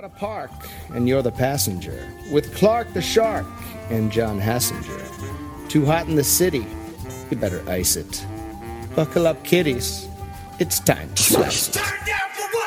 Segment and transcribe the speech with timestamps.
[0.00, 0.50] out of park
[0.94, 3.44] and you're the passenger with Clark the Shark
[3.90, 5.68] and John Hassinger.
[5.68, 6.66] Too hot in the city,
[7.30, 8.24] you better ice it.
[8.96, 10.08] Buckle up, kiddies.
[10.58, 11.82] It's time to slice it.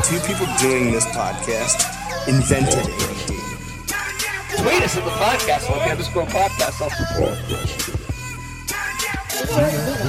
[0.04, 1.82] Two people doing this podcast
[2.28, 3.18] invented it.
[4.62, 6.82] Tweet us at the podcast on the underscore podcast.
[9.58, 10.03] And a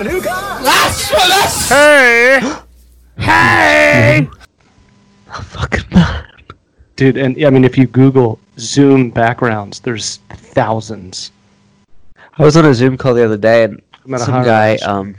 [0.00, 0.62] new guy.
[0.62, 1.68] That's for us!
[1.68, 2.40] Hey!
[3.18, 4.28] hey!
[5.42, 6.26] Fucking man.
[6.96, 11.32] Dude, and I mean, if you Google Zoom backgrounds, there's thousands.
[12.38, 14.72] I was on a Zoom call the other day, and I'm at a some guy,
[14.72, 14.82] age.
[14.82, 15.14] um,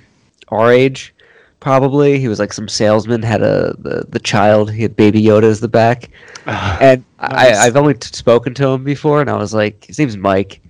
[0.50, 1.14] our age,
[1.60, 5.44] probably, he was like some salesman, had a the, the child, he had Baby Yoda
[5.44, 6.10] as the back,
[6.46, 7.58] and nice.
[7.58, 10.62] I, I've only t- spoken to him before, and I was like, his name's Mike.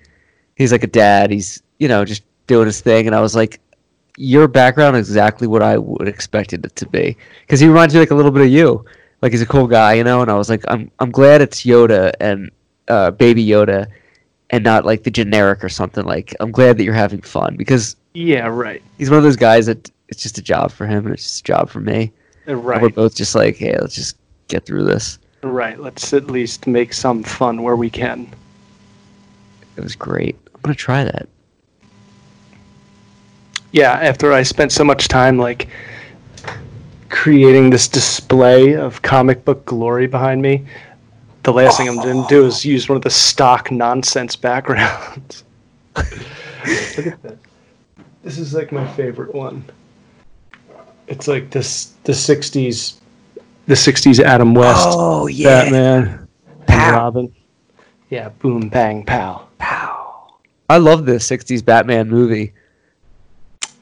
[0.55, 1.31] He's like a dad.
[1.31, 3.59] He's you know just doing his thing, and I was like,
[4.17, 8.00] your background is exactly what I would expected it to be, because he reminds me
[8.00, 8.86] like a little bit of you.
[9.22, 10.22] Like he's a cool guy, you know.
[10.22, 12.52] And I was like, I'm I'm glad it's Yoda and
[12.89, 13.88] uh, Baby Yoda,
[14.50, 16.03] and not like the generic or something.
[16.06, 18.81] Like I'm glad that you're having fun because Yeah, right.
[18.97, 21.39] he's one of those guys that it's just a job for him and it's just
[21.39, 22.11] a job for me.
[22.47, 24.17] Uh, And We're both just like, hey, let's just
[24.50, 25.17] get through this.
[25.41, 25.80] Right.
[25.80, 28.30] Let's at least make some fun where we can.
[29.78, 30.36] It was great.
[30.53, 31.28] I'm gonna try that.
[33.73, 35.67] Yeah, after I spent so much time like
[37.09, 40.66] creating this display of comic book glory behind me,
[41.41, 45.44] the last thing I'm going to do is use one of the stock nonsense backgrounds.
[45.97, 47.39] Look at this.
[48.21, 49.66] This is like my favorite one.
[51.07, 52.99] It's like this the 60s
[53.66, 55.63] the 60s Adam West Oh yeah.
[55.63, 56.95] Batman and Pow.
[56.95, 57.35] Robin.
[58.09, 59.47] Yeah, boom bang pow.
[59.57, 60.38] Pow.
[60.69, 62.53] I love the '60s Batman movie.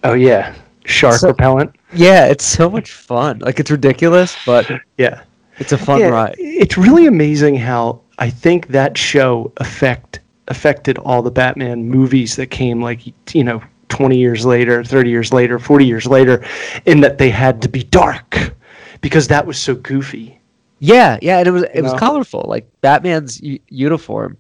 [0.03, 0.53] Oh yeah,
[0.85, 1.75] shark So- repellent.
[1.93, 3.39] Yeah, it's so much fun.
[3.39, 5.21] Like it's ridiculous, but Yeah.
[5.59, 6.35] it's a fun Yeah, ride.
[6.37, 12.47] It's really amazing how I think that show affect affected all the Batman movies that
[12.47, 13.01] came like
[13.33, 16.43] you know 20 years later, 30 years later, 40 years later
[16.85, 18.53] in that they had to be dark
[19.01, 20.39] because that was so goofy.
[20.79, 21.97] Yeah, yeah, and it was it was know?
[21.99, 22.45] colorful.
[22.47, 24.37] Like Batman's u- uniform,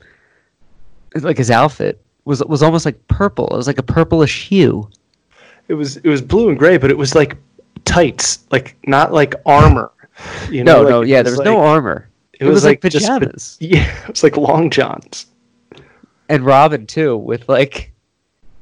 [1.15, 3.47] like his outfit was was almost like purple.
[3.51, 4.89] It was like a purplish hue.
[5.71, 7.37] It was it was blue and gray, but it was like
[7.85, 9.89] tights, like not like armor.
[10.49, 12.09] You No, know, no, like, yeah, it there was like- no armor.
[12.33, 13.57] It, It, was, like, just pa- pajamas.
[13.61, 15.27] yeah, it was like long johns.
[16.27, 17.91] and Robin too, with like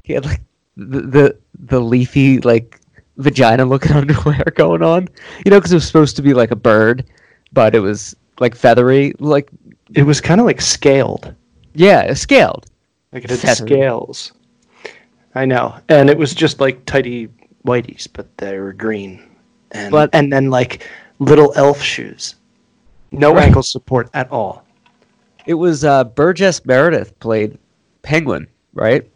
[0.04, 0.42] he had like
[0.78, 2.80] the the, the leafy like
[3.18, 5.08] vagina looking underwear going on.
[5.46, 7.06] You know, because it was supposed to be like a bird,
[7.54, 9.14] but it was like feathery.
[9.20, 9.50] Like
[9.96, 11.34] It was kind of like scaled.
[11.74, 12.68] yeah, scaled.
[13.14, 13.68] Like it had Feathery.
[13.70, 14.34] scales.
[15.36, 15.76] I know.
[15.90, 17.30] And it was just like tidy
[17.66, 19.22] whiteys, but they were green.
[19.72, 20.88] And But- and then like
[21.20, 22.36] little elf shoes.
[23.12, 23.46] No Right.
[23.46, 24.64] ankle support at all.
[25.46, 27.58] It was uh, Burgess Meredith played
[28.04, 29.08] Penguin, right?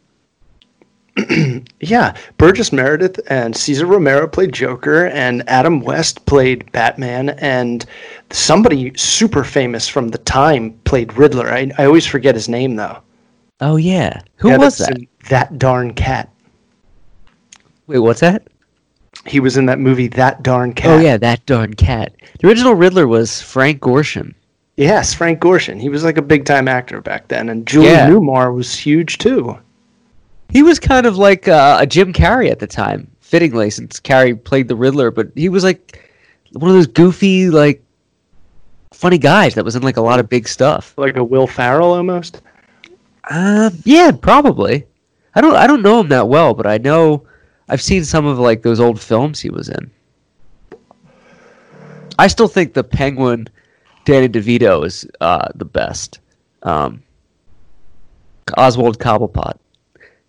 [1.80, 7.86] Yeah, Burgess Meredith and Cesar Romero played Joker, and Adam West played Batman, and
[8.32, 11.52] somebody super famous from the time played Riddler.
[11.52, 12.98] I, I always forget his name though.
[13.64, 15.00] Oh yeah, who Yeah, was that?
[15.30, 16.30] that darn cat.
[17.88, 18.48] Wait, what's that?
[19.26, 20.90] He was in that movie That Darn Cat.
[21.00, 22.14] Oh yeah, that darn cat.
[22.42, 24.34] The original Riddler was Frank Gorshin.
[24.76, 25.80] Yes, Frank Gorshin.
[25.80, 28.10] He was like a big time actor back then, and Julie Yeah.
[28.10, 29.58] Newmar was huge too.
[30.50, 34.42] He was kind of like uh, a Jim Carrey at the time, fittingly, since Carrey
[34.44, 35.10] played the Riddler.
[35.10, 36.02] But he was like
[36.52, 37.82] one of those goofy, like
[38.92, 40.94] funny guys that was in like a lot of big stuff.
[40.98, 42.42] Like a Will Ferrell almost.
[43.30, 44.86] Uh, yeah, probably.
[45.36, 47.26] I don't, I don't know him that well, but I know
[47.70, 49.92] I've seen some of like those old films he was in.
[52.20, 53.48] I still think the Penguin,
[54.06, 56.20] Danny DeVito is uh, the best.
[56.62, 57.02] Um,
[58.58, 59.58] Oswald Cobblepot.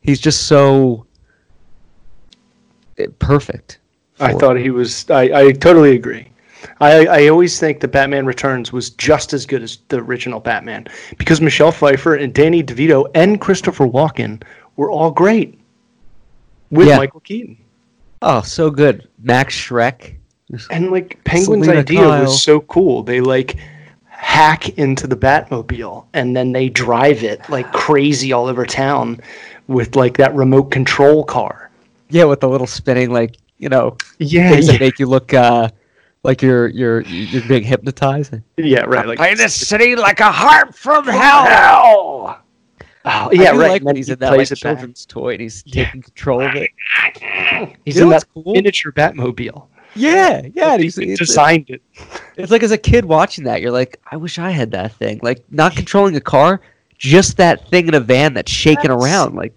[0.01, 1.07] He's just so
[2.99, 3.79] eh, perfect.
[4.21, 5.11] I thought he was.
[5.11, 6.29] I, I totally agree.
[6.81, 10.87] I, I always think that Batman Returns was just as good as the original Batman
[11.19, 14.43] because Michelle Pfeiffer and Danny DeVito and Christopher Walken
[14.77, 15.59] were all great
[16.71, 16.97] with Yeah.
[16.97, 17.57] Michael Keaton.
[18.23, 19.09] Oh, so good.
[19.23, 20.15] Max Shreck.
[20.71, 22.23] And like Penguin's Selina idea Kyle.
[22.23, 23.03] was so cool.
[23.03, 23.57] They like
[24.07, 29.21] hack into the Batmobile and then they drive it like crazy all over town
[29.67, 31.71] with like that remote control car.
[32.11, 35.33] Yeah, with the little spinning, like you know, Yeah, things that yeah, make you look
[35.35, 35.69] uh,
[36.25, 38.35] like you're you're you're being hypnotized.
[38.57, 39.07] yeah right.
[39.07, 42.41] Like Play this city like a harp from hell.
[43.07, 43.71] Oh yeah, do right.
[43.71, 44.59] Like when he's he in that like plays back.
[44.59, 45.85] children's toy and he's Yeah.
[45.85, 46.71] taking control of it.
[47.85, 48.53] He's You in that cool?
[48.55, 49.67] miniature Batmobile.
[49.95, 50.73] Yeah, yeah.
[50.75, 51.81] and he's, He it's, designed it.
[52.37, 55.21] it's like as a kid watching that, you're like, I wish I had that thing.
[55.23, 56.61] Like not controlling a car,
[56.99, 59.03] just that thing in a van that's shaking Yes.
[59.05, 59.37] around.
[59.37, 59.55] Like,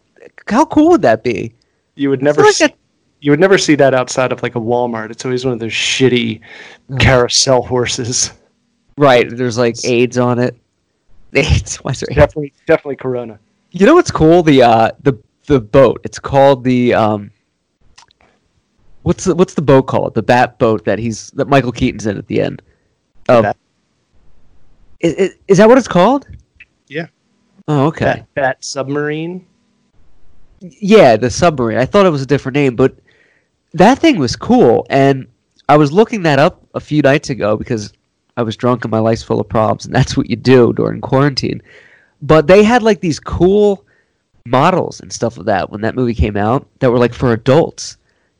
[0.47, 1.53] how cool would that be?
[1.95, 2.75] You would never feel like see, that-
[3.19, 5.11] you would never see that outside of like a Walmart.
[5.11, 6.41] It's always one of those shitty
[6.99, 8.31] carousel horses.
[8.97, 9.27] right.
[9.29, 10.55] There's like AIDS on it.
[11.33, 11.77] AIDS.
[11.77, 12.17] Why is there AIDS?
[12.17, 13.39] Definitely, definitely Corona.
[13.71, 14.43] You know what's cool?
[14.43, 15.13] The uh the
[15.47, 16.01] the boat.
[16.03, 17.31] It's called the um.
[19.03, 20.13] What's the what's the boat called?
[20.15, 22.61] The bat boat that he's that Michael Keaton's in at the end.
[23.29, 23.57] Oh, Bat-
[24.99, 26.27] is, is, is that what it's called?
[26.87, 27.07] Yeah.
[27.67, 28.05] Oh, okay.
[28.05, 29.45] Bat, bat submarine.
[30.59, 31.77] Yeah, the submarine.
[31.77, 32.95] I thought it was a different name, but
[33.77, 34.85] that thing was cool.
[34.89, 35.27] And
[35.69, 37.93] I was looking that up a few nights ago because
[38.37, 41.01] I was drunk and my life's full of problems, and that's what you do during
[41.01, 41.61] quarantine.
[42.21, 43.85] But they had like these cool
[44.45, 47.97] models and stuff of that when that movie came out that were like for adults.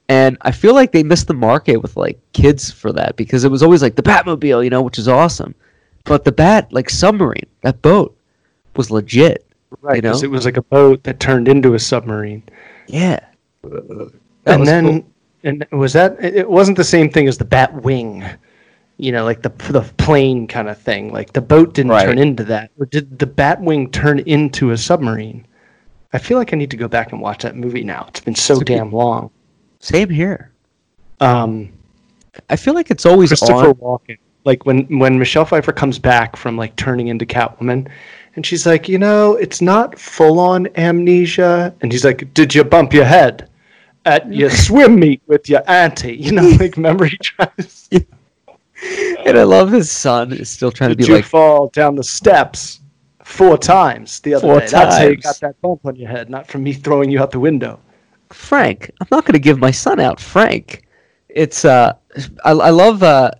[0.09, 3.51] And I feel like they missed the market with like kids for that because it
[3.51, 5.53] was always like the Batmobile, you know, which is awesome.
[6.05, 8.17] But the Bat, like submarine, that boat
[8.77, 9.45] was legit.
[9.81, 10.09] Right, You know?
[10.11, 12.43] because it was like a boat that turned into a submarine.
[12.87, 13.19] Yeah.
[13.65, 14.05] Uh,
[14.45, 15.11] that and then, cool.
[15.43, 16.17] And was that?
[16.23, 18.23] It wasn't the same thing as the bat wing.
[18.97, 21.11] You know, like the the plane kind of thing.
[21.13, 22.05] Like the boat didn't Right.
[22.05, 25.45] turn into that, or did the bat wing turn into a submarine?
[26.13, 28.05] I feel like I need to go back and watch that movie now.
[28.07, 29.29] It's been so It's good- damn long.
[29.79, 30.51] Same here.
[31.19, 31.69] Um,
[32.49, 33.73] I feel like it's always Christopher on.
[33.75, 34.17] Walken.
[34.45, 37.87] Like when when Michelle Pfeiffer comes back from like turning into Catwoman,
[38.35, 42.63] and she's like, you know, it's not full on amnesia, and he's like, did you
[42.63, 43.47] bump your head
[44.07, 46.15] at your swim meet with your auntie?
[46.15, 47.89] You know, like remember he tries.
[49.25, 51.95] And I love his son is still trying to Did be you like, fall down
[51.95, 52.81] the steps
[53.23, 54.67] four times the other Four day?
[54.67, 57.31] That's how you got that bump on your head, not from me throwing you out
[57.31, 57.79] the window.
[58.31, 58.91] Frank.
[59.01, 60.87] I'm not going to give my son out, Frank.
[61.29, 61.93] It's uh,
[62.45, 63.31] I, I love uh,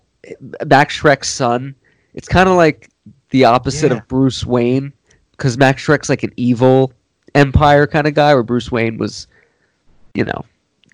[0.65, 1.75] Max Shreck's son.
[2.15, 2.89] It's kind of like
[3.29, 3.99] the opposite Yeah.
[3.99, 4.91] of Bruce Wayne
[5.31, 6.91] because Max Shreck's like an evil
[7.35, 9.27] empire kind of guy, where Bruce Wayne was,
[10.15, 10.43] you know,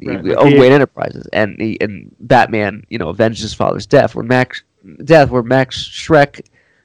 [0.01, 3.53] Right, he like owned he- Wayne Enterprises, and he, and Batman, you know, avenged his
[3.53, 4.15] father's death.
[4.15, 4.63] Where Max
[5.05, 6.41] death, where Max Shreck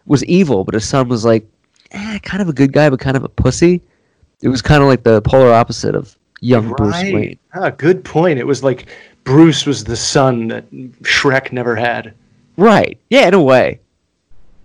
[0.06, 1.46] was evil, but his son was like,
[1.92, 3.82] eh, kind of a good guy, but kind of a pussy.
[4.42, 7.38] It was kind of like the polar opposite of young Bruce Wayne.
[7.54, 8.38] Ah, good point.
[8.38, 8.86] It was like
[9.24, 10.70] Bruce was the son that
[11.02, 12.14] Shreck never had.
[12.56, 12.98] Right.
[13.10, 13.80] Yeah, in a way.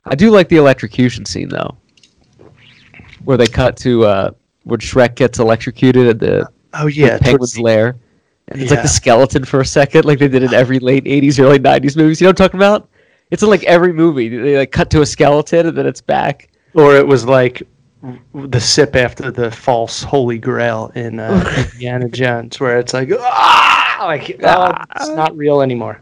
[0.06, 1.76] I do like the electrocution scene though,
[3.24, 4.32] where they cut to uh,
[4.64, 7.96] where Shreck gets electrocuted at the, Oh yeah, towards penguin's the- lair,
[8.50, 11.40] and it's like the skeleton for a second, like they did in every late '80s,
[11.40, 12.20] early '90s movies.
[12.20, 12.90] You know what I'm talking about?
[13.32, 14.30] It's in like every movie.
[14.30, 16.50] They like cut to a skeleton and then it's back.
[16.76, 17.64] Or it was like
[18.34, 24.04] the sip after the false holy grail in uh, Indiana Jones, where it's like, ah,
[24.06, 26.02] like oh, it's not real anymore.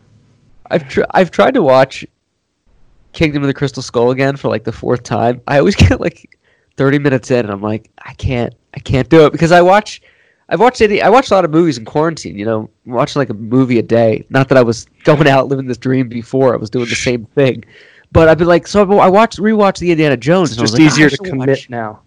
[0.70, 2.06] I've tr- I've tried to watch
[3.14, 5.42] Kingdom of the Crystal Skull again for like the fourth time.
[5.48, 6.38] I always get like
[6.78, 10.02] 30 minutes in and I'm like, I can't I can't do it because I watch
[10.52, 13.30] I've watched any I watched a lot of movies in quarantine, you know, watching like
[13.30, 14.26] a movie a day.
[14.30, 16.54] Not that I was going out living this dream before.
[16.54, 17.64] I was doing the same thing.
[18.12, 20.82] But I've been like so I watched rewatched the Indiana Jones It's I just like,
[20.82, 22.02] "Ah, easier to commit watch-" now.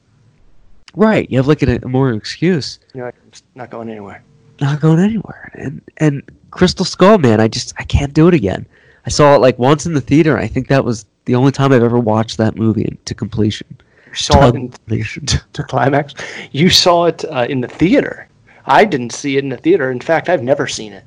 [0.94, 1.28] Right.
[1.30, 2.78] You have like a, a more excuse.
[2.94, 4.22] You're like, I'm not going anywhere.
[4.60, 5.50] not going anywhere.
[5.54, 8.66] And and Crystal Skull, man, I just I can't do it again.
[9.06, 10.36] I saw it like once in the theater.
[10.38, 13.66] I think that was the only time I've ever watched that movie to completion.
[14.08, 15.26] You saw it To in, completion.
[15.54, 16.14] to climax.
[16.52, 18.28] You saw it uh, in the theater.
[18.66, 19.90] I didn't see it in the theater.
[19.90, 21.04] In fact, I've never seen it.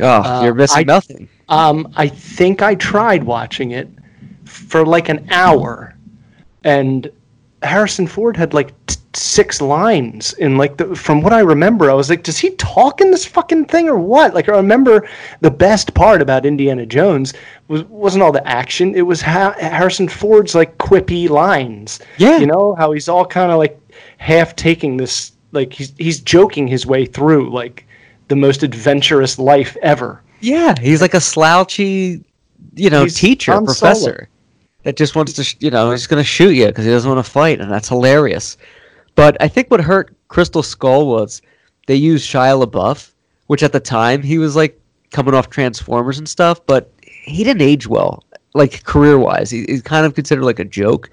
[0.00, 1.28] Oh, you're missing I- nothing.
[1.48, 3.88] Um, I think I tried watching it
[4.44, 5.96] for like an hour,
[6.64, 7.10] and
[7.62, 10.94] Harrison Ford had like t- six lines in like the.
[10.96, 13.96] From what I remember, I was like, does he talk in this fucking thing or
[13.96, 14.34] what?
[14.34, 15.08] Like, I remember
[15.40, 17.32] the best part about Indiana Jones
[17.68, 18.94] was wasn't all the action.
[18.96, 22.00] It was ha- Harrison Ford's like quippy lines.
[22.18, 22.38] Yeah.
[22.38, 23.80] you know how he's all kind of like
[24.18, 27.86] half taking this, like he's he's joking his way through like
[28.28, 30.22] the most adventurous life ever.
[30.40, 32.24] Yeah, he's like a slouchy,
[32.74, 33.92] you know, He's teacher, Han Solo.
[33.92, 34.28] professor
[34.82, 37.10] that just wants to, sh- you know, he's going to shoot you because he doesn't
[37.10, 38.56] want to fight, and that's hilarious.
[39.16, 41.42] But I think what hurt Crystal Skull was
[41.86, 43.12] they used Shia LaBeouf,
[43.48, 47.62] which at the time he was like coming off Transformers and stuff, but he didn't
[47.62, 48.22] age well,
[48.54, 49.50] like career wise.
[49.50, 51.10] He, he's kind of considered like a joke.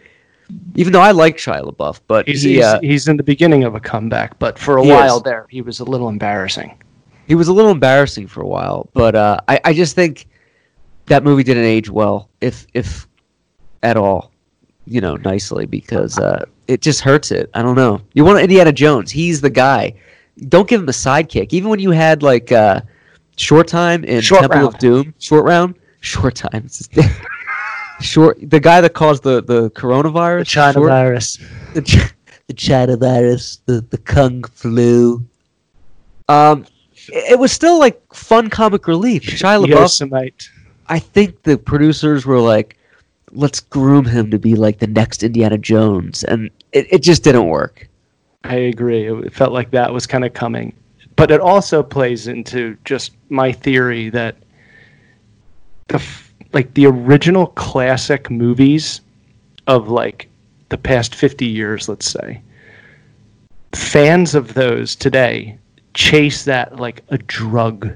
[0.76, 3.64] Even though I like Shia LaBeouf, but He's, he, he's, uh, he's in the beginning
[3.64, 5.24] of a comeback, but for a while is.
[5.24, 6.78] there, he was a little embarrassing.
[7.28, 10.28] he was a little embarrassing for a while, but uh, I, I just think
[11.08, 13.08] that movie didn't age well, if if
[13.82, 14.32] at all,
[14.86, 17.50] you know, nicely because uh, it just hurts it.
[17.54, 18.02] I don't know.
[18.14, 19.12] You want Indiana Jones?
[19.12, 19.94] He's the guy.
[20.50, 21.54] Don't give him a sidekick.
[21.54, 22.82] Even when you had like uh,
[23.38, 24.74] short time in Short Temple round.
[24.74, 26.68] of Doom, short round, short time.
[28.02, 28.38] Short.
[28.50, 31.38] The guy that caused the the coronavirus, the China short- virus.
[31.74, 32.14] the, Ch-
[32.48, 35.24] the China virus, the, the Kung flu.
[36.28, 36.66] Um,
[37.08, 39.24] it, it was still like fun comic relief.
[39.24, 40.32] Shia LaBeouf.
[40.88, 42.78] I think the producers were like,
[43.32, 46.24] let's groom him to be like the next Indiana Jones.
[46.26, 47.88] And it, it just didn't work.
[48.44, 49.08] I agree.
[49.08, 50.74] It it felt like that was kind of coming.
[51.16, 54.36] But it also plays into just my theory that
[55.88, 59.02] the f- like the original classic movies
[59.68, 60.30] of like
[60.70, 62.42] the past 50 years, let's say.
[63.74, 65.58] Fans of those today
[65.94, 67.96] chase that like a drug.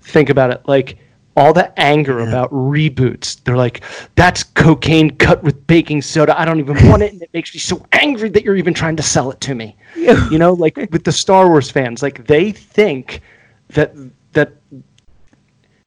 [0.00, 0.98] Think about it like
[1.36, 3.42] all the anger about reboots.
[3.44, 3.82] They're like,
[4.16, 6.38] that's cocaine cut with baking soda.
[6.38, 8.96] I don't even want it, and it makes me so angry that you're even trying
[8.96, 9.76] to sell it to me.
[10.30, 13.22] You know, like with the Star Wars fans, like they think
[13.68, 14.10] that that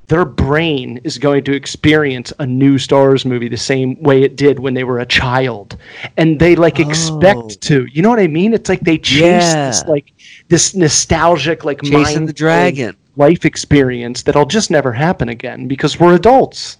[0.08, 4.36] their brain is going to experience a new Star Wars movie the same way it
[4.36, 5.78] did when they were a child,
[6.18, 6.88] and they like Oh.
[6.88, 7.86] expect to.
[7.92, 8.54] You know what I mean?
[8.54, 10.12] It's like they chase this like
[10.50, 12.96] this nostalgic like Chasing the dragon.
[13.16, 16.78] life experience that'll just never happen again because we're adults.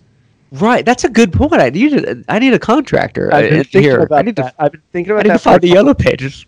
[0.52, 0.86] Right.
[0.86, 1.54] That's a good point.
[1.54, 3.34] I need a, I need a contractor.
[3.34, 4.00] I've uh, been thinking here.
[4.02, 4.56] about I need that.
[4.58, 6.46] to I've been thinking about I need to find the yellow pages.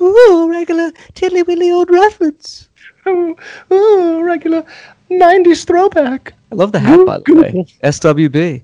[0.00, 2.68] Ooh, regular tiddly willy old reference.
[3.02, 3.38] couple-
[3.72, 4.64] Ooh, regular
[5.10, 6.34] '90s throwback.
[6.52, 7.48] I love the hat, oh, by the way.
[7.52, 7.66] Google.
[7.82, 8.62] SWB.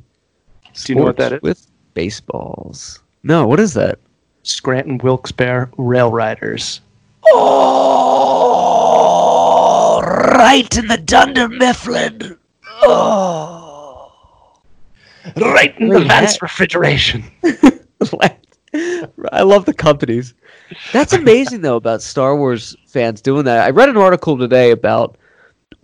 [0.75, 1.43] Do you know what that is?
[1.43, 3.01] With baseballs.
[3.23, 3.99] No, what is that?
[4.43, 6.81] Scranton Wilkes-Barre Rail Riders.
[7.27, 8.05] Oh,
[10.03, 12.37] right in the Dunder Mifflin.
[12.83, 14.13] Oh.
[15.37, 17.25] Right in Great the Vance refrigeration.
[19.33, 20.35] I love the companies.
[20.93, 23.65] That's amazing though about Star Wars fans doing that.
[23.65, 25.17] I read an article today about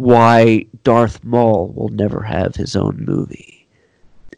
[0.01, 3.67] why Darth Maul will never have his own movie.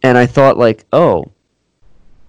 [0.02, 1.30] And I thought like, "Oh,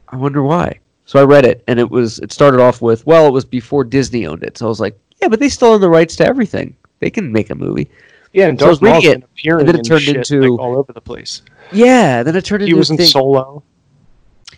[0.09, 3.27] I wonder why." So I read it and it was it started off with, well,
[3.27, 4.57] it was before Disney owned it.
[4.57, 6.75] So I was like, "Yeah, but they still own the rights to everything.
[6.99, 7.89] They can make a movie."
[8.31, 10.91] Yeah, and Darth Maul's it, appearing and then it turned shit, into- like, all over
[10.93, 11.41] the place.
[11.71, 13.07] Yeah, then it turned He into He was in thing.
[13.07, 13.63] Solo.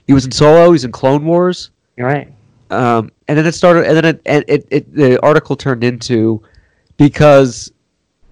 [0.07, 1.71] He was in Solo, he's in Clone Wars.
[1.97, 2.31] You're right.
[2.71, 6.41] um, and then it started, and then it, and it, it, the article turned into
[6.97, 7.71] because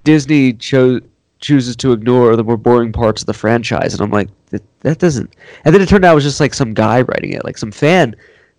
[0.04, 1.02] Disney cho-
[1.40, 5.00] chooses to ignore the more boring parts of the franchise, and I'm like, that, that
[5.00, 5.36] doesn't.
[5.66, 7.72] And then it turned out it was just like some guy writing it, like some
[7.72, 8.16] fan.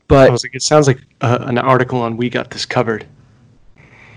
[0.08, 3.06] But I was like, it sounds like uh, an article on We Got This Covered.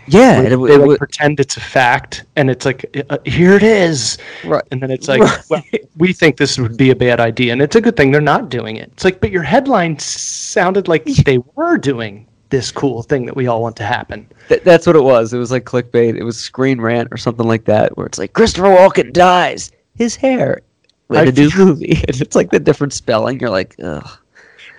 [0.07, 3.53] yeah, it, they it, like, w- pretend it's a fact, and it's like, uh, here
[3.53, 4.17] it is.
[4.45, 4.63] right.
[4.71, 5.39] And then it's like, Right.
[5.49, 5.63] well,
[5.97, 8.49] we think this would be a bad idea, and it's a good thing they're not
[8.49, 8.89] doing it.
[8.93, 13.47] It's like, but your headline sounded like they were doing this cool thing that we
[13.47, 14.27] all want to happen.
[14.47, 15.33] Th- that's what it was.
[15.33, 16.15] It was like clickbait.
[16.15, 20.15] It was Screen Rant or something like that, where it's like Christopher Walken dies, his
[20.15, 20.61] hair
[21.09, 23.39] in I a new movie, and it's like the different spelling.
[23.39, 24.09] You're like, ugh.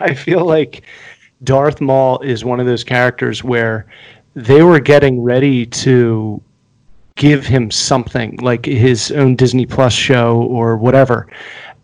[0.00, 0.82] I feel like
[1.44, 3.86] Darth Maul is one of those characters where
[4.34, 6.40] they were getting ready to
[7.16, 11.26] give him something like his own Disney Plus show or whatever.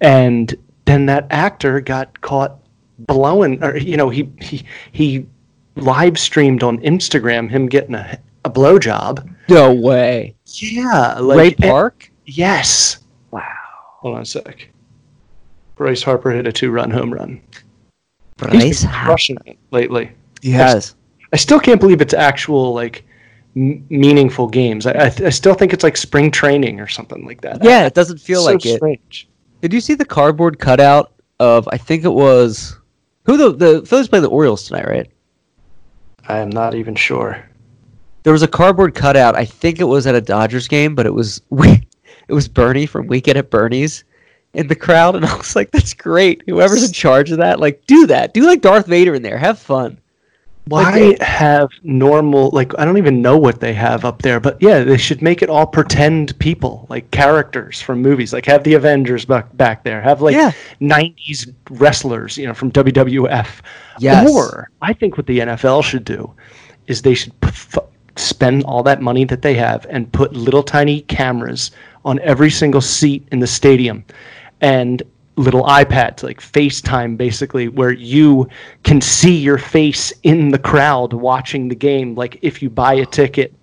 [0.00, 2.58] And then that actor got caught
[2.98, 5.26] blowing or you know, he he he
[5.76, 9.26] live streamed on Instagram him getting a a blowjob.
[9.48, 10.34] No way.
[10.46, 12.10] Yeah, Ray like and- Park.
[12.26, 12.98] yes.
[13.30, 13.42] Wow.
[14.00, 14.68] Hold on a sec.
[15.76, 17.40] Bryce Harper hit a two-run home run.
[17.50, 19.06] He's Bryce been Harper.
[19.06, 20.12] crushing it lately.
[20.42, 20.94] Yes.
[21.32, 23.04] I still can't believe it's actual like
[23.56, 24.86] m- meaningful games.
[24.86, 27.64] I, I, I still think it's like spring training or something like that.
[27.64, 28.76] Yeah, it doesn't feel so like it.
[28.76, 29.28] strange.
[29.62, 31.66] Did you see the cardboard cutout of?
[31.72, 32.76] I think it was
[33.24, 35.10] who the the Phillies play the Orioles tonight, right?
[36.28, 37.44] I am not even sure.
[38.22, 39.36] There was a cardboard cutout.
[39.36, 41.86] I think it was at a Dodgers game, but it was we.
[42.26, 44.02] It was Bernie from Weekend at Bernie's
[44.54, 46.42] in the crowd, and I was like, "That's great!
[46.46, 48.32] Whoever's in charge of that, like, do that.
[48.32, 49.36] Do like Darth Vader in there.
[49.36, 49.98] Have fun."
[50.66, 54.83] Why have normal like I don't even know what they have up there, but yeah,
[54.83, 58.33] they should make it all pretend people, like characters from movies.
[58.33, 60.00] Like have the Avengers back back there.
[60.00, 60.52] Have like Yeah.
[60.80, 63.61] '90s wrestlers, you know, from WWF.
[63.99, 64.30] Yes.
[64.30, 66.33] Or I think what the NFL should do
[66.87, 67.78] is they should p- f-
[68.16, 71.73] spend all that money that they have and put little tiny cameras
[72.06, 74.04] on every single seat in the stadium
[74.61, 75.02] and
[75.36, 78.48] little iPads, like FaceTime, basically, where you
[78.82, 82.14] can see your face in the crowd watching the game.
[82.14, 83.54] Like if you buy a ticket,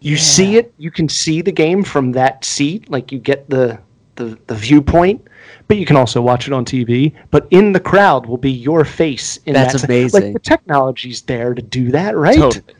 [0.00, 2.90] you see it, you can see the game from that seat.
[2.90, 3.78] Like you get the
[4.16, 5.26] the, the viewpoint,
[5.66, 7.14] but you can also watch it on TV.
[7.30, 9.38] But in the crowd will be your face.
[9.46, 10.22] In That's that, amazing.
[10.22, 12.36] Like the technology's there to do that, right?
[12.36, 12.74] Totally.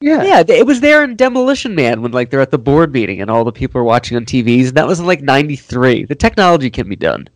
[0.00, 0.22] Yeah.
[0.22, 3.30] Yeah, it was there in Demolition Man when like they're at the board meeting and
[3.30, 4.68] all the people are watching on TVs.
[4.68, 6.04] And that was in like '93.
[6.04, 7.28] The technology can be done.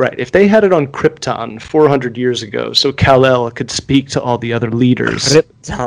[0.00, 0.18] Right.
[0.18, 4.22] If they had it on Krypton 400 years ago, so Kal El could speak to
[4.22, 5.36] all the other leaders,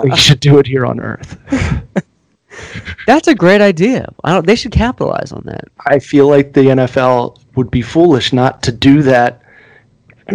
[0.03, 1.35] we should do it here on Earth.
[3.07, 4.07] That's a great idea.
[4.23, 4.45] I don't.
[4.45, 5.63] They should capitalize on that.
[5.87, 9.41] I feel like the NFL would be foolish not to do that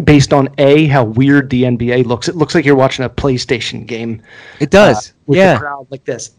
[0.03, 2.27] based on A, how weird the NBA looks.
[2.27, 4.21] It looks like you're watching a PlayStation game.
[4.59, 5.11] It does.
[5.11, 5.55] uh, with yeah.
[5.55, 6.33] the crowd like this.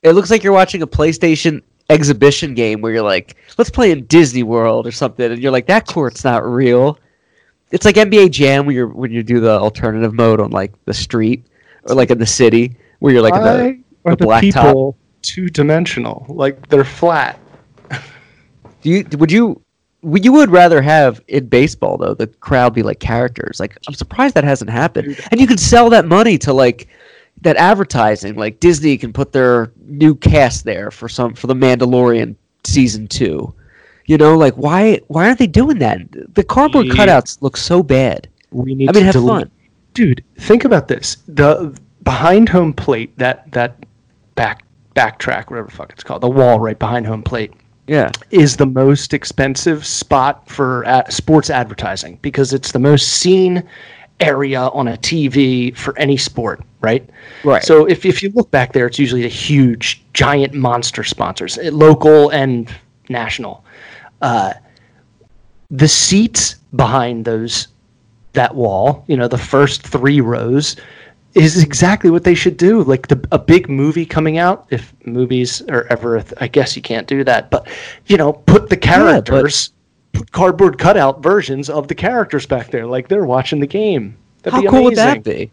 [0.00, 4.04] It looks like you're watching a PlayStation exhibition game where you're like, let's play in
[4.06, 6.98] Disney World or something, and you're like, that court's not real.
[7.70, 10.94] It's like NBA Jam when you're when you do the alternative mode on like the
[10.94, 11.44] street
[11.84, 14.40] or like in the city where you're like in the, the the blacktop.
[14.42, 16.24] people two dimensional?
[16.28, 17.38] Like they're flat.
[18.82, 19.60] Do you would you
[20.02, 23.58] would- you would rather have in baseball though the crowd be like characters?
[23.58, 25.18] Like I'm surprised that hasn't happened.
[25.32, 26.86] And you could sell that money to like
[27.46, 28.34] that advertising.
[28.34, 32.34] Like Disney can put their new cast there for some for the Mandalorian
[32.64, 33.54] season two.
[34.06, 36.00] You know, like why why aren't they doing that?
[36.34, 38.28] The cardboard cutouts look so bad.
[38.50, 39.50] We need I mean, to have delete- fun.
[39.94, 40.24] dude.
[40.38, 43.84] Think about this: the behind home plate, that that
[44.34, 47.52] back backtrack, whatever the fuck it's called, the wall right behind home plate,
[47.86, 48.10] Yeah.
[48.30, 53.62] is the most expensive spot for sports advertising because it's the most seen
[54.20, 57.10] area on a TV for any sport, right?
[57.42, 57.64] Right.
[57.64, 61.70] So if, if you look back there, it's usually the huge, giant monster sponsors, eh,
[61.72, 62.72] local and
[63.08, 63.64] national.
[64.22, 64.52] Uh,
[65.68, 67.66] the seats behind those
[68.34, 70.76] that wall, you know, the first three rows,
[71.34, 72.84] is exactly what they should do.
[72.84, 76.76] Like the a big movie coming out, if movies are ever, a th- I guess
[76.76, 77.66] you can't do that, but
[78.06, 79.72] you know, put the characters,
[80.12, 84.16] put cardboard cutout versions of the characters back there, like they're watching the game.
[84.42, 85.50] That'd How be cool would that be?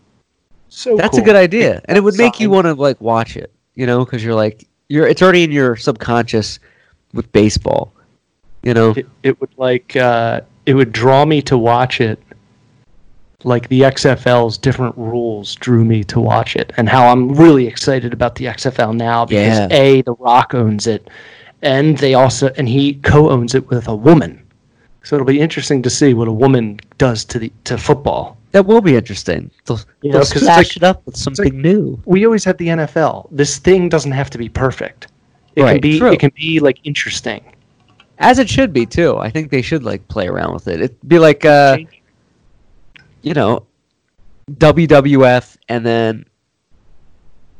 [0.76, 1.20] So That's cool.
[1.20, 4.04] a good idea, and it would make you want to like watch it, you know,
[4.04, 6.58] because you're like you're it's already in your subconscious
[7.14, 7.94] with baseball,
[8.64, 8.90] you know.
[8.98, 12.20] It, it would like uh, it would draw me to watch it.
[13.44, 18.12] Like the XFL's different rules drew me to watch it, and how I'm really excited
[18.12, 19.68] about the XFL now because Yeah.
[19.70, 21.08] a The Rock owns it,
[21.62, 24.42] and they also and he co-owns it with a woman,
[25.04, 28.38] so it'll be interesting to see what a woman does to the to football.
[28.54, 29.52] That will be interesting.
[29.66, 32.00] They'll, You they'll it's smash like- it up with something new.
[32.06, 33.28] We always had the NFL.
[33.32, 35.08] This thing doesn't have to be perfect.
[35.56, 36.12] It can Right, be true.
[36.12, 37.44] it can be like interesting.
[38.20, 39.18] As it should be too.
[39.18, 40.82] I think they should like play around with it.
[40.82, 41.78] It'd be like uh,
[43.24, 43.66] you know,
[44.52, 46.26] WWF and then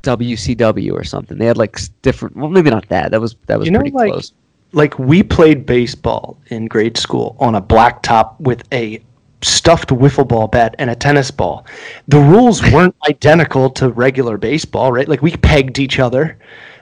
[0.04, 1.38] WCW or something.
[1.38, 2.36] They had like different.
[2.36, 3.12] Well, maybe not that.
[3.12, 4.34] That was that was You know, pretty like- close.
[4.74, 9.02] like we played baseball in grade school on a blacktop with a
[9.44, 11.66] stuffed wiffle ball bat and a tennis ball.
[12.08, 15.08] The rules weren't identical to regular baseball, right?
[15.08, 16.38] Like we pegged each other.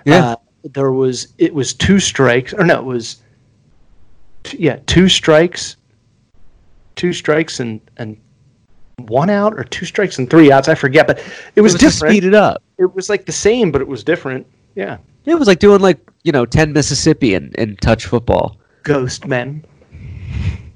[0.06, 0.26] Yeah.
[0.26, 3.18] Uh, there was it was two strikes or no, it was
[4.44, 5.76] t- yeah, two strikes,
[6.96, 8.18] two strikes and and
[9.08, 10.68] one out or two strikes and three outs.
[10.68, 11.18] I forget, but
[11.56, 12.12] it was, it was different.
[12.14, 12.62] speed it up.
[12.78, 14.46] it was like the same, but it was different.
[14.76, 18.58] Yeah, It was like doing like you know ten Mississippi and, and touch football.
[18.84, 19.66] ghost men.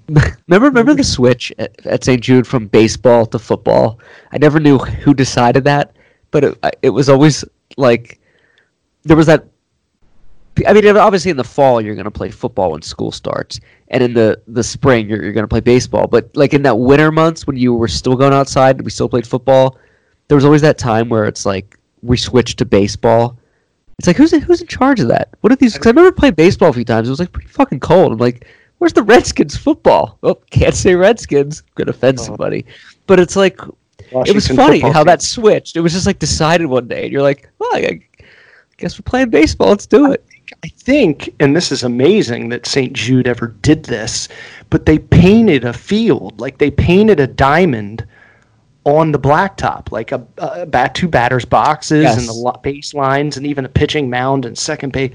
[0.07, 2.21] Remember, remember the switch at, at St.
[2.21, 3.99] Jude from baseball to football.
[4.31, 5.95] I never knew who decided that,
[6.31, 7.43] but it, it was always
[7.77, 8.19] like
[9.03, 9.45] there was that.
[10.65, 14.03] I mean, obviously in the fall you're going to play football when school starts, and
[14.03, 16.07] in the the spring you're, you're going to play baseball.
[16.07, 19.09] But like in that winter months when you were still going outside and we still
[19.09, 19.77] played football,
[20.27, 23.37] there was always that time where it's like we switched to baseball.
[23.97, 25.29] It's like who's in, who's in charge of that?
[25.41, 25.73] What are these?
[25.73, 27.07] Because I remember playing baseball a few times.
[27.07, 28.11] It was like pretty fucking cold.
[28.11, 28.45] I'm like,
[28.85, 30.19] where's the Redskins football?
[30.21, 31.63] Oh, can't say Redskins.
[31.73, 32.27] Gonna offend uh-huh.
[32.27, 32.67] somebody.
[33.07, 33.59] But it's like
[34.11, 35.05] it was funny how team.
[35.05, 35.75] that switched.
[35.75, 37.99] It was just like decided one day, and you're like, well, I
[38.77, 39.69] guess we're playing baseball.
[39.69, 40.23] Let's do it.
[40.63, 42.93] I think, and this is amazing that St.
[42.93, 44.27] Jude ever did this,
[44.69, 48.05] but they painted a field, like they painted a diamond
[48.83, 52.19] on the blacktop, like a, a bat, two batters boxes Yes.
[52.19, 55.11] and the base lines, and even a pitching mound and second base.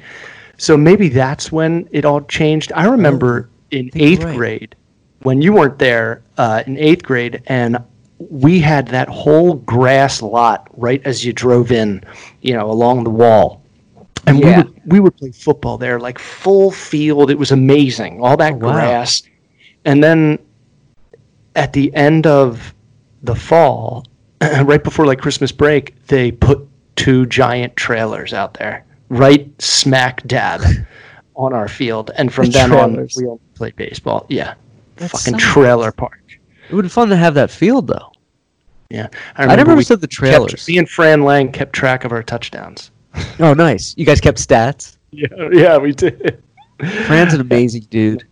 [0.56, 2.72] So maybe that's when it all changed.
[2.74, 4.36] I remember in eighth right.
[4.36, 4.76] grade
[5.22, 7.78] when you weren't there uh, in eighth grade, and
[8.18, 12.02] we had that whole grass lot right as you drove in,
[12.42, 13.60] you know, along the wall
[14.26, 14.58] and we Yeah.
[14.58, 17.30] would we would play football there, like full field.
[17.30, 18.72] It was amazing, all that Oh, wow.
[18.72, 19.22] grass.
[19.84, 20.38] And then
[21.56, 22.74] at the end of
[23.22, 24.06] the fall,
[24.40, 30.60] right before like Christmas break, they put two giant trailers out there, right smack dab
[31.36, 33.16] on our field, and from The then trailers.
[33.16, 34.26] on, we only played baseball.
[34.28, 34.54] Yeah,
[34.96, 35.44] That fucking sucks.
[35.52, 36.20] trailer park.
[36.68, 38.12] It would be fun to have that field though.
[38.90, 40.66] Yeah, I, never we understood the kept- trailers.
[40.68, 42.90] me and Fran Lang kept track of our touchdowns.
[43.40, 43.94] Oh, nice.
[43.96, 44.96] You guys kept stats.
[45.12, 46.40] Yeah, yeah, we did.
[47.06, 48.24] Fran's an amazing dude.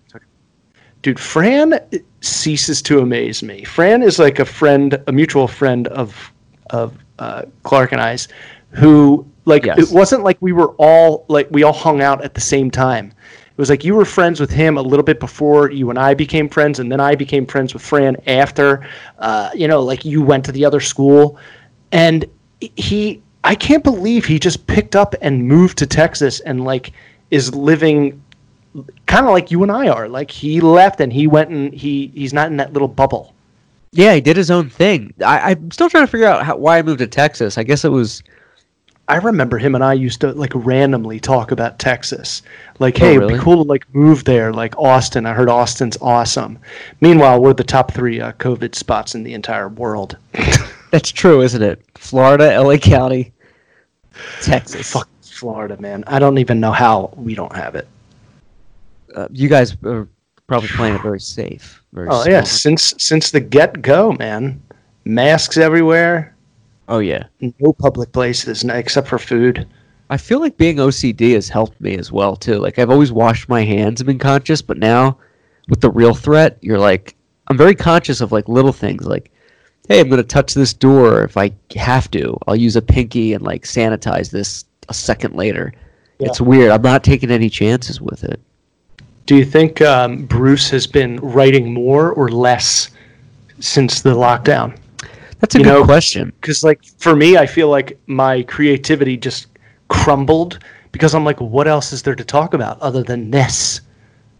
[1.02, 1.80] Dude, Fran
[2.20, 3.64] ceases to amaze me.
[3.64, 6.32] Fran is like a friend, a mutual friend of
[6.70, 8.28] of uh, Clark and I's,
[8.70, 9.78] who like Yes.
[9.78, 13.06] it wasn't like we were all like we all hung out at the same time.
[13.06, 16.14] It was like you were friends with him a little bit before you and I
[16.14, 18.86] became friends, and then I became friends with Fran after.
[19.18, 21.38] Uh, you know, like you went to the other school,
[21.90, 22.24] and
[22.76, 23.20] he.
[23.44, 26.92] I can't believe he just picked up and moved to Texas and like
[27.30, 28.20] is living
[29.06, 30.08] kind of like you and I are.
[30.08, 33.34] Like he left and he went and he he's not in that little bubble.
[33.92, 35.14] Yeah, he did his own thing.
[35.24, 37.56] I, I'm still trying to figure out how, why I moved to Texas.
[37.58, 38.22] I guess it was.
[39.08, 42.42] I remember him and I used to like randomly talk about Texas.
[42.78, 43.32] Like, Oh, hey, really?
[43.32, 45.24] it'd be cool to like move there, like Austin.
[45.24, 46.58] I heard Austin's awesome.
[47.00, 50.18] Meanwhile, we're the top three uh, COVID spots in the entire world.
[50.90, 51.82] That's true, isn't it?
[51.94, 53.32] Florida, LA County,
[54.42, 54.92] Texas.
[54.92, 56.04] Fuck Florida, man.
[56.06, 57.88] I don't even know how we don't have it.
[59.14, 60.06] Uh, you guys are
[60.46, 61.82] probably playing it very safe.
[61.92, 64.62] Very Oh yeah, since since the get go, man.
[65.04, 66.34] Masks everywhere.
[66.88, 67.24] Oh yeah.
[67.40, 69.66] No public places except for food.
[70.10, 72.54] I feel like being OCD has helped me as well too.
[72.54, 75.18] Like I've always washed my hands and been conscious, but now
[75.68, 77.14] with the real threat, you're like
[77.48, 79.30] I'm very conscious of like little things like
[79.88, 82.36] hey, I'm going to touch this door if I have to.
[82.46, 85.72] I'll use a pinky and like sanitize this a second later.
[86.20, 86.70] It's weird.
[86.70, 88.40] I'm not taking any chances with it.
[89.26, 92.90] Do you think um, Bruce has been writing more or less
[93.60, 94.76] since the lockdown?
[95.40, 96.32] That's a You good know- question.
[96.40, 99.46] Because, like, for me, I feel like my creativity just
[99.88, 100.58] crumbled
[100.92, 103.80] because I'm like, what else is there to talk about other than this,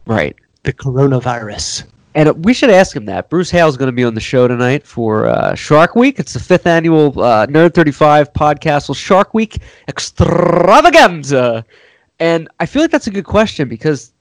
[0.06, 0.34] Right.
[0.64, 1.84] the coronavirus?
[2.14, 3.28] And uh, we should ask him that.
[3.30, 6.18] Bruce Hale is going to be on the show tonight for uh, Shark Week.
[6.18, 8.88] It's the fifth annual uh, Nerd 35 podcast.
[8.88, 9.58] Well, Shark Week
[9.88, 11.64] extravaganza.
[12.18, 14.12] And I feel like that's a good question because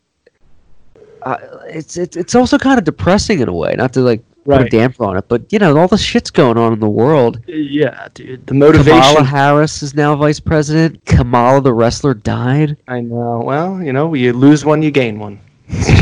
[1.24, 1.38] uh,
[1.68, 3.74] it's, it's it's also kind of depressing in a way.
[3.76, 4.72] Not to like put a Right.
[4.72, 7.40] damper on it, but you know all the shit's going on in the world.
[7.48, 8.48] Yeah, dude.
[8.48, 9.02] The motivation.
[9.02, 11.04] Kamala Harris is now vice president.
[11.06, 12.78] Kamala the wrestler died.
[12.88, 13.42] I know.
[13.44, 15.40] Well, you know, you lose one, you gain one.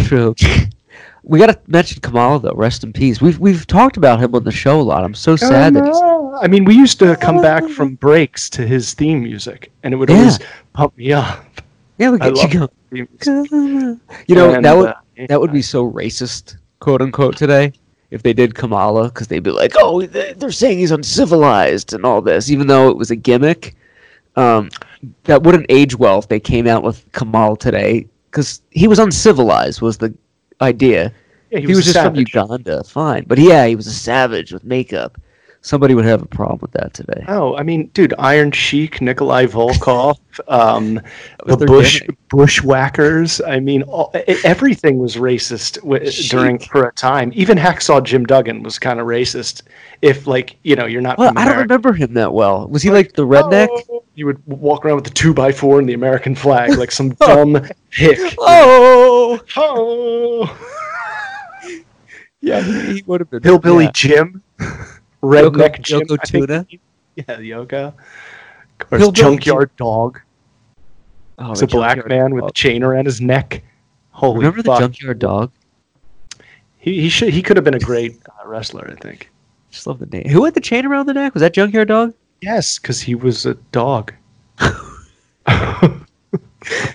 [0.06, 0.36] True.
[1.28, 2.54] We got to mention Kamala though.
[2.56, 3.20] Rest in peace.
[3.20, 5.04] We've we've talked about him on the show a lot.
[5.04, 6.00] I'm so sad that he's
[6.40, 9.98] I mean, we used to come back from breaks to his theme music, and it
[9.98, 10.18] would Yeah.
[10.18, 10.40] always
[10.74, 11.44] pump me up.
[11.98, 14.00] Yeah, we I get you going.
[14.28, 14.94] You know And, that would uh,
[15.30, 17.74] that would be so racist, quote unquote, today
[18.12, 22.06] if they did Kamala, because they'd be like, "Oh, they- they're saying he's uncivilized and
[22.06, 23.76] all this," even though it was a gimmick.
[24.38, 24.70] Um,
[25.26, 29.82] that wouldn't age well if they came out with Kamal today, because he was uncivilized.
[29.82, 30.14] Was the
[30.62, 31.12] idea?
[31.52, 32.32] Yeah, he, was, a just savage.
[32.32, 35.18] from Uganda, fine, but yeah, he was a savage with makeup.
[35.66, 37.26] Somebody would have a problem with that today.
[37.28, 41.02] Oh, I mean, dude, Iron Sheik, Nikolai Volkov, um,
[41.48, 42.30] the Bush gimmick.
[42.30, 43.42] Bushwhackers.
[43.42, 44.12] I mean, all,
[44.44, 47.32] everything was racist w- during for a time.
[47.34, 49.64] Even Hacksaw Jim Duggan was kind of racist.
[50.04, 51.18] If like you know, you're not.
[51.18, 52.68] Well, I don't remember him that well.
[52.68, 53.70] Was he like the redneck?
[53.90, 56.92] Oh, you would walk around with the two by four and the American flag, like
[56.92, 58.20] some dumb hick.
[58.38, 60.60] Oh, Oh,
[62.42, 63.92] yeah, he, he would have been Hillbilly yeah.
[63.96, 64.44] Jim,
[65.26, 66.42] redneck Yoko- Jim.
[66.44, 66.80] Yokozuna?
[67.16, 67.94] Yeah, Yoko.
[68.82, 70.20] Of course, Junkyard Dog.
[71.40, 73.64] Oh, It's a black man with a chain around his neck.
[74.12, 74.78] Holy Remember the!
[74.78, 75.52] Junkyard Dog?
[76.78, 79.30] he he should he could have been a great uh, wrestler, I think.
[79.72, 80.28] Just love the name.
[80.30, 81.34] Who had the chain around the neck?
[81.34, 82.14] Was that Junkyard Dog?
[82.42, 84.14] Yes, because he was a dog.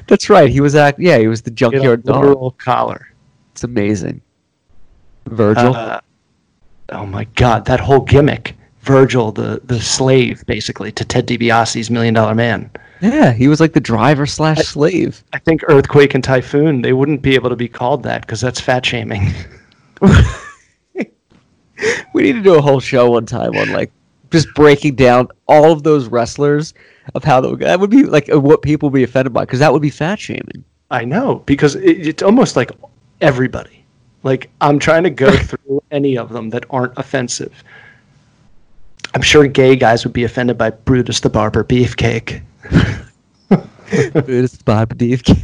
[0.07, 0.49] That's right.
[0.51, 0.99] He was act.
[0.99, 2.17] Yeah, he was the Junkyard Dog.
[2.25, 3.09] literal collar.
[3.53, 4.21] It's amazing.
[5.27, 5.75] Virgil.
[5.75, 6.01] Uh,
[6.91, 8.57] oh my god, that whole gimmick.
[8.83, 12.71] Virgil, the the slave, basically, to Ted DiBiase's Million Dollar Man.
[13.03, 15.23] yeah, he was like the driver slash slave.
[15.35, 18.59] I think Earthquake and Typhoon, they wouldn't be able to be called that because that's
[18.59, 19.33] fat shaming.
[22.13, 23.91] We need to do a whole show one time on like
[24.31, 26.75] just breaking down all of those wrestlers
[27.15, 29.59] of how that would, that would be like what people would be offended by because
[29.61, 30.65] that would be fat shaming.
[30.91, 32.71] I know because it, it's almost like
[33.21, 33.80] everybody.
[34.23, 37.63] Like I'm trying to go through any of them that aren't offensive.
[39.15, 42.43] I'm sure gay guys would be offended by Brutus the Barber Beefcake.
[44.13, 45.37] Buddhist Bob DFK.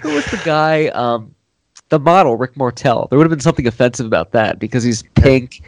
[0.00, 0.88] Who was the guy?
[0.88, 1.34] Um,
[1.90, 3.06] the model Rick Martel.
[3.10, 5.62] There would have been something offensive about that because he's pink,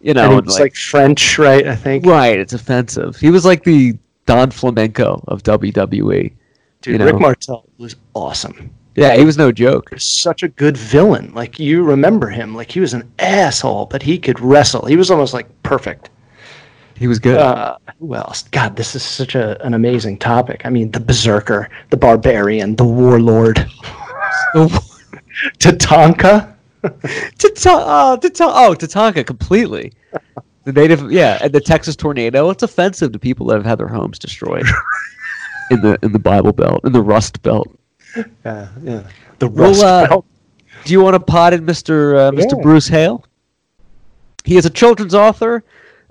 [0.00, 0.38] you know.
[0.38, 1.66] it's like- like, French, right?
[1.68, 2.04] I think.
[2.04, 3.16] right, it's offensive.
[3.16, 6.32] He was like the Don Flamenco of WWE.
[6.80, 7.06] Dude, you know.
[7.06, 8.70] Rick Martel was awesome.
[8.98, 9.90] Yeah, he was no joke.
[9.96, 11.32] Such a good villain.
[11.34, 12.54] Like you remember him.
[12.54, 14.86] Like he was an asshole, but he could wrestle.
[14.86, 16.10] He was almost like perfect.
[16.96, 17.38] He was good.
[17.38, 18.42] Uh, who else?
[18.50, 20.62] God, this is such a, an amazing topic.
[20.64, 23.56] I mean, the berserker, the barbarian, the warlord,
[25.58, 26.54] Tatanka.
[26.82, 29.92] Tata- oh, Tata- oh, Tatanka completely.
[30.64, 32.50] The native, yeah, and the Texas tornado.
[32.50, 34.66] It's offensive to people that have had their homes destroyed
[35.70, 37.77] in the in the Bible Belt, in the Rust Belt.
[38.16, 39.08] Yeah, yeah.
[39.38, 40.26] The Well, rust uh, belt.
[40.84, 42.16] Do you want to pot in Mr.
[42.16, 42.56] Uh, Mr.
[42.56, 42.62] Yeah.
[42.62, 43.24] Bruce Hale?
[44.44, 45.62] He is a children's author,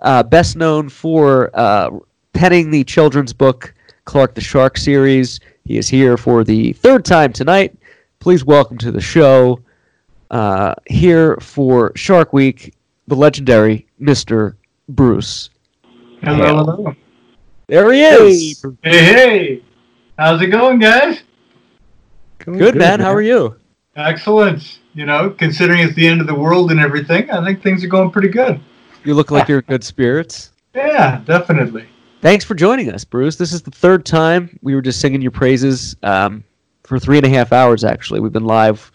[0.01, 1.89] uh, best known for uh,
[2.33, 3.73] penning the children's book
[4.05, 5.39] Clark the Shark series.
[5.65, 7.75] He is here for the third time tonight.
[8.19, 9.59] Please welcome to the show,
[10.31, 12.73] uh, here for Shark Week,
[13.07, 14.55] the legendary Mr.
[14.89, 15.49] Bruce.
[16.21, 16.95] Hello, hello.
[17.67, 18.65] There he is.
[18.83, 19.63] Hey, hey.
[20.17, 21.21] How's it going, guys?
[22.55, 22.99] Good, man.
[23.01, 23.55] How are you?
[23.97, 24.79] Excellent.
[24.93, 27.89] You know, considering it's the end of the world and everything, I think things are
[27.89, 28.59] going pretty good.
[29.03, 30.51] You look like you're in good spirits.
[30.73, 31.85] Yeah, definitely.
[32.21, 33.35] Thanks for joining us, Bruce.
[33.35, 36.43] This is the third time we were just singing your praises um,
[36.83, 37.83] for three and a half hours.
[37.83, 38.91] Actually, we've been live.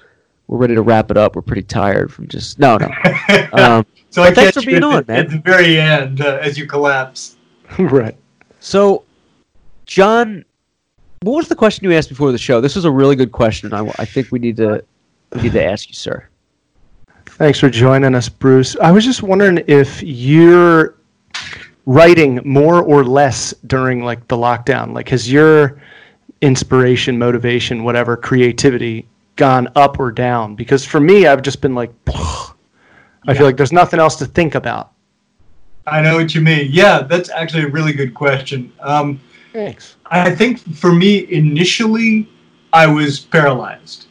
[0.48, 1.36] We're ready to wrap it up.
[1.36, 2.88] We're pretty tired from just no, no.
[3.52, 5.24] Um, so I but thanks catch for being at, on, the, man.
[5.24, 7.36] at the very end uh, as you collapse.
[7.78, 8.16] right.
[8.60, 9.04] so,
[9.86, 10.44] John,
[11.22, 12.60] what was the question you asked before the show?
[12.60, 13.72] This is a really good question.
[13.72, 14.84] I, I think we need to
[15.34, 16.26] we need to ask you, sir.
[17.26, 18.76] Thanks for joining us, Bruce.
[18.80, 20.96] I was just wondering if you're
[21.86, 24.92] writing more or less during like the lockdown.
[24.92, 25.80] Like, has your
[26.40, 29.06] inspiration, motivation, whatever, creativity
[29.36, 30.54] gone up or down?
[30.54, 34.54] Because for me, I've just been like, I feel like there's nothing else to think
[34.54, 34.92] about.
[35.86, 36.68] I know what you mean.
[36.70, 38.72] Yeah, that's actually a really good question.
[38.80, 39.20] Um,
[39.52, 39.96] Thanks.
[40.06, 42.28] I think for me, initially,
[42.72, 44.06] I was paralyzed.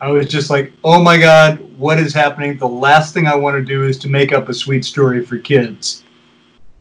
[0.00, 2.58] I was just like, oh my God, what is happening?
[2.58, 5.38] The last thing I want to do is to make up a sweet story for
[5.38, 6.02] kids.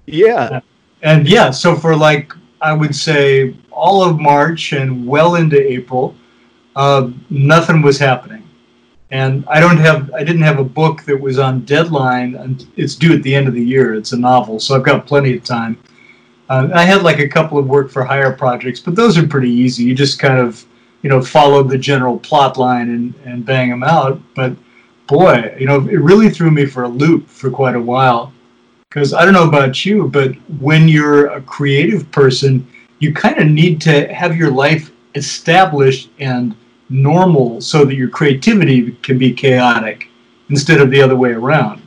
[0.08, 0.60] Yeah.
[1.04, 6.16] And yeah, so for like, I would say all of March and well into April,
[6.76, 8.48] uh, nothing was happening.
[9.12, 12.36] And I don't have, I didn't have a book that was on deadline.
[12.36, 13.94] And it's due at the end of the year.
[13.94, 15.78] It's a novel, so I've got plenty of time.
[16.52, 19.50] Uh, I had like a couple of work for hire projects, but those are pretty
[19.50, 19.86] easy.
[19.86, 20.66] You just kind of,
[21.02, 24.20] you know, follow the general plot line and, and bang them out.
[24.36, 24.58] But
[25.08, 28.34] boy, you know, it really threw me for a loop for quite a while.
[28.90, 32.68] Because I don't know about you, but when you're a creative person,
[33.00, 36.54] you kind of need to have your life established and
[36.90, 40.10] normal so that your creativity can be chaotic
[40.50, 41.82] instead of the other way around.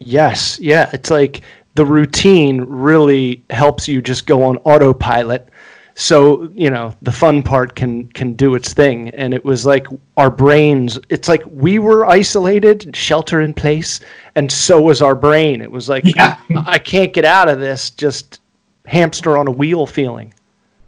[0.00, 0.58] Yes.
[0.58, 0.90] Yeah.
[0.92, 1.42] It's like
[1.78, 5.48] the routine really helps you just go on autopilot.
[5.94, 9.10] So, you know, the fun part can can do its thing.
[9.10, 9.86] And it was like
[10.16, 14.00] our brains, it's like we were isolated, shelter in place,
[14.34, 15.62] and so was our brain.
[15.62, 16.36] It was like Yeah.
[16.66, 18.40] I can't get out of this just
[18.86, 20.34] hamster on a wheel feeling.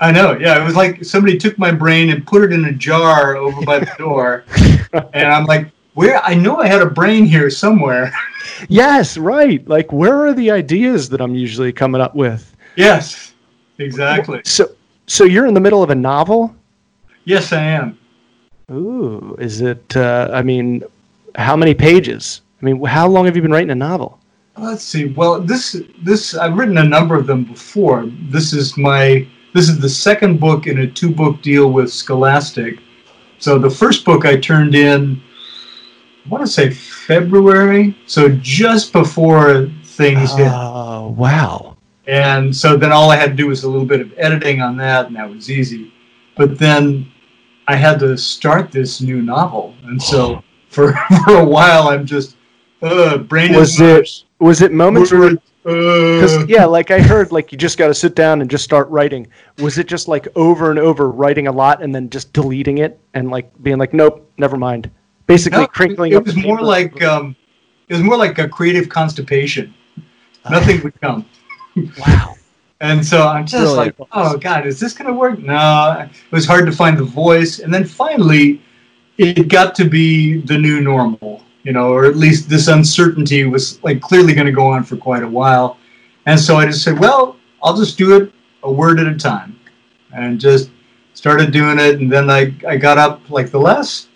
[0.01, 0.61] I know, yeah.
[0.61, 3.79] It was like somebody took my brain and put it in a jar over by
[3.79, 4.43] the door.
[5.15, 6.23] and I'm like, where?
[6.25, 8.13] I know I had a brain here somewhere.
[8.69, 9.67] Yes, right.
[9.69, 12.55] Like where are the ideas that I'm usually coming up with?
[12.77, 13.35] yes,
[13.79, 14.41] exactly.
[14.45, 14.71] So
[15.07, 16.55] so you're in the middle of a novel?
[17.25, 17.99] Yes, I am.
[18.71, 19.97] Ooh, is it?
[19.97, 20.83] Uh, I mean,
[21.37, 22.43] how many pages?
[22.61, 24.19] I mean, how long have you been writing a novel?
[24.57, 25.07] Let's see.
[25.07, 28.07] Well, this this I've written a number of them before.
[28.31, 32.79] This is my this is the second book in a two book deal with Scholastic.
[33.39, 35.21] So the first book I turned in,
[36.31, 40.49] want to say February, so just before things hit.
[40.51, 41.77] Oh, wow.
[42.07, 44.77] And so then all I had to do was a little bit of editing on
[44.79, 45.93] that, and that was easy.
[46.37, 47.11] But then
[47.69, 50.93] I had to start this new novel, and so for
[51.25, 52.37] for a while I'm just
[52.83, 54.25] uh, brain Was it mush.
[54.39, 55.31] was it moments where?
[55.67, 58.65] Uh, Because yeah, like I heard, like you just got to sit down and just
[58.65, 59.27] start writing.
[59.59, 62.99] Was it just like over and over writing a lot and then just deleting it
[63.13, 64.91] and like being like, nope, never mind.
[65.31, 66.25] Basically, No, crinkling it up.
[66.27, 66.67] was more paper.
[66.67, 67.37] like um,
[67.89, 69.73] it was more like a creative constipation.
[70.51, 71.25] Nothing would come,
[71.99, 72.35] wow.
[72.81, 75.39] and so I'm just like, oh god, is this gonna work?
[75.39, 78.61] No, it was hard to find the voice, and then finally,
[79.19, 83.81] it got to be the new normal, you know, or at least this uncertainty was
[83.85, 85.79] like clearly going to go on for quite a while,
[86.27, 88.33] and so I just said, well, I'll just do it
[88.65, 89.57] a word at a time,
[90.13, 90.71] and just
[91.15, 94.09] started doing it, and then I I got up like the last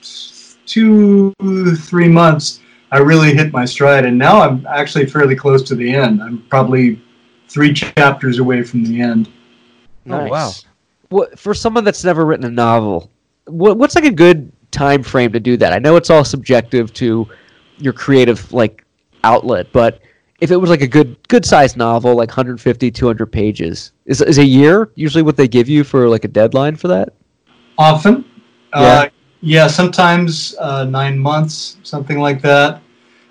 [0.66, 1.33] two
[1.77, 2.61] three months.
[2.90, 6.22] I really hit my stride, and now I'm actually fairly close to the end.
[6.22, 7.03] I'm probably
[7.48, 9.29] three chapters away from the end.
[10.05, 10.29] Nice.
[10.29, 10.50] Oh, wow.
[11.09, 13.11] What for someone that's never written a novel?
[13.46, 15.72] What, what's like a good time frame to do that?
[15.72, 17.29] I know it's all subjective to
[17.79, 18.85] your creative like
[19.24, 20.00] outlet, but
[20.40, 24.38] if it was like a good good sized novel, like 150, 200 pages, is is
[24.38, 27.11] a year usually what they give you for like a deadline for that?
[27.79, 28.24] Often,
[28.74, 28.81] Yeah.
[28.81, 29.09] uh,
[29.44, 32.80] yeah, sometimes uh, nine months, something like that.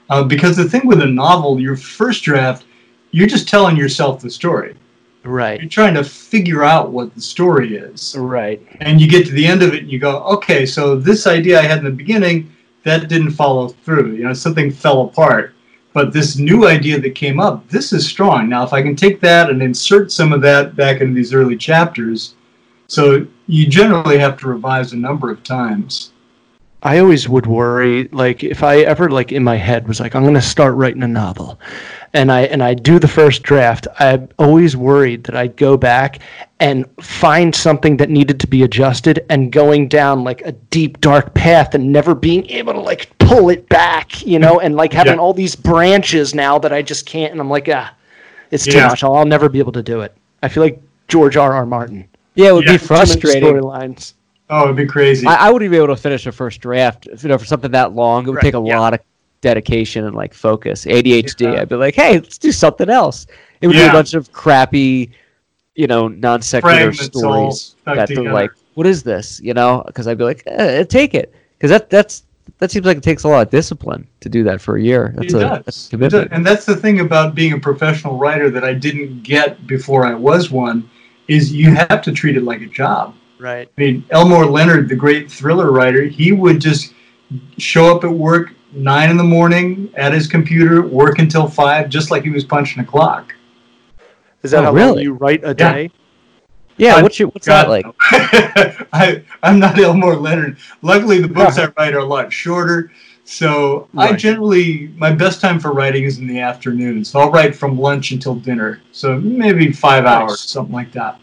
[0.10, 2.65] Uh, because the thing with a novel, your first draft,
[3.12, 4.76] you're just telling yourself the story.
[5.23, 5.60] Right.
[5.60, 8.15] You're trying to figure out what the story is.
[8.17, 8.62] Right.
[8.82, 11.60] and you get to the end of it and you go okay so this idea
[11.60, 12.52] i had in the beginning
[12.84, 15.54] that didn't follow through you know something fell apart
[15.93, 19.21] but this new idea that came up this is strong now if i can take
[19.21, 22.36] that and insert some of that back into these early chapters
[22.88, 26.12] so you generally have to revise a number of times
[26.86, 30.25] I always would worry, like if I ever like in my head was like, I'm
[30.25, 31.58] gonna start writing a novel,
[32.13, 33.88] and I and I do the first draft.
[33.99, 36.19] I'm always worried that I'd go back
[36.60, 41.34] and find something that needed to be adjusted, and going down like a deep dark
[41.34, 45.13] path, and never being able to like pull it back, you know, and like having
[45.13, 45.19] Yeah.
[45.21, 47.93] all these branches now that I just can't, and I'm like, ah,
[48.51, 48.88] it's too Yeah.
[48.89, 49.06] much.
[49.06, 50.13] I'll, I'll never be able to do it.
[50.43, 51.53] I feel like George R.
[51.53, 51.65] R.
[51.65, 52.10] Martin.
[52.36, 53.43] Yeah, it would Yeah, be too Too many frustrating.
[53.43, 54.13] storylines.
[54.50, 57.30] oh it'd be crazy I, I wouldn't be able to finish a first draft, you
[57.30, 58.24] know, for something that long.
[58.26, 58.80] It would Right, take a yeah.
[58.80, 59.00] lot of
[59.41, 60.86] dedication and like focus.
[60.86, 61.54] ADHD.
[61.54, 61.62] Yeah.
[61.62, 63.28] I'd be like, hey, let's do something else.
[63.62, 65.12] It would be a bunch of crappy,
[65.76, 69.39] you know, non sequitur stories that they're like, what is this?
[69.41, 72.24] You know, because I'd be like, eh, take it, because that that's
[72.60, 75.13] that seems like it takes a lot of discipline to do that for a year.
[75.17, 75.65] That's it a, does.
[75.65, 76.30] that's a It commitment.
[76.30, 76.36] does.
[76.38, 80.13] And that's the thing about being a professional writer that I didn't get before I
[80.13, 80.89] was one
[81.27, 83.15] is you have to treat it like a job.
[83.39, 83.69] Right.
[83.77, 86.93] I mean, Elmore Leonard, the great thriller writer, he would just
[87.57, 92.09] show up at work nine in the morning at his computer, work until five, just
[92.12, 93.33] like he was punching a clock.
[94.43, 95.03] Is that Oh, how long really?
[95.03, 95.53] you write a Yeah.
[95.73, 95.91] day?
[96.77, 97.86] Yeah, I- what's your what's God, that like?
[98.93, 100.57] I, I'm not Elmore Leonard.
[100.81, 102.91] Luckily, the books I write are a lot shorter.
[103.34, 107.04] So I generally, my best time for writing is in the afternoon.
[107.04, 108.80] So I'll write from lunch until dinner.
[108.91, 110.13] So maybe five Nice.
[110.13, 111.19] hours, something like that.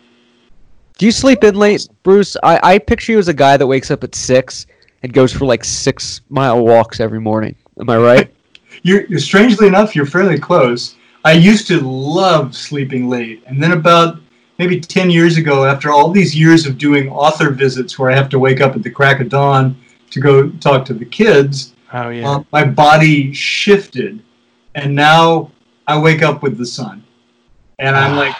[0.99, 2.37] Do you sleep in late, Bruce?
[2.43, 4.67] I, I picture you as a guy that wakes up at six
[5.05, 7.55] and goes for like six mile walks every morning.
[7.79, 8.35] Am I right?
[8.83, 10.95] You're, you're strangely enough, you're fairly close.
[11.25, 14.21] I used to love sleeping late, and then about
[14.61, 18.29] maybe ten years ago, after all these years of doing author visits where I have
[18.29, 19.77] to wake up at the crack of dawn
[20.11, 22.31] to go talk to the kids, Oh yeah.
[22.31, 24.23] uh, my body shifted,
[24.75, 25.51] and now
[25.87, 27.05] I wake up with the sun,
[27.79, 28.37] and I'm like,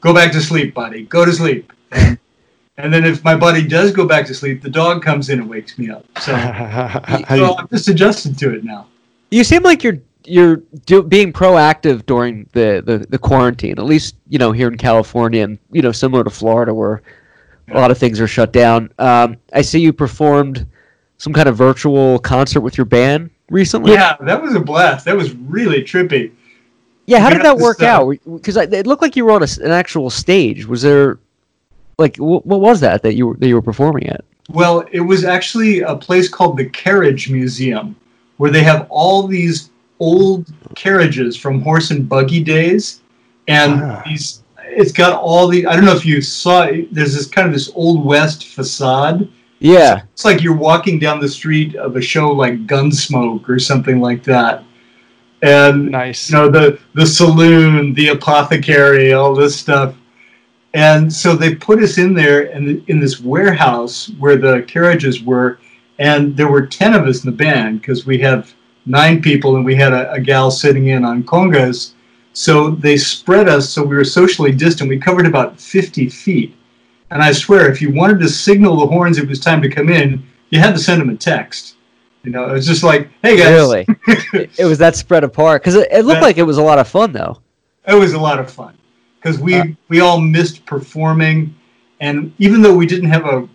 [0.00, 1.04] "Go back to sleep, buddy.
[1.04, 2.18] Go to sleep." And,
[2.76, 5.48] and then if my body does go back to sleep, the dog comes in and
[5.48, 6.04] wakes me up.
[6.18, 6.32] So,
[7.28, 8.88] so I'm just adjusted to it now.
[9.30, 13.78] You seem like you're you're do, being proactive during the, the, the quarantine.
[13.78, 17.02] At least you know here in California, and you know similar to Florida, where
[17.70, 18.92] a lot of things are shut down.
[18.98, 20.66] Um, I see you performed
[21.18, 23.92] some kind of virtual concert with your band recently.
[23.92, 25.04] Yeah, that was a blast.
[25.04, 26.32] That was really trippy.
[27.06, 28.16] Yeah, how did that work out?
[28.26, 30.66] Because it looked like you were on a an actual stage.
[30.66, 31.18] Was there,
[31.98, 34.24] like, wh- what was that that you were that you were performing at?
[34.48, 37.94] Well, it was actually a place called the Carriage Museum,
[38.38, 43.00] where they have all these old carriages from horse and buggy days,
[43.48, 44.02] and Ah.
[44.06, 44.40] these.
[44.76, 45.66] It's got all the.
[45.66, 46.66] I don't know if you saw.
[46.90, 49.28] There's this kind of this old west facade.
[49.60, 54.00] Yeah, It's like you're walking down the street of a show like Gunsmoke or something
[54.00, 54.62] like that,
[55.42, 56.28] and nice.
[56.30, 59.94] you know the the saloon, the apothecary, all this stuff.
[60.74, 65.58] And so they put us in there in in this warehouse where the carriages were,
[65.98, 68.52] and there were ten of us in the band because we have
[68.86, 71.92] nine people and we had a, a gal sitting in on congas.
[72.34, 74.90] So they spread us so we were socially distant.
[74.90, 76.54] We covered about fifty feet,
[77.10, 79.88] and I swear if you wanted to signal the horns it was time to come
[79.88, 81.76] in, you had to send them a text.
[82.22, 83.86] You know, it was just like, "Hey guys, really.
[84.58, 86.78] it, was that spread apart because it, it looked That- like it was a lot
[86.78, 87.40] of fun though.
[87.86, 88.76] it was a lot of fun
[89.20, 89.64] because we Uh.
[89.88, 91.54] we all missed performing
[92.00, 93.46] and even though we didn't have a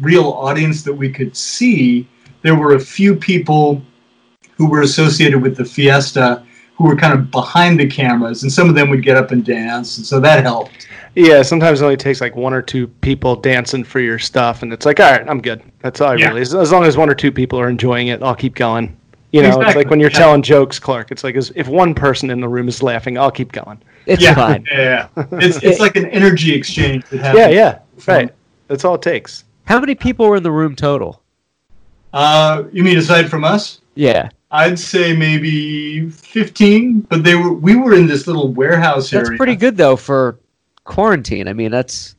[0.00, 2.06] real audience that we could see
[2.42, 3.82] there were a few people
[4.56, 6.44] who were associated with the fiesta
[6.78, 9.44] who were kind of behind the cameras and some of them would get up and
[9.44, 13.34] dance and so that helped Yeah, sometimes it only takes like one or two people
[13.34, 15.60] dancing for your stuff, and it's like, all right, I'm good.
[15.80, 16.28] That's all I Yeah.
[16.28, 16.42] really.
[16.42, 18.96] As, as long as one or two people are enjoying it, I'll keep going.
[19.32, 20.18] You know, it's like when you're yeah.
[20.18, 21.10] telling jokes, Clark.
[21.10, 23.82] It's like if one person in the room is laughing, I'll keep going.
[24.06, 24.64] It's yeah fine.
[24.72, 28.30] yeah it's, it's like an energy exchange that happens Yeah, yeah, right.
[28.68, 29.44] That's all it takes.
[29.64, 31.20] How many people were in the room total?
[32.12, 37.76] uh, you mean aside from us Yeah, I'd say maybe 15, but they were we
[37.76, 39.36] were in this little warehouse that's area.
[39.36, 40.38] pretty good though for
[40.84, 41.48] quarantine.
[41.48, 42.16] I mean, that's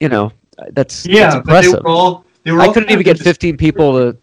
[0.00, 0.32] you know,
[0.70, 3.18] that's Yeah, that's but they were all they were I all couldn't even of get
[3.18, 4.18] 15 people to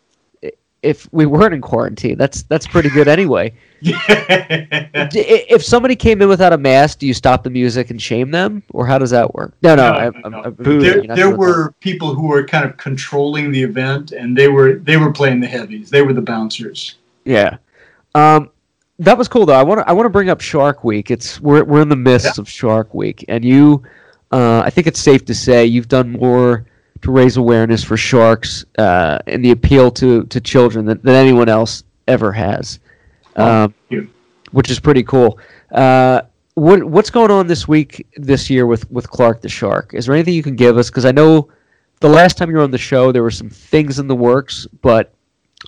[0.81, 2.17] if we weren't in quarantine.
[2.17, 3.53] That's that's pretty good anyway.
[3.81, 5.07] Yeah.
[5.13, 8.61] If somebody came in without a mask, do you stop the music and shame them,
[8.73, 9.53] or how does that work?
[9.61, 9.89] No, no.
[9.93, 10.41] No, I'm, no, I'm, no.
[10.41, 10.81] I'm- Boo.
[10.81, 11.37] there, there doing that.
[11.37, 15.39] were people who were kind of controlling the event, and they were they were playing
[15.39, 15.89] the heavies.
[15.89, 16.95] They were the bouncers.
[17.25, 17.57] Yeah.
[18.15, 18.49] Um,
[18.99, 19.55] that was cool though.
[19.55, 21.09] I want to I want to bring up Shark Week.
[21.09, 23.83] It's we're we're in the midst of Shark Week, and you,
[24.31, 26.65] uh, I think it's safe to say you've done more
[27.01, 31.47] to raise awareness for sharks uh, and the appeal to to children than, than anyone
[31.47, 32.79] else ever has,
[33.37, 33.73] um,
[34.51, 35.39] which is pretty cool.
[35.71, 36.21] Uh,
[36.55, 39.93] what what's going on this week this year with with Clark the Shark?
[39.93, 40.89] Is there anything you can give us?
[40.89, 41.49] Because I know
[42.01, 44.67] the last time you were on the show, there were some things in the works,
[44.81, 45.13] but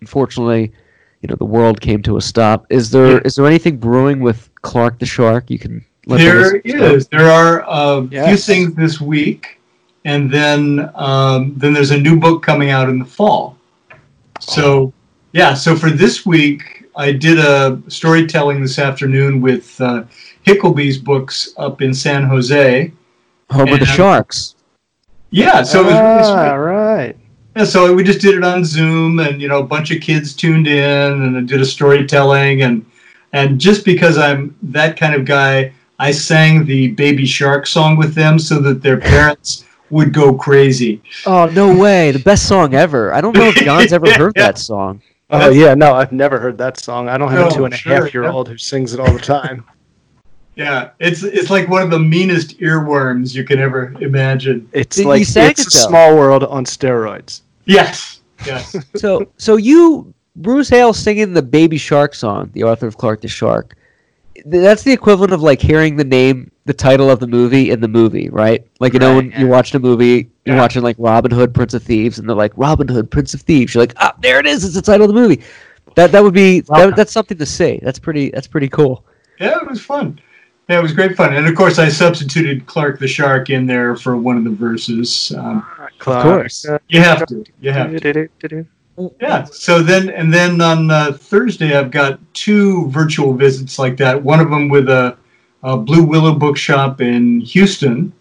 [0.02, 0.74] unfortunately,
[1.22, 2.66] you know, the world came to a stop.
[2.70, 3.44] Is there is Yeah.
[3.44, 5.50] there anything brewing with Clark the Shark?
[5.50, 6.94] You can let the There know?
[6.96, 7.08] is.
[7.08, 9.60] There are a few things this week,
[10.06, 13.58] and then um, then there's a new book coming out in the fall.
[14.40, 14.94] So
[15.34, 20.04] yeah, so for this week, I did a storytelling this afternoon with uh,
[20.46, 22.92] Hicklebee's books up in San Jose.
[23.52, 24.56] Home of the Sharks.
[25.30, 26.30] Yeah, so it was
[27.56, 27.84] really sweet.
[27.88, 27.94] right.
[27.94, 30.34] Yeah, so we just did it on Zoom, and you know, a bunch of kids
[30.36, 32.86] tuned in, and I did a storytelling, and
[33.34, 38.14] and just because I'm that kind of guy, I sang the Baby Shark song with
[38.16, 41.02] them so that their parents would go crazy.
[41.26, 42.12] Oh no way!
[42.12, 43.14] The best song ever.
[43.14, 45.02] I don't know if John's ever heard that song.
[45.30, 47.10] Oh yeah, no, I've never heard that song.
[47.10, 49.00] I don't have No, a two and a sure, half year old who sings it
[49.00, 49.66] all the time.
[50.62, 54.70] Yeah, it's it's like one of the meanest earworms you can ever imagine.
[54.74, 55.88] It's You like sang it's it, a though.
[55.90, 57.42] small world on steroids.
[57.66, 58.76] Yes, yes.
[58.96, 63.28] So so you Bruce Hale singing the Baby Shark song, the author of Clark the
[63.28, 63.76] Shark.
[64.46, 67.88] That's the equivalent of like hearing the name, the title of the movie in the
[67.88, 68.64] movie, right?
[68.80, 69.40] Like you know when yeah.
[69.40, 70.62] you're watching a movie, you're Yeah.
[70.62, 73.74] watching like Robin Hood, Prince of Thieves, and they're like Robin Hood, Prince of Thieves.
[73.74, 74.64] You're like, ah, there it is.
[74.64, 75.42] It's the title of the movie.
[75.96, 77.80] That that would be that, that's something to say.
[77.82, 78.30] That's pretty.
[78.30, 79.04] That's pretty cool.
[79.40, 80.20] Yeah, it was fun.
[80.72, 81.34] Yeah, it was great fun.
[81.34, 85.34] And of course, I substituted Clark the Shark in there for one of the verses.
[85.38, 86.66] Um, Of course.
[86.88, 87.44] you have to.
[87.60, 88.66] You have to.
[89.20, 89.44] Yeah.
[89.44, 94.24] So then, and then on uh, Thursday, I've got two virtual visits like that.
[94.24, 95.18] One of them with a,
[95.62, 98.14] a Blue Willow Bookshop in Houston,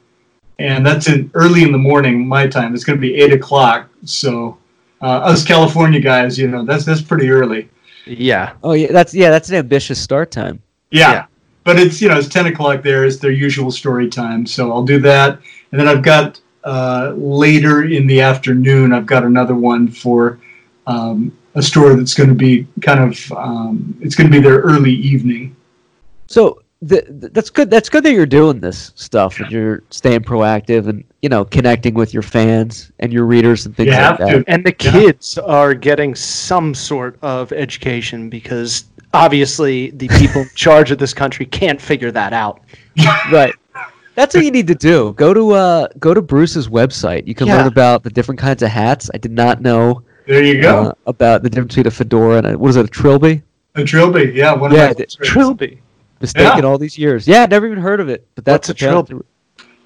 [0.58, 2.74] and that's in early in the morning my time.
[2.74, 3.88] It's going to be eight o'clock.
[4.04, 4.58] So
[5.00, 7.68] uh, us California guys, you know, that's that's pretty early.
[8.06, 8.54] Yeah.
[8.64, 10.60] Oh yeah, that's yeah, that's an ambitious start time.
[10.90, 11.26] Yeah.
[11.66, 11.72] Yeah.
[11.74, 13.04] But it's you know it's ten o'clock there.
[13.04, 14.46] It's their usual story time.
[14.46, 15.38] So I'll do that,
[15.72, 18.92] and then I've got uh, later in the afternoon.
[18.92, 20.38] I've got another one for
[20.86, 24.60] um, a store that's going to be kind of um, it's going to be their
[24.60, 25.54] early evening.
[26.26, 27.70] So th- th- that's good.
[27.70, 31.94] That's good that you're doing this stuff and you're staying proactive and you know connecting
[31.94, 34.30] with your fans and your readers and things You like have that.
[34.30, 34.44] to.
[34.46, 34.92] And the Yeah.
[34.92, 41.12] kids are getting some sort of education because obviously the people in charge of this
[41.14, 42.60] country can't figure that out.
[43.32, 43.54] Right.
[44.14, 45.12] That's what you need to do.
[45.14, 47.26] Go to uh go to Bruce's website.
[47.26, 47.58] You can Yeah.
[47.58, 49.10] learn about the different kinds of hats.
[49.14, 50.82] I did not know There you go.
[50.82, 53.42] uh, about the difference between a fedora and a, what is it, a trilby?
[53.76, 54.32] a trilby.
[54.34, 55.80] Yeah, one yeah, of my the- Trilby.
[56.20, 56.64] Mistaken Yeah.
[56.64, 57.26] all these years.
[57.26, 58.26] Yeah, never even heard of it.
[58.34, 59.14] But that's What's a trilby?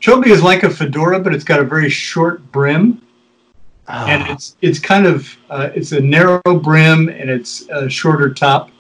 [0.01, 3.01] Trilby is like a fedora, but it's got a very short brim,
[3.87, 8.33] and Ah, it's it's kind of uh, it's a narrow brim and it's a shorter
[8.35, 8.71] top.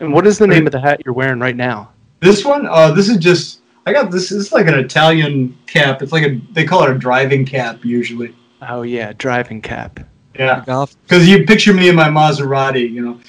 [0.00, 1.90] And what is the name of the hat you're wearing right now?
[2.20, 4.28] This one, uh, this is just I got this.
[4.28, 6.02] This is like an Italian cap.
[6.02, 8.34] It's like a they call it a driving cap usually.
[8.62, 10.00] Oh yeah, driving cap.
[10.38, 10.96] Yeah, golf.
[11.02, 13.20] because you picture me in my Maserati, you know.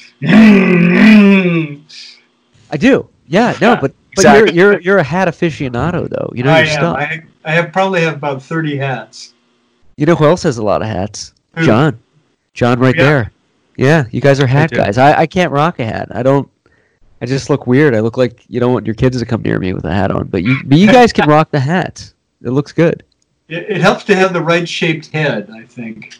[2.71, 3.07] I do.
[3.27, 4.53] Yeah, no, but but exactly.
[4.53, 6.29] you're you're you're a hat aficionado though.
[6.33, 6.73] You know I your am.
[6.73, 6.97] stuff.
[6.97, 9.33] I, I have probably have about thirty hats.
[9.97, 11.33] You know who else has a lot of hats?
[11.55, 11.65] Who?
[11.65, 11.99] John.
[12.53, 13.03] John right Yeah.
[13.03, 13.31] there.
[13.77, 14.75] Yeah, you guys are hat do.
[14.75, 14.97] guys.
[14.97, 16.09] I, I can't rock a hat.
[16.13, 16.49] I don't
[17.21, 17.95] I just look weird.
[17.95, 20.11] I look like you don't want your kids to come near me with a hat
[20.11, 20.27] on.
[20.27, 22.15] But you but you guys can rock the hats.
[22.43, 23.03] It looks good.
[23.47, 26.17] It, it helps to have the right shaped head, I think,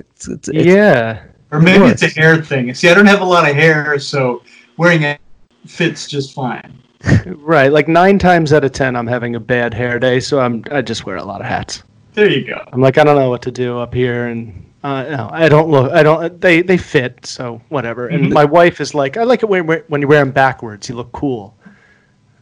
[0.00, 1.22] It's, it's, it's, yeah.
[1.50, 2.72] or maybe it's a hair thing.
[2.74, 4.42] See, I don't have a lot of hair, so
[4.78, 5.20] wearing it
[5.66, 6.78] fits just fine.
[7.26, 7.72] Right.
[7.72, 10.82] Like nine times out of ten, I'm having a bad hair day, so I'm I
[10.82, 11.82] just wear a lot of hats.
[12.14, 12.64] There you go.
[12.72, 15.68] I'm like I don't know what to do up here, and uh, no, I don't
[15.70, 15.92] look.
[15.92, 16.40] I don't.
[16.40, 18.08] They they fit, so whatever.
[18.08, 18.32] And Mhm.
[18.32, 20.88] my wife is like, I like it when when you wear them backwards.
[20.88, 21.54] You look cool.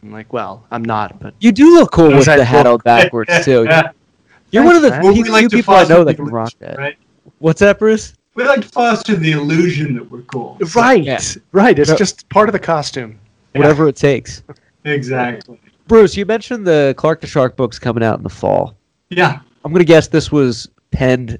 [0.02, 2.72] I'm like, well, I'm not, but You do look cool with Those the hat look-
[2.72, 3.64] on backwards too.
[3.68, 3.90] Yeah.
[4.50, 6.52] You're one of the Thanks, Well, few, like few people I know that can rock
[6.60, 6.78] that.
[6.78, 6.96] Right?
[7.38, 8.14] What's that, Bruce?
[8.34, 10.56] We like to foster the illusion that we're cool.
[10.74, 11.20] right, Yeah.
[11.52, 11.78] right.
[11.78, 11.96] It's No.
[11.96, 13.18] just part of the costume.
[13.54, 14.42] Whatever it takes.
[14.86, 15.60] Exactly.
[15.86, 18.74] Bruce, you mentioned the Clark the Shark books coming out in the fall.
[19.10, 19.40] Yeah.
[19.64, 21.38] I'm gonna guess this was penned.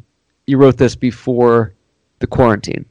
[0.51, 1.75] You wrote this before
[2.19, 2.85] the quarantine.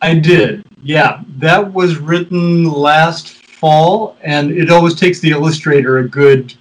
[0.00, 0.64] I did.
[0.82, 6.54] Yeah, that was written last fall, and it always takes the illustrator a good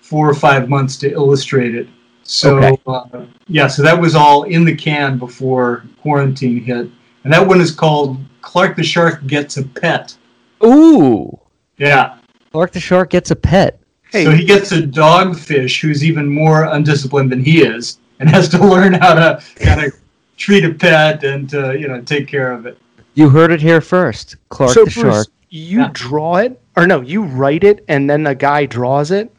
[0.00, 1.88] four or five months to illustrate it.
[2.22, 2.76] So Okay.
[2.86, 6.88] uh, yeah, so that was all in the can before quarantine hit,
[7.24, 10.16] and that one is called Clark the Shark Gets a Pet.
[10.64, 11.38] Ooh,
[11.76, 12.14] Yeah,
[12.50, 13.78] Clark the Shark gets a pet.
[14.10, 18.48] Hey, so he gets a dogfish who's even more undisciplined than he is, and has
[18.50, 19.92] to learn how to kind of
[20.36, 22.78] treat a pet and to you know take care of it.
[23.14, 24.36] You heard it here first.
[24.50, 25.26] Clark so the Bruce, Shark.
[25.50, 25.90] you Yeah.
[25.92, 29.32] draw it, or no, you write it, and then a guy draws it.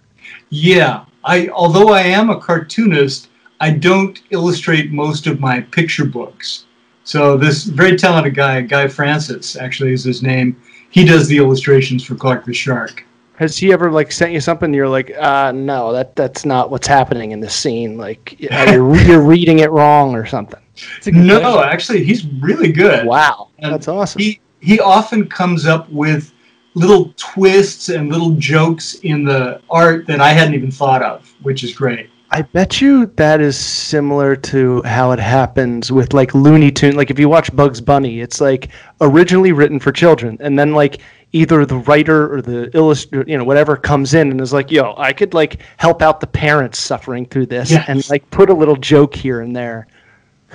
[0.50, 6.66] Yeah, I although I am a cartoonist, I don't illustrate most of my picture books.
[7.04, 10.62] So this very talented guy, Guy Francis, actually is his name.
[10.90, 13.06] He does the illustrations for Clark the Shark.
[13.38, 14.66] Has he ever like sent you something?
[14.66, 17.98] And you're like, uh, no, that that's not what's happening in this scene.
[17.98, 20.60] Like you're you're reading it wrong or something.
[20.98, 21.70] It's a No, question.
[21.70, 23.06] actually, he's really good.
[23.08, 24.22] Wow, And that's awesome.
[24.22, 26.34] He he often comes up with
[26.76, 31.64] little twists and little jokes in the art that I hadn't even thought of, which
[31.64, 32.10] is great.
[32.30, 36.96] I bet you that is similar to how it happens with like Looney Tune.
[36.96, 38.70] Like if you watch Bugs Bunny, it's like
[39.00, 41.00] originally written for children, and then like
[41.38, 44.94] either the writer or the illustrator, you know, whatever comes in and is like, "Yo,
[44.98, 47.86] I could like help out the parents suffering through this, Yes.
[47.88, 49.88] and like put a little joke here and there."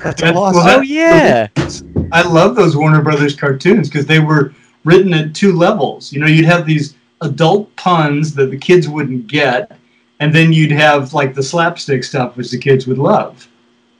[0.02, 1.48] That's That- well, that- Oh yeah.
[2.12, 4.52] I love those Warner Brothers cartoons because they were
[4.84, 6.12] written at two levels.
[6.12, 9.70] You know, you'd have these adult puns that the kids wouldn't get,
[10.18, 13.48] and then you'd have like the slapstick stuff, which the kids would love.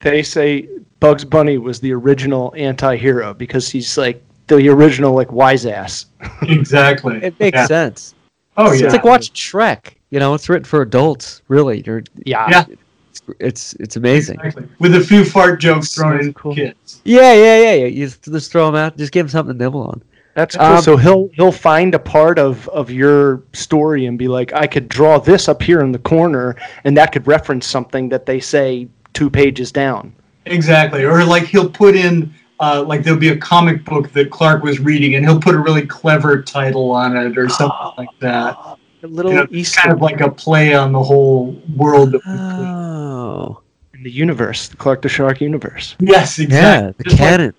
[0.01, 0.67] they say
[0.99, 4.21] Bugs Bunny was the original anti-hero because he's like
[4.57, 6.07] the original like wise ass.
[6.43, 7.19] Exactly.
[7.23, 7.67] It makes Yeah.
[7.67, 8.15] sense.
[8.57, 8.87] Oh It's- yeah.
[8.87, 9.95] It's like watching Shrek.
[10.11, 11.41] You know, it's written for adults.
[11.49, 12.47] Really, You're, Yeah.
[12.51, 12.65] Yeah.
[12.69, 14.37] it's it's it's amazing.
[14.41, 14.67] Exactly.
[14.79, 16.55] With a few fart jokes thrown So in cool.
[16.55, 17.01] kids.
[17.05, 17.87] Yeah, yeah, yeah, yeah.
[17.87, 18.97] You just, just throw them out.
[18.97, 20.03] Just give them something to nibble on.
[20.35, 20.65] That's cool.
[20.67, 24.67] Um, so he'll he'll find a part of of your story and be like, I
[24.67, 28.41] could draw this up here in the corner, and that could reference something that they
[28.41, 30.13] say two pages down.
[30.47, 31.05] Exactly.
[31.05, 32.33] Or like he'll put in
[32.63, 35.59] uh, like there'll be a comic book that Clark was reading, and he'll put a
[35.59, 38.57] really clever title on it or something like that.
[39.03, 42.15] A little You know, Easter kind of like a play on the whole world.
[42.25, 43.61] Oh,
[43.95, 45.97] in the universe, the Clark the Shark universe.
[45.99, 46.95] Yes, yeah, exactly.
[46.99, 47.55] the Just like- canon.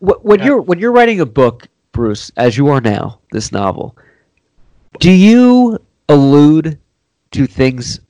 [0.00, 0.46] When Yeah.
[0.46, 3.96] you're when you're writing a book, Bruce, as you are now, this novel,
[4.98, 5.78] do you
[6.08, 6.78] allude
[7.32, 8.00] to things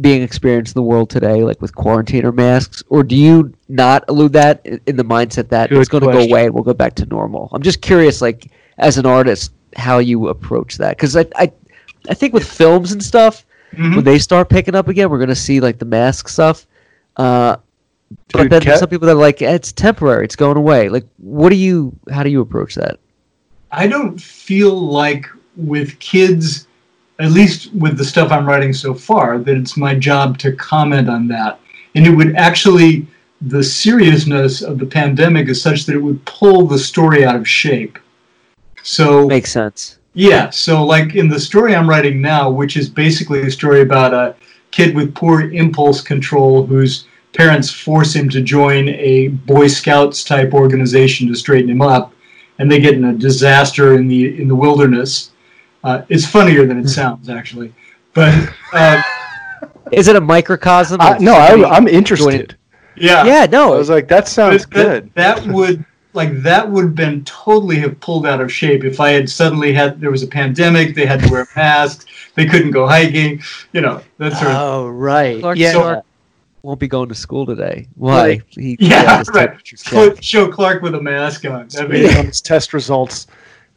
[0.00, 4.04] being experienced in the world today, like with quarantine or masks, or do you not
[4.08, 6.62] elude that in, in the mindset that Good it's going to go away and we'll
[6.64, 7.48] go back to normal?
[7.52, 11.52] I'm just curious, like as an artist, how you approach that, because I, I
[12.08, 13.96] I think with films and stuff, Mhm.
[13.96, 16.66] when they start picking up again, we're going to see like the mask stuff.
[17.16, 17.56] Uh,
[18.32, 20.90] but then Ke- there's some people that are like, "Eh, it's temporary, it's going away.
[20.90, 22.98] Like, what do you, how do you approach that?
[23.70, 25.26] I don't feel like
[25.56, 26.66] with kids,
[27.18, 31.08] at least with the stuff I'm writing so far, that it's my job to comment
[31.08, 31.60] on that.
[31.94, 33.06] And it would actually,
[33.40, 37.46] the seriousness of the pandemic is such that it would pull the story out of
[37.48, 37.98] shape.
[38.82, 39.98] So, Makes sense.
[40.14, 44.14] yeah, so like in the story I'm writing now, which is basically a story about
[44.14, 44.34] a
[44.72, 50.52] kid with poor impulse control whose parents force him to join a Boy Scouts type
[50.52, 52.12] organization to straighten him up,
[52.58, 55.30] and they get in a disaster in the in the wilderness.
[55.84, 57.72] Uh, it's funnier than it sounds, actually,
[58.14, 58.32] but
[58.72, 59.02] uh,
[59.92, 61.00] Is it a microcosm?
[61.00, 62.56] I, no, I, I'm interested.
[62.96, 63.74] yeah, Yeah, no.
[63.74, 65.14] I was like, that sounds But that- good.
[65.14, 69.10] That would like that would have been totally have pulled out of shape if I
[69.10, 72.04] had suddenly had there was a pandemic, they had to wear masks,
[72.34, 73.40] they couldn't go hiking,
[73.72, 75.72] you know, that sort of Oh right, Clark yeah.
[75.72, 76.04] Shark
[76.62, 77.88] won't be going to school today.
[77.96, 78.12] Why?
[78.28, 78.42] Right.
[78.50, 80.24] He Yeah, got right.
[80.24, 81.66] Show, Clark with a mask on.
[81.68, 83.26] That'd be- Waiting on his test results.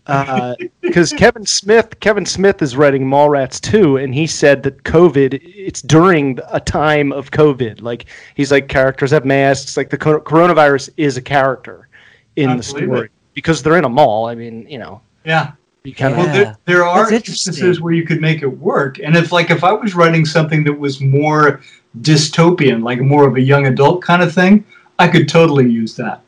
[0.07, 5.41] Uh, because Kevin Smith, Kevin Smith is writing Mallrats 2, and he said that COVID,
[5.43, 7.81] it's during a time of COVID.
[7.81, 9.75] Like he's like characters have masks.
[9.77, 11.87] Like the co- coronavirus is a character
[12.35, 13.11] in I the story it.
[13.33, 14.27] because they're in a mall.
[14.27, 15.53] I mean, you know, yeah.
[15.83, 16.33] you kind of Well, Yeah.
[16.33, 19.71] there, there are instances where you could make it work, and if like if I
[19.71, 21.61] was writing something that was more
[22.01, 24.65] dystopian, like more of a young adult kind of thing,
[24.99, 26.21] I could totally use that,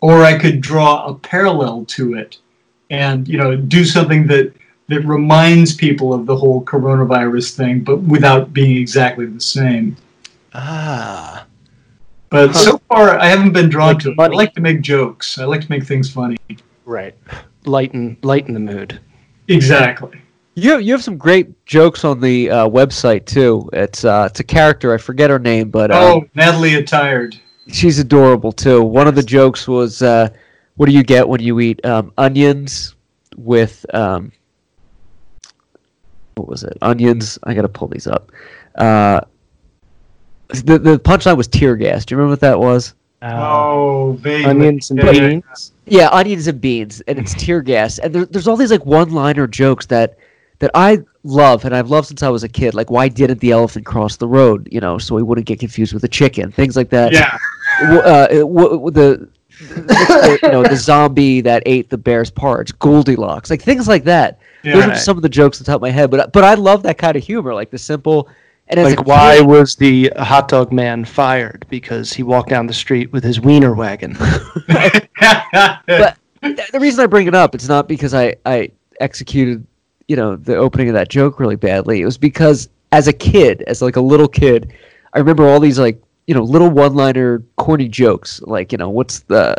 [0.00, 2.38] or I could draw a parallel to it,
[2.90, 4.52] and you know do something that
[4.88, 9.96] that reminds people of the whole coronavirus thing, but without being exactly the same.
[10.54, 11.46] ah.
[12.28, 14.16] But so far, I haven't been drawn Like to it.
[14.16, 14.34] money.
[14.34, 15.38] I like to make jokes.
[15.38, 16.36] I like to make things funny.
[16.84, 17.14] Right.
[17.64, 19.00] Lighten lighten the mood.
[19.48, 20.20] Exactly.
[20.54, 23.68] You have, you have some great jokes on the uh, website too.
[23.72, 27.36] It's uh, it's a character I forget her name, but um, Oh, Natalie attired.
[27.68, 28.82] she's adorable too.
[28.82, 30.28] One of the jokes was, uh,
[30.76, 32.94] "What do you get when you eat um, onions
[33.36, 34.32] with um,
[36.34, 36.76] what was it?
[36.82, 38.30] Onions." I gotta pull these up.
[38.74, 39.20] Uh,
[40.48, 42.04] the the punchline was tear gas.
[42.04, 42.94] Do you remember what that was?
[43.22, 44.50] Oh, vaguely.
[44.50, 45.72] Onions and Yeah, yeah, beans.
[45.86, 47.98] Yeah, onions and beans, and it's tear gas.
[47.98, 50.18] And there, there's all these like one-liner jokes that
[50.58, 52.74] that I love, and I've loved since I was a kid.
[52.74, 54.68] Like, why didn't the elephant cross the road?
[54.70, 56.50] You know, so he wouldn't get confused with a chicken.
[56.52, 57.12] Things like that.
[57.12, 57.36] Yeah.
[57.80, 59.28] W- uh, w- w- the,
[59.60, 64.38] the you know the zombie that ate the bear's parts, Goldilocks, like things like that.
[64.64, 64.92] Those Yeah.
[64.92, 66.82] are some of the jokes at the top of my head, but but I love
[66.84, 68.28] that kind of humor, like the simple.
[68.68, 71.64] And as a Like, why was the hot dog man fired?
[71.70, 74.16] Because he walked down the street with his wiener wagon.
[74.66, 79.64] but th- the reason I bring it up, it's not because I, I executed,
[80.08, 82.00] you know, the opening of that joke really badly.
[82.00, 84.72] It was because as a kid, as like a little kid,
[85.14, 89.20] I remember all these like, you know, little one-liner corny jokes, like, you know, what's
[89.20, 89.56] the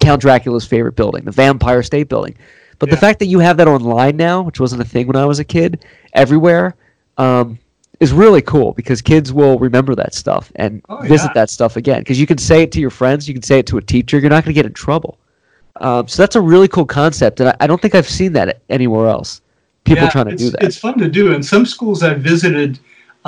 [0.00, 2.36] Count Dracula's favorite building, the Vampire State Building.
[2.78, 5.24] But the fact that you have that online now, which wasn't a thing when I
[5.24, 6.76] was a kid, everywhere,
[7.16, 7.58] um,
[7.98, 11.98] is really cool because kids will remember that stuff and Oh, visit that stuff again.
[12.00, 14.20] Because you can say it to your friends, you can say it to a teacher,
[14.20, 15.18] you're not going to get in trouble.
[15.80, 18.62] Um, so that's a really cool concept, and I, I don't think I've seen that
[18.68, 19.40] anywhere else.
[19.84, 20.62] People Yeah, trying to do that.
[20.62, 21.32] It's fun to do.
[21.32, 22.78] And some schools I've visited,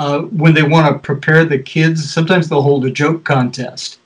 [0.01, 3.99] uh, when they want to prepare the kids, sometimes they'll hold a joke contest.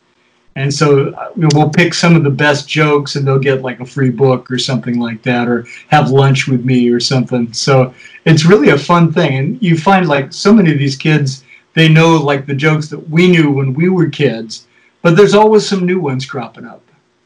[0.58, 3.86] And so uh, we'll pick some of the best jokes, and they'll get like a
[3.86, 7.54] free book or something like that, or have lunch with me or something.
[7.54, 7.94] So
[8.26, 9.38] it's really a fun thing.
[9.38, 13.10] And you find like so many of these kids, they know like the jokes that
[13.10, 14.68] we knew when we were kids,
[15.02, 16.84] but there's always some new ones cropping up.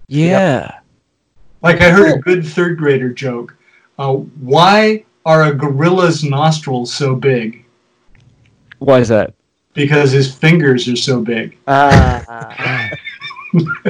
[0.07, 0.79] yeah.
[1.63, 3.55] Like I heard a good third grader joke.
[3.97, 7.65] Uh, why are a gorilla's nostrils so big?
[8.79, 9.33] Why is that?
[9.73, 11.57] Because his fingers are so big.
[11.67, 12.89] Ah,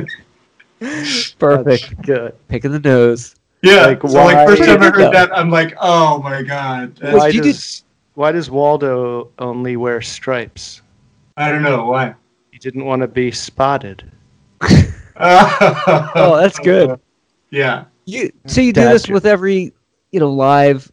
[1.39, 2.01] Perfect.
[2.03, 2.35] good.
[2.47, 3.35] Picking the nose.
[3.61, 3.87] Yeah.
[3.87, 6.97] Like, so like first time I Pretty good, heard that, I'm like, oh my god.
[7.01, 7.83] Well, That's- you Why does,
[8.13, 10.81] why does Waldo only wear stripes?
[11.37, 12.15] I don't know why.
[12.51, 14.09] He didn't want to be spotted.
[15.21, 16.97] Oh, that's good.
[17.49, 17.83] Yeah.
[18.05, 19.15] You so you do Dad this joke.
[19.15, 19.73] with every
[20.13, 20.89] you know live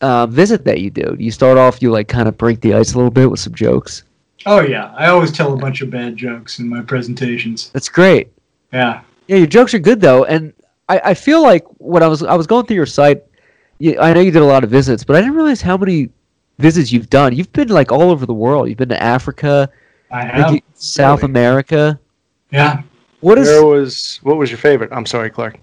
[0.00, 1.16] uh, visit that you do.
[1.18, 3.54] You start off, you like kind of break the ice a little bit with some
[3.54, 4.04] jokes.
[4.46, 4.94] Oh yeah.
[4.96, 7.70] I always tell a bunch of bad jokes in my presentations.
[7.70, 8.28] That's great.
[8.72, 9.02] Yeah.
[9.26, 10.52] Yeah, your jokes are good though, and
[10.88, 13.22] I, I feel like when I was I was going through your site,
[13.78, 16.08] you, I know you did a lot of visits, but I didn't realize how many
[16.58, 17.34] visits you've done.
[17.36, 18.68] You've been like all over the world.
[18.68, 19.68] You've been to Africa,
[20.10, 20.54] I I have.
[20.54, 21.30] you- South really.
[21.32, 22.00] America.
[22.50, 22.82] Yeah.
[23.20, 24.90] What is Where was what was your favorite?
[24.92, 25.58] I'm sorry, Clark.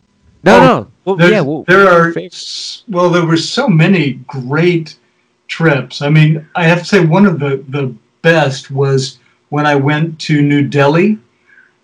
[0.46, 0.92] No Oh, no?
[1.06, 2.14] Well, yeah, well, there are
[2.88, 4.98] well, there were so many great
[5.48, 6.02] trips.
[6.02, 9.20] I mean, I have to say one of the the best was
[9.50, 11.20] when I went to New Delhi,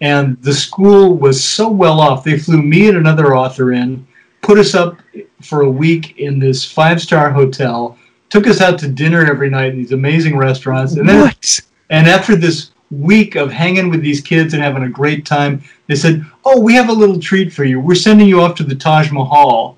[0.02, 2.24] and the school was so well off.
[2.24, 4.06] They flew me and another author in,
[4.42, 4.98] put us up
[5.42, 7.98] for a week in this five star hotel,
[8.30, 11.60] took us out to dinner every night in these amazing restaurants, and then what?
[11.90, 15.96] and after this week of hanging with these kids and having a great time, they
[15.96, 17.80] said, "Oh, we have a little treat for you.
[17.80, 19.78] We're sending you off to the Taj Mahal."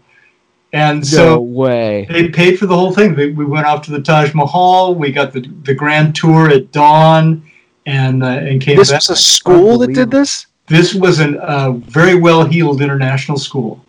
[0.71, 2.07] And no so way.
[2.09, 3.13] they paid for the whole thing.
[3.13, 4.95] They, we went off to the Taj Mahal.
[4.95, 7.43] We got the the grand tour at dawn,
[7.85, 8.99] and uh, and came This back.
[9.01, 10.47] was a school that did this.
[10.67, 13.85] this was a uh, very well heeled international school.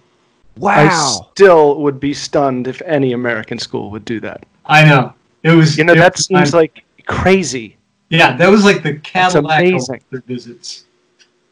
[0.59, 0.73] Wow.
[0.73, 4.45] I still would be stunned if any American school would do that.
[4.67, 5.79] I know it was.
[5.79, 7.77] You know, it that was- seems like crazy.
[8.11, 10.85] yeah, that was like the Cadillac of their visits.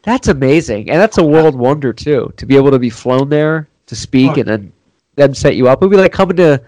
[0.03, 2.31] That's amazing, and that's a world wonder too.
[2.37, 4.39] To be able to be flown there to speak Oh.
[4.41, 4.73] and then
[5.15, 5.81] them set you up.
[5.81, 6.61] It would be like coming to,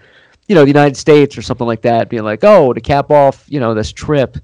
[0.47, 2.09] you know, the United States or something like that.
[2.09, 4.37] Being like, oh, to cap off, you know, this trip,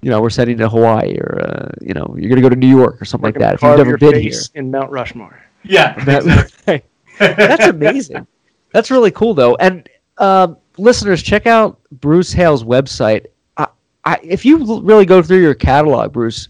[0.00, 2.68] you know, we're sending to Hawaii or, uh, you know, you're gonna go to New
[2.68, 3.54] York or something like that.
[3.54, 5.38] If you've never been here, in Mount Rushmore.
[5.64, 6.82] Yeah, That-
[7.18, 8.26] that's amazing.
[8.72, 9.54] That's really cool though.
[9.56, 13.26] And um, listeners, check out Bruce Hale's website.
[13.58, 13.66] I,
[14.04, 16.48] I, if you really go through your catalog, Bruce,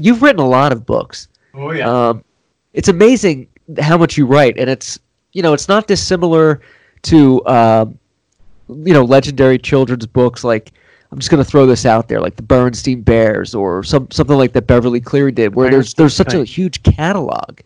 [0.00, 1.28] you've written a lot of books.
[1.54, 1.88] Oh yeah.
[2.08, 2.24] Um,
[2.72, 3.48] it's amazing
[3.80, 4.98] how much you write, and it's
[5.32, 6.60] you know it's not dissimilar
[7.02, 7.98] to um,
[8.68, 10.72] you know legendary children's books like.
[11.10, 14.52] I'm just gonna throw this out there, like the Bernstein Bears or some something like
[14.52, 17.60] that Beverly Cleary did, where there's there's such a huge catalog.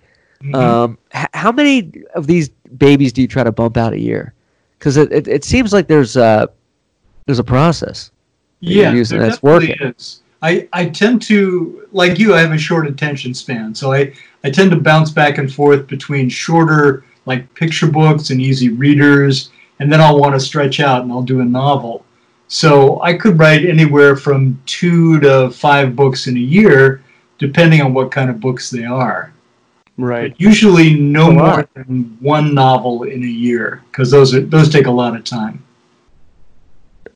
[0.45, 0.55] Mhm.
[0.55, 4.33] Um, h- how many of these babies do you try to bump out a year?
[4.79, 6.49] Because it, it, it seems like there's a
[7.27, 8.13] there's a process.
[8.61, 9.75] yeah, using that's working.
[9.81, 10.22] is.
[10.43, 12.35] I, I tend to like you.
[12.35, 14.13] I have a short attention span, so I,
[14.45, 19.51] I tend to bounce back and forth between shorter like picture books and easy readers,
[19.79, 22.05] and then I'll want to stretch out and I'll do a novel.
[22.49, 27.03] So I could write anywhere from two to five books in a year,
[27.39, 29.33] depending on what kind of books they are.
[29.97, 30.35] Right.
[30.39, 31.75] Usually, no A more lot.
[31.75, 35.63] than one novel in a year because those are those take a lot of time.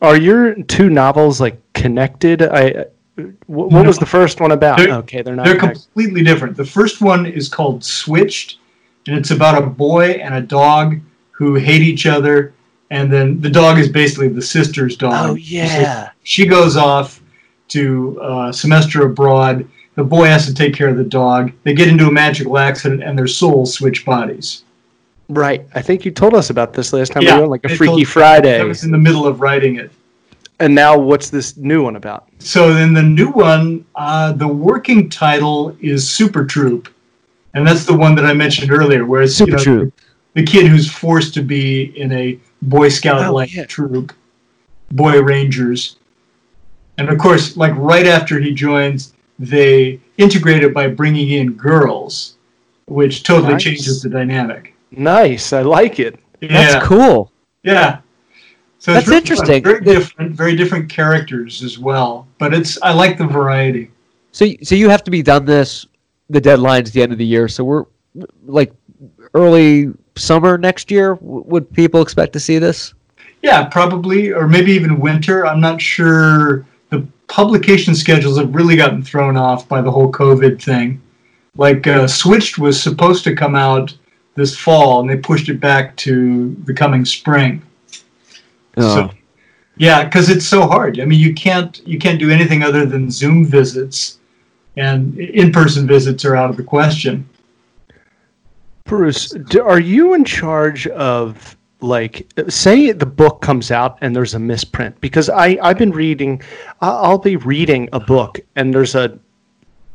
[0.01, 2.43] Are your two novels like connected?
[2.43, 2.87] I.
[3.17, 4.79] wh- What was the first one about?
[4.79, 5.45] They're- okay, they're not.
[5.47, 5.83] They're connected.
[5.85, 6.57] completely different.
[6.57, 8.59] The first one is called Switched,
[9.07, 10.99] and it's about a boy and a dog
[11.31, 12.53] who hate each other,
[12.91, 15.31] and then the dog is basically the sister's dog.
[15.31, 16.11] Oh yeah.
[16.23, 17.21] She goes off
[17.69, 19.67] to uh, semester abroad.
[19.97, 21.53] The boy has to take care of the dog.
[21.65, 24.63] They get into a magical accident, and their souls switch bodies.
[25.29, 25.67] Right.
[25.75, 27.69] I think you told us about this last time Yeah, we were on like a
[27.71, 28.61] Freaky told- Friday.
[28.61, 29.91] I was in the middle of writing it.
[30.59, 32.29] And now what's this new one about?
[32.39, 36.89] So then the new one, uh, the working title is Super Troop,
[37.55, 39.95] and that's the one that I mentioned earlier, where it's you Super know, Troop.
[40.35, 43.67] the kid who's forced to be in a Boy Scout-like Oh, yeah.
[43.67, 44.15] troop,
[44.93, 45.97] Boy Rangers,
[46.97, 52.37] and of course, like right after he joins, they integrate it by bringing in girls,
[52.87, 53.63] which totally Nice.
[53.63, 54.75] changes the dynamic.
[54.91, 55.53] Nice.
[55.53, 56.19] I like it.
[56.41, 57.31] Yeah, That's cool.
[57.63, 57.99] yeah.
[58.79, 59.63] So That's really interesting.
[59.65, 59.73] Fun.
[59.73, 62.27] Very different, very different characters as well.
[62.39, 63.91] But it's I like the variety.
[64.33, 65.87] So, so you have to be done this.
[66.29, 67.85] The deadline's the end of the year, so we're
[68.45, 68.73] like
[69.35, 71.15] early summer next year.
[71.21, 72.95] Would people expect to see this?
[73.43, 75.47] Yeah, probably, or maybe even winter.
[75.47, 76.67] I'm not sure.
[76.91, 81.01] The publication schedules have really gotten thrown off by the whole COVID thing.
[81.57, 83.97] Like, uh, Switched was supposed to come out
[84.35, 87.63] this fall, and they pushed it back to the coming spring.
[88.79, 89.11] So,
[89.79, 91.01] yeah, because it's so hard.
[91.01, 94.19] I mean, you can't you can't do anything other than Zoom visits,
[94.77, 97.29] and in-person visits are out of the question.
[98.85, 104.35] Bruce, do, are you in charge of like say the book comes out and there's
[104.35, 106.41] a misprint because I I've been reading
[106.81, 109.19] I'll be reading a book and there's a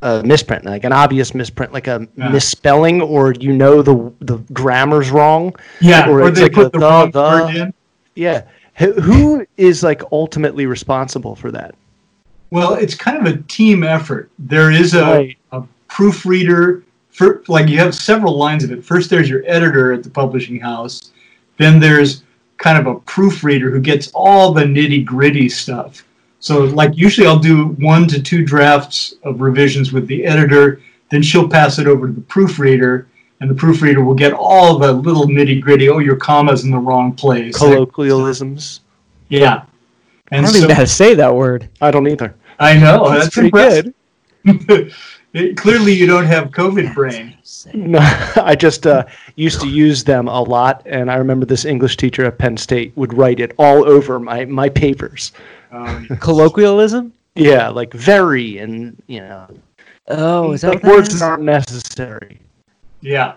[0.04, 2.30] a misprint like an obvious misprint like a Yeah.
[2.30, 6.72] misspelling or you know the the grammar's wrong Yeah, Or or, it's they like put
[6.74, 7.74] the the- wrong the- word in.
[8.16, 8.44] yeah
[8.90, 11.76] Who- is like ultimately responsible for that
[12.50, 14.30] Well, it's kind of a team effort.
[14.40, 15.38] There is a, Right.
[15.52, 16.84] a proofreader.
[17.12, 18.84] For, like you have several lines of it.
[18.84, 21.12] First, there's your editor at the publishing house.
[21.58, 22.24] Then there's
[22.58, 26.04] kind of a proofreader who gets all the nitty gritty stuff.
[26.40, 30.82] So, like usually, I'll do one to two drafts of revisions with the editor.
[31.10, 33.08] Then she'll pass it over to the proofreader,
[33.42, 35.90] and the proofreader will get all the little nitty gritty.
[35.90, 37.58] Oh, your comma's in the wrong place.
[37.58, 38.80] colloquialisms
[39.30, 39.64] yeah.
[40.32, 41.68] And I don't even so know how to say that word.
[41.82, 43.94] I don't either I know That's that's, pretty impressive.
[45.34, 47.38] It- clearly, you don't have COVID brain.
[47.74, 48.00] No,
[48.36, 49.06] I just uh,
[49.38, 52.92] used to use them a lot, and I remember this English teacher at Penn State
[52.98, 55.32] would write it all over my, my papers.
[55.72, 57.14] Um, Colloquialism?
[57.36, 59.48] Yeah, like very, and you know,
[60.10, 61.20] Oh, is that like what that words is?
[61.22, 62.42] that aren't necessary.
[63.02, 63.34] Yeah,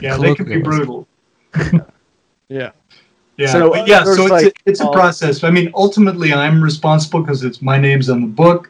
[0.00, 1.06] yeah, they can be brutal.
[2.48, 2.72] Yeah,
[3.38, 4.04] Yeah, So, but yeah.
[4.04, 5.42] So it's like a, it's a process.
[5.42, 8.68] I mean, ultimately, I'm responsible because it's my name's on the book.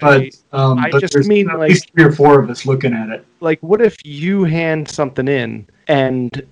[0.00, 2.64] But um, I but just there's mean, at like- least three or four of us
[2.64, 3.26] looking at it.
[3.40, 6.46] like what if you hand something in and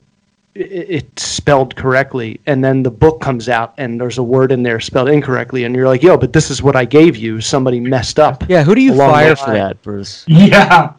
[0.54, 4.80] it's spelled correctly, and then the book comes out and there's a word in there
[4.80, 7.40] spelled incorrectly, and you're like, "Yo, but this is what I gave you.
[7.40, 9.54] Somebody messed up." Yeah, who do you fire for line.
[9.54, 10.24] that, Bruce?
[10.28, 10.94] Yeah,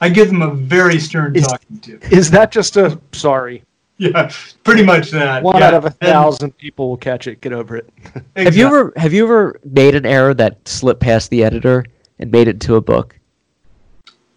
[0.00, 1.98] I give them a very stern Is- talking to.
[2.14, 3.62] Is that just a sorry?
[3.98, 4.32] Yeah,
[4.64, 5.42] pretty much that.
[5.42, 5.66] One yeah.
[5.66, 7.42] out of a And- thousand people will catch it.
[7.42, 7.90] Get over it.
[8.36, 11.84] Have you ever have you ever made an error that slipped past the editor
[12.18, 13.18] and made it into a book?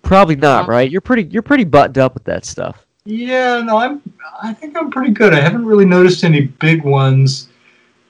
[0.02, 0.92] Probably not, uh, right?
[0.92, 2.86] You're pretty you're pretty buttoned up with that stuff.
[3.06, 4.02] Yeah, no, I'm.
[4.42, 5.34] I think I'm pretty good.
[5.34, 7.48] I haven't really noticed any big ones.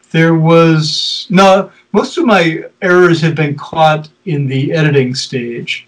[0.09, 1.71] There was no.
[1.91, 5.87] Most of my errors have been caught in the editing stage.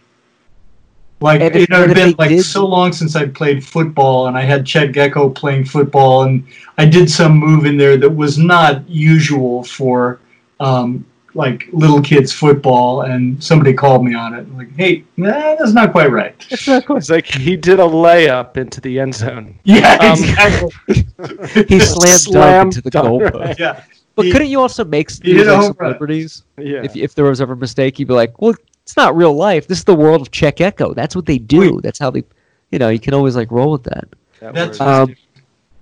[1.21, 3.25] Like it, you if- know, and it's if been like did- so long since I
[3.27, 6.43] played football, and I had Chet Gecko playing football, and
[6.77, 10.19] I did some move in there that was not usual for
[10.59, 14.45] um, like little kids football, and somebody called me on it.
[14.55, 16.35] Like, hey, nah, that's not quite right.
[16.51, 16.97] It's not quite.
[16.97, 19.57] It's like he did a layup into the end zone.
[19.63, 20.71] Yeah, Um, exactly.
[21.69, 23.39] He slammed Slam dunk into the dunk, goalpost.
[23.39, 23.59] right.
[23.59, 23.83] yeah.
[24.15, 25.91] But He- couldn't you also make s- he use hit a like home some run.
[25.93, 26.43] liberties?
[26.57, 26.83] Yeah.
[26.83, 28.53] If if there was ever a mistake, you'd be like, "Well,
[28.85, 29.67] it's not real life.
[29.67, 30.93] This is the world of Chet Gecko.
[30.93, 31.81] That's what they do.
[31.81, 32.23] That's how they,
[32.71, 34.05] you know, you can always like roll with that."
[34.41, 35.15] That That's- Um,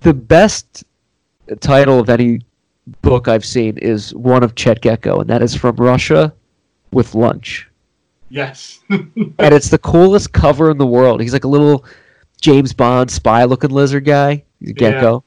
[0.00, 0.84] the best
[1.60, 2.40] title of any
[3.02, 6.32] book I've seen is one of Chet Gecko, and that is from Russia
[6.92, 7.68] with lunch.
[8.30, 8.80] Yes.
[8.90, 11.20] and it's the coolest cover in the world.
[11.20, 11.84] He's like a little
[12.40, 14.44] James Bond spy looking lizard guy.
[14.60, 14.90] He's a Yeah.
[14.90, 15.24] gecko.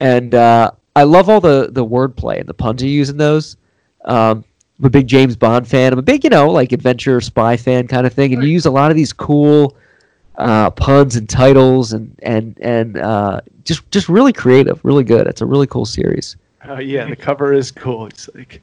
[0.00, 3.56] And uh, I love all the, the wordplay and the puns you use in those.
[4.04, 4.44] Um,
[4.78, 5.92] I'm a big James Bond fan.
[5.92, 8.32] I'm a big, you know, like adventure spy fan kind of thing.
[8.32, 9.76] And you use a lot of these cool
[10.36, 15.26] uh, puns and titles and and and uh, just just really creative, really good.
[15.26, 16.36] It's a really cool series.
[16.64, 18.06] Oh yeah, the cover is cool.
[18.06, 18.62] It's like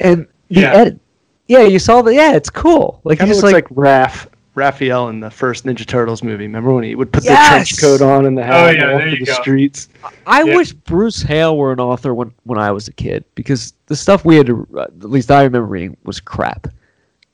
[0.00, 0.72] And the Yeah.
[0.72, 1.00] edit,
[1.46, 3.00] yeah, you saw the yeah, it's cool.
[3.04, 6.44] Like of just looks like, like, Raph Raphael in the first Ninja Turtles movie.
[6.44, 9.02] Remember when he would put the trench coat on and the hat Oh, yeah, walk
[9.02, 9.32] through the go.
[9.34, 9.88] streets?
[10.26, 10.56] I Yeah.
[10.56, 14.24] wish Bruce Hale were an author when when I was a kid because the stuff
[14.24, 16.66] we had to, uh, at least I remember reading was crap.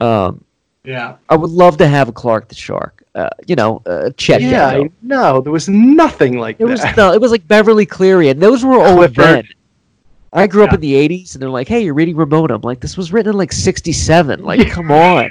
[0.01, 0.45] Um,
[0.85, 1.15] Yeah.
[1.29, 3.03] I would love to have a Clark the Shark.
[3.15, 4.41] Uh, you know, uh, Chet.
[4.41, 5.37] Yeah, Gecko.
[5.37, 5.41] I.
[5.41, 8.79] There was nothing like It was no, it was like Beverly Cleary, and those were
[8.79, 9.17] old Clifford.
[9.17, 9.45] then.
[10.33, 12.81] I grew up in the '80s, and they're like, "Hey, you're reading Ramona." I'm like,
[12.81, 14.43] "This was written in like '67.
[14.45, 15.31] Like, come on."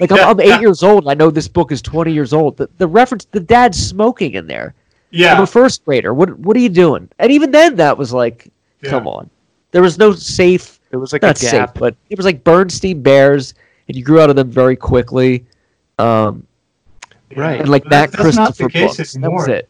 [0.00, 2.56] Like, I'm, I'm eight years old, and I know this book is 20 years old.
[2.56, 4.74] The, the reference, the dad's smoking in there.
[5.10, 5.34] Yeah.
[5.34, 6.12] I'm a first grader.
[6.12, 7.08] What What are you doing?
[7.18, 8.48] And even then, that was like,
[8.82, 8.90] Yeah.
[8.90, 9.30] come on.
[9.70, 13.02] There was no safe, It was like not a safe, but it was like Bernstein
[13.02, 13.54] Bears,
[13.88, 15.44] and you grew out of them very quickly.
[15.98, 16.46] Um,
[17.36, 17.60] Right.
[17.60, 19.12] and like But Matt that's- that's not the Christopher case books.
[19.14, 19.38] That anymore.
[19.40, 19.68] was it.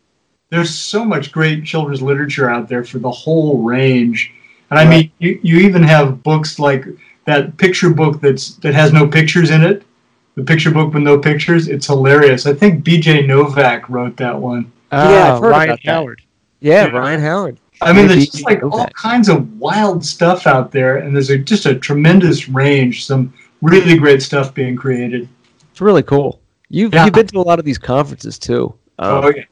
[0.51, 4.33] There's so much great children's literature out there for the whole range.
[4.71, 6.85] And I mean, you, you even have books like
[7.27, 9.83] that picture book that's that has no pictures in it.
[10.37, 11.69] The picture book with no pictures.
[11.69, 12.47] It's hilarious.
[12.47, 13.27] I think B.J.
[13.27, 14.73] Novak wrote that one.
[14.93, 15.91] Yeah, I've Ah, heard Ryan about that.
[15.93, 16.23] Howard.
[16.61, 16.91] Yeah, Yeah.
[16.91, 17.61] Ryan Howard.
[17.81, 21.39] I mean, there's just like all kinds of wild stuff out there, and there's a,
[21.39, 23.05] just a tremendous range.
[23.07, 25.29] Some really great stuff being created.
[25.71, 26.41] It's really cool.
[26.71, 27.05] You've Yeah.
[27.05, 28.75] you've been to a lot of these conferences too.
[28.99, 29.43] Um, oh, yeah.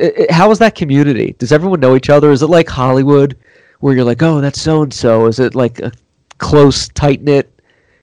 [0.00, 1.34] i- i- how is that community?
[1.38, 2.30] Does everyone know each other?
[2.32, 3.36] Is it like Hollywood,
[3.80, 5.26] where you're like, oh, that's so and so?
[5.26, 5.92] Is it like a
[6.38, 7.50] close, tight knit,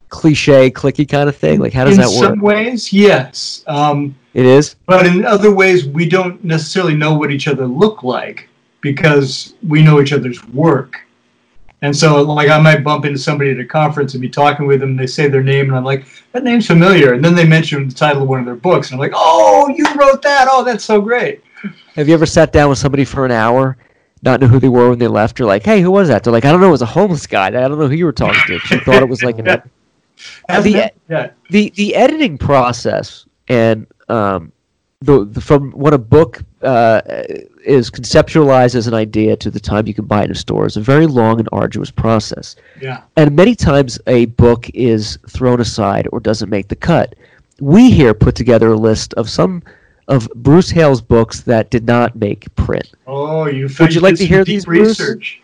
[0.09, 1.59] cliche, clicky kind of thing?
[1.59, 2.31] Like, how does in that work?
[2.31, 3.63] In some ways, yes.
[3.67, 4.75] Um, It is.
[4.85, 8.49] But in other ways, we don't necessarily know what each other look like
[8.81, 11.01] because we know each other's work.
[11.83, 14.79] And so, like, I might bump into somebody at a conference and be talking with
[14.79, 14.91] them.
[14.91, 17.87] And they say their name, and I'm like, "That name's familiar." And then they mention
[17.87, 20.47] the title of one of their books, and I'm like, "Oh, you wrote that?
[20.49, 21.43] Oh, that's so great."
[21.95, 23.77] Have you ever sat down with somebody for an hour,
[24.23, 25.39] not know who they were when they left?
[25.39, 26.23] You're like, hey, who was that?
[26.23, 26.67] They're like, I don't know.
[26.69, 27.47] It was a homeless guy.
[27.47, 28.59] I don't know who you were talking to.
[28.59, 29.45] She thought it was like an
[30.49, 34.51] Hasn't The- the the editing process and um,
[35.01, 37.01] the, the from when a book uh,
[37.63, 40.65] is conceptualized as an idea to the time you can buy it in a store
[40.65, 42.55] is a very long and arduous process.
[42.81, 43.03] Yeah.
[43.15, 47.13] And many times a book is thrown aside or doesn't make the cut.
[47.59, 49.61] We here put together a list of some
[50.07, 52.89] of Bruce Hale's books that did not make print.
[53.05, 53.69] Oh, you.
[53.79, 54.99] Would you like to hear deep these, Bruce?
[54.99, 55.41] research?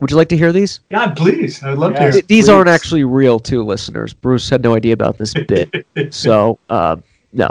[0.00, 0.80] Would you like to hear these?
[0.90, 1.62] Yeah, please.
[1.62, 2.00] I'd love to.
[2.00, 2.12] Hear.
[2.12, 4.12] Th- These aren't actually real, too, listeners.
[4.14, 5.86] Bruce had no idea about this bit.
[6.14, 7.50] So, um, no.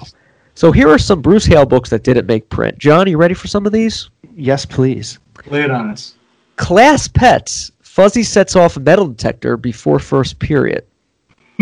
[0.55, 2.77] So here are some Bruce Hale books that didn't make print.
[2.77, 4.09] John, you ready for some of these?
[4.35, 5.19] Yes, please.
[5.47, 6.15] Lay it on us.
[6.55, 7.71] Class Pets.
[7.81, 10.85] Fuzzy sets off a metal detector before first period.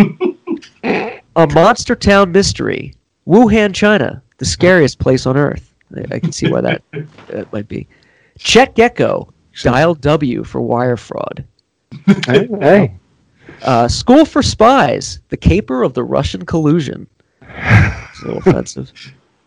[0.83, 2.93] a Monster Town Mystery.
[3.27, 4.21] Wuhan, China.
[4.38, 5.73] The scariest place on Earth.
[5.95, 6.81] I, I can see why that,
[7.27, 7.88] that might be.
[8.38, 9.31] Chet Gecko.
[9.63, 11.45] Dial W for wire fraud.
[12.27, 12.95] hey, hey.
[13.61, 17.07] Uh, School for Spies, the caper of the Russian collusion.
[17.41, 18.91] It's a little offensive.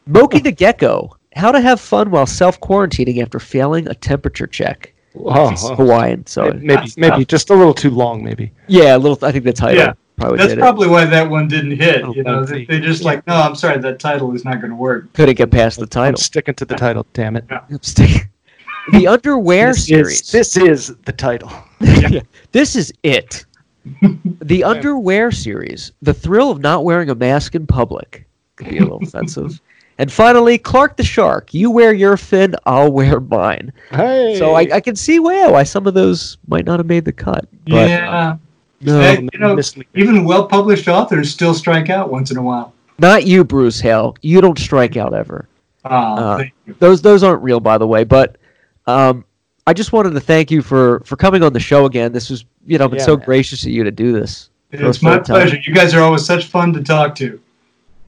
[0.07, 4.95] Moki the Gecko, how to have fun while self quarantining after failing a temperature check.
[5.15, 7.27] Oh, Hawaiian, so maybe maybe, maybe tough.
[7.27, 8.25] just a little too long.
[8.25, 8.51] Maybe.
[8.67, 9.19] yeah, a little.
[9.27, 12.03] I think the title Yeah, probably That's did probably why that one didn't hit.
[12.05, 14.71] Oh, You know, they, they just like, no, I'm sorry, that title is not going
[14.71, 15.13] to work.
[15.15, 16.19] Couldn't get past the I'm title.
[16.19, 17.07] sticking to the title.
[17.13, 17.45] Damn it.
[17.51, 17.79] I'm
[18.93, 20.21] the underwear This series.
[20.23, 21.51] is, this is the title.
[21.81, 22.21] Yeah,
[22.53, 23.47] this is it.
[24.43, 28.83] the underwear series, the thrill of not wearing a mask in public, could be a
[28.83, 29.61] little offensive.
[29.99, 31.53] And finally, Clark the Shark.
[31.55, 33.73] You wear your fin, I'll wear mine.
[33.91, 34.37] Hey.
[34.39, 37.13] So I, I can see why why some of those might not have made the
[37.13, 37.47] cut.
[37.67, 38.37] But, uh, yeah.
[38.81, 39.89] No, Hey, you know, misleading.
[39.95, 42.73] even well-published authors still strike out once in a while.
[42.99, 44.17] not you, Bruce Hale.
[44.23, 45.49] You don't strike out ever.
[45.85, 46.77] Ah, Uh, thank you.
[46.79, 48.05] Those those aren't real, by the way.
[48.05, 48.37] But
[48.87, 49.25] um,
[49.67, 52.13] I just wanted to thank you for for coming on the show again.
[52.13, 53.25] This was you know been Yeah, so man.
[53.25, 54.51] gracious of you to do this.
[54.73, 55.35] It's my third time.
[55.37, 55.59] pleasure.
[55.65, 57.41] You guys are always such fun to talk to.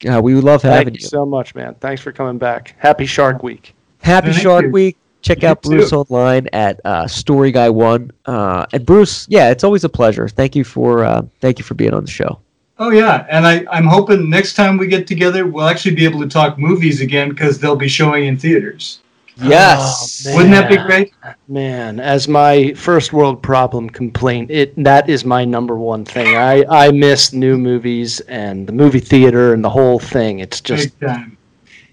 [0.03, 1.07] Yeah, we love Thank having you you.
[1.07, 1.75] so much, man.
[1.81, 2.75] Thanks for coming back.
[2.79, 3.75] Happy Shark Week.
[4.03, 4.71] Happy Thank Shark you.
[4.71, 4.97] Week.
[5.23, 5.97] Check You out Bruce too.
[5.97, 8.11] online at uh, Story Guy One.
[8.27, 10.29] Uh, and Bruce, yeah, it's always a pleasure.
[10.29, 12.41] Thank you for uh, thank you for being on the show.
[12.79, 16.21] Oh yeah, and I, I'm hoping next time we get together, we'll actually be able
[16.21, 19.01] to talk movies again because they'll be showing in theaters.
[19.43, 20.27] Yes.
[20.29, 21.13] Oh, Wouldn't that be great?
[21.49, 26.37] Man, as my first world problem complaint, it that is my number one thing.
[26.37, 30.41] I I miss new movies and the movie theater and the whole thing.
[30.41, 31.37] It's just Big time.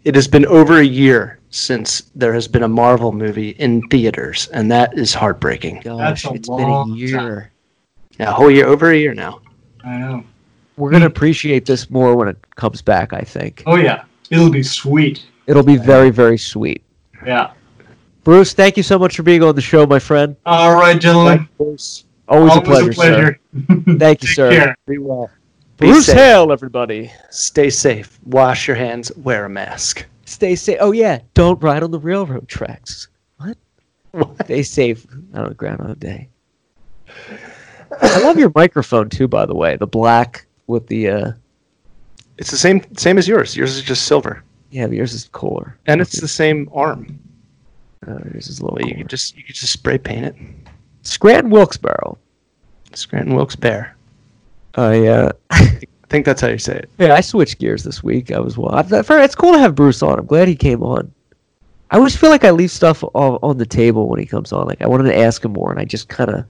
[0.04, 4.48] it has been over a year since there has been a Marvel movie in theaters,
[4.54, 5.82] and that is heartbreaking.
[5.84, 7.52] Gosh, That's a it's been a long year.
[8.20, 9.42] Yeah, a whole year, over a year now.
[9.86, 10.24] I know.
[10.76, 13.14] We're gonna appreciate this more when it comes back.
[13.14, 15.26] I think Oh yeah, it'll be sweet.
[15.48, 16.84] it'll be very, very sweet.
[17.26, 17.52] Yeah.
[18.24, 20.36] Bruce, thank you so much for being on the show, my friend.
[20.46, 21.48] All right, gentlemen.
[21.58, 22.04] Bruce.
[22.28, 23.40] Always a pleasure, sir.
[23.98, 24.50] Thank you, Take sir.
[24.52, 24.76] care.
[24.86, 25.30] Be well.
[25.78, 26.16] Bruce safe.
[26.16, 27.10] Hale, everybody.
[27.30, 28.20] Stay safe.
[28.26, 29.14] Wash your hands.
[29.16, 30.06] Wear a mask.
[30.28, 30.78] Stay safe.
[30.82, 33.08] Oh yeah, don't ride on the railroad tracks.
[33.38, 33.58] What?
[34.44, 36.28] Stay safe the ground on Groundhog Day.
[38.02, 39.78] I love your microphone too, by the way.
[39.78, 41.32] The black with the uh
[42.38, 43.56] It's the same same as yours.
[43.56, 45.78] Yours is just silver, yeah, yours is cooler.
[45.88, 47.18] and it's the same arm.
[48.06, 50.36] Uh, yours is a little you could just you could just spray paint it.
[51.04, 52.18] Scranton Wilkesboro.
[52.94, 53.96] Scranton Wilkes Bear.
[54.76, 55.32] I uh
[56.08, 56.90] I think that's how you say it.
[57.00, 58.32] yeah, I switched gears this week.
[58.32, 58.74] I was well.
[58.74, 60.20] I've it's cool to have Bruce on.
[60.20, 61.12] I'm glad he came on.
[61.92, 64.66] I always feel like I leave stuff on, on the table when he comes on.
[64.68, 66.46] Like I wanted to ask him more, and I just kind of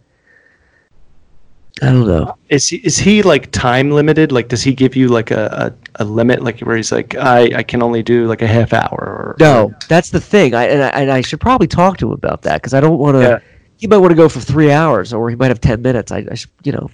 [1.82, 2.36] I don't know.
[2.50, 4.32] Is he is he like time limited?
[4.32, 7.58] Like, does he give you like a, a, a limit, like where he's like, I,
[7.58, 8.98] I can only do like a half hour?
[8.98, 10.56] Or, No, that's the thing.
[10.56, 12.98] I and I, and I should probably talk to him about that because I don't
[12.98, 13.22] want to.
[13.22, 13.40] Yeah.
[13.78, 16.12] He might want to go for three hours, or he might have ten minutes.
[16.12, 16.90] I, I should, you know.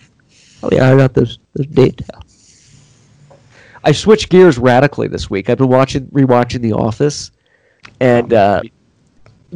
[0.64, 2.22] Oh yeah, I got this this date down.
[3.84, 5.50] I switched gears radically this week.
[5.50, 7.32] I've been watching, rewatching The Office,
[8.00, 8.62] and uh,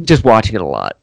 [0.02, 0.98] just watching it a lot.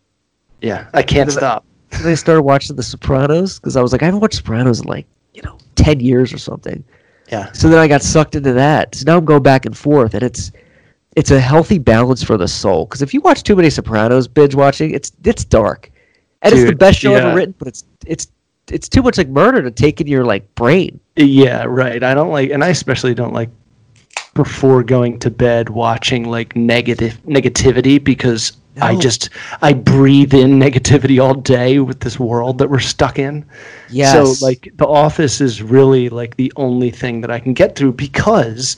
[0.62, 1.66] yeah, I can't stop.
[1.90, 4.88] Then I started watching The Sopranos because I was like, I haven't watched Sopranos in
[4.88, 6.84] like you know ten years or something.
[7.32, 8.94] Yeah, So then I got sucked into that.
[8.94, 10.52] So now I'm going back and forth, and it's
[11.16, 12.86] it's a healthy balance for the soul.
[12.86, 15.90] Because if you watch too many Sopranos binge watching, it's it's dark,
[16.42, 17.18] and it's the best show yeah.
[17.18, 17.56] ever written.
[17.58, 18.28] But it's it's
[18.72, 21.00] it's too much like murder to take in your like brain.
[21.16, 22.04] yeah, right.
[22.04, 23.50] I don't like, and I especially don't like
[24.34, 28.52] before going to bed watching like negative negativity because
[28.82, 29.30] I just
[29.62, 33.46] I breathe in negativity all day with this world that we're stuck in.
[33.90, 34.14] Yes.
[34.14, 37.94] So like The Office is really like the only thing that I can get through
[37.94, 38.78] because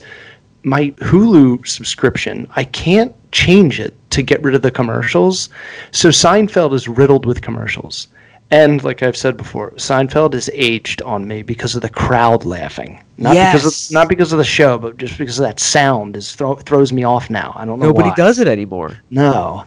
[0.62, 5.48] my Hulu subscription, I can't change it to get rid of the commercials.
[5.90, 8.08] So Seinfeld is riddled with commercials.
[8.50, 13.02] And like I've said before, Seinfeld is aged on me because of the crowd laughing.
[13.18, 13.90] Not because Yes.
[13.90, 16.90] of not because of the show, but just because of that sound is throw, throws
[16.92, 17.52] me off now.
[17.56, 18.14] I don't know nobody why.
[18.14, 18.98] does it anymore.
[19.10, 19.64] No.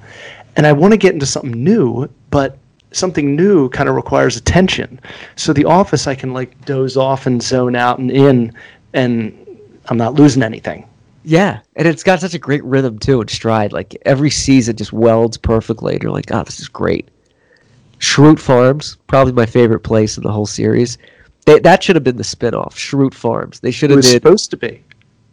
[0.55, 2.57] And I want to get into something new, but
[2.91, 4.99] something new kind of requires attention.
[5.35, 8.51] So the office I can like doze off and zone out and in
[8.93, 9.37] and
[9.89, 10.87] I'm not losing anything.
[11.23, 13.73] Yeah, and it's got such a great rhythm too and stride.
[13.73, 17.07] Like every season just welds perfectly, and you're like, oh, this is great.
[18.01, 20.97] Schrute Farms, probably my favorite place in the whole series.
[21.45, 23.59] They, that should have been the spin-off, Schrute Farms.
[23.59, 24.83] They should It have was did supposed to be.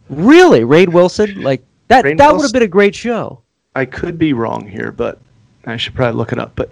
[0.09, 1.41] Really, Rainn Wilson?
[1.41, 2.05] Like that?
[2.05, 3.41] Rainn that would have been a great show.
[3.75, 5.19] I could be wrong here, but
[5.65, 6.53] I should probably look it up.
[6.55, 6.69] But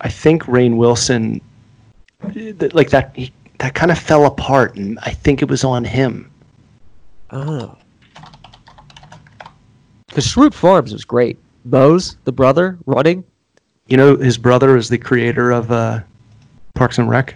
[0.00, 1.40] I think Rainn Wilson,
[2.72, 6.30] like that, he, that kind of fell apart, and I think it was on him.
[7.30, 7.76] Oh,
[10.06, 11.38] because Schrute Farms was great.
[11.64, 13.24] Mose, the brother, running.
[13.92, 16.00] You know, his brother is the creator of uh,
[16.72, 17.34] Parks and Rec.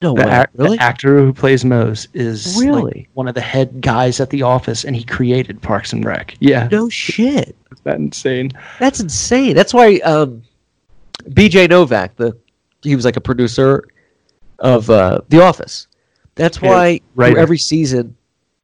[0.00, 0.76] No The, way, ac- really?
[0.78, 3.08] the actor who plays Mose is like, Really?
[3.12, 6.34] one of the head guys at the office, and he created Parks and Rec.
[6.40, 7.54] Yeah, no shit.
[7.70, 8.50] is that insane?
[8.78, 9.54] That's insane.
[9.54, 10.42] That's why um,
[11.34, 11.66] B.J.
[11.66, 12.34] Novak, the
[12.82, 13.84] he was like a producer
[14.60, 15.86] of uh, The Office.
[16.34, 17.36] That's why writer.
[17.38, 18.16] every season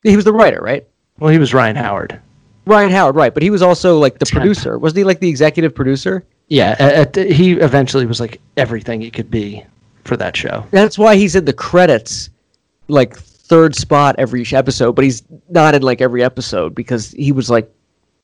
[0.02, 0.86] he was the writer, right?
[1.18, 2.18] Well, he was Ryan Howard.
[2.70, 3.34] Ryan Howard, right?
[3.34, 4.40] But he was also like the Temp.
[4.40, 4.78] producer.
[4.78, 6.24] Wasn't he like the executive producer?
[6.48, 9.64] Yeah, at, at- he eventually was like everything he could be
[10.04, 10.64] for that show.
[10.70, 12.30] That's why he's in the credits,
[12.88, 17.50] like third spot every episode, but he's not in like every episode because he was
[17.50, 17.70] like,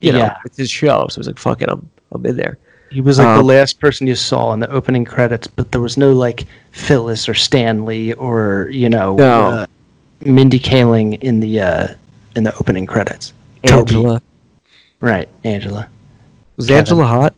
[0.01, 0.37] you know, Yeah.
[0.45, 1.07] it's his show.
[1.11, 2.59] So he's like, fuck it, I'm I'm in there.
[2.91, 5.81] He was like Um, the last person you saw in the opening credits, but there
[5.81, 9.41] was no like Phyllis or Stanley or you know No.
[9.51, 9.67] uh,
[10.25, 11.89] Mindy Kaling in the uh,
[12.37, 13.33] in the opening credits.
[13.65, 14.19] Toby.
[15.07, 15.29] Right?
[15.45, 15.89] Angela.
[16.57, 16.79] was Kevin.
[16.81, 17.35] Angela hot?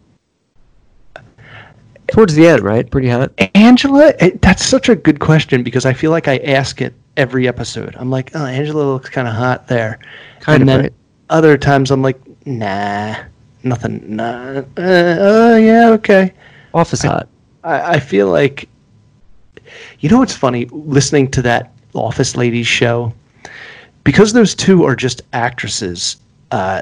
[2.11, 2.91] Towards the end, right?
[2.91, 3.31] Pretty hot.
[3.55, 7.95] Angela, that's such a good question because I feel like I ask it every episode.
[7.99, 9.99] I'm like, oh, Angela looks kind of hot there,
[10.41, 10.93] Kind and of then right.
[11.29, 13.17] other times I'm like, nah,
[13.65, 14.17] nothing.
[14.17, 14.61] Nah.
[14.61, 16.33] Uh, oh yeah, okay.
[16.73, 17.29] Office hot.
[17.65, 18.67] I, I feel like
[20.01, 23.13] you know what's funny listening to that office ladies show
[24.05, 26.17] because those two are just actresses
[26.51, 26.81] uh,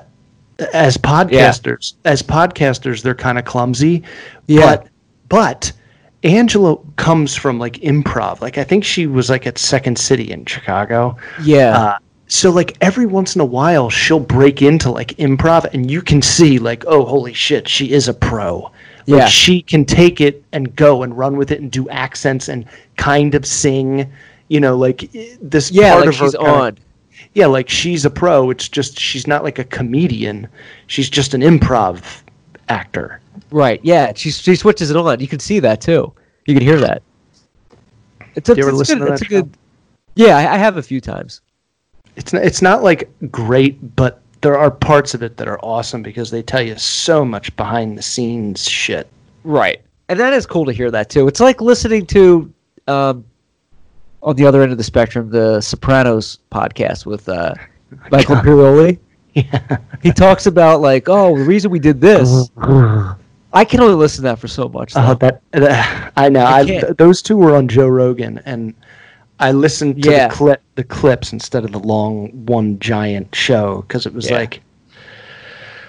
[0.73, 4.03] as podcasters as podcasters they're kind of clumsy
[4.47, 4.77] Yeah.
[4.77, 4.89] but
[5.29, 5.73] but
[6.23, 10.45] angela comes from like improv like i think she was like at second city in
[10.47, 11.77] chicago Yeah.
[11.79, 11.99] uh,
[12.29, 16.23] so like every once in a while she'll break into like improv and you can
[16.23, 18.63] see like oh holy shit she is a pro
[19.07, 19.29] Like, Yeah.
[19.29, 22.65] she can take it and go and run with it and do accents and
[22.97, 24.11] kind of sing.
[24.49, 25.09] You know, like
[25.41, 26.79] this Yeah, part like of her she's kinda- on.
[27.37, 28.49] Yeah, like she's a pro.
[28.49, 30.49] It's just she's not like a comedian.
[30.87, 32.23] She's just an improv
[32.71, 33.21] actor.
[33.51, 33.79] Right.
[33.83, 34.15] Yeah.
[34.15, 35.21] She she switches it on.
[35.21, 36.15] You can see that too.
[36.47, 37.03] You can hear that.
[38.37, 39.51] It's a, You ever it's listen good, to it's that a good.
[40.15, 41.43] Yeah, I, I have a few times.
[42.17, 46.03] It's not, it's not like great, but there are parts of it that are awesome
[46.03, 49.09] because they tell you so much behind the scenes shit.
[49.45, 49.83] Right.
[50.09, 51.29] And that is cool to hear that too.
[51.29, 52.51] It's like listening to
[52.87, 53.27] um,
[54.23, 57.55] on the other end of the spectrum, the Sopranos podcast with uh,
[58.11, 58.99] Michael Imperioli.
[59.35, 59.79] Yeah.
[60.03, 62.51] He talks about like, oh, the reason we did this.
[63.53, 64.93] I can only listen to that for so much.
[64.95, 65.15] Though.
[65.15, 66.41] that, that I know.
[66.41, 68.75] I I, th- those two were on Joe Rogan, and
[69.41, 70.29] I listened to Yeah.
[70.29, 74.39] the clip, the clips instead of the long one giant show because it was Yeah.
[74.39, 74.61] like,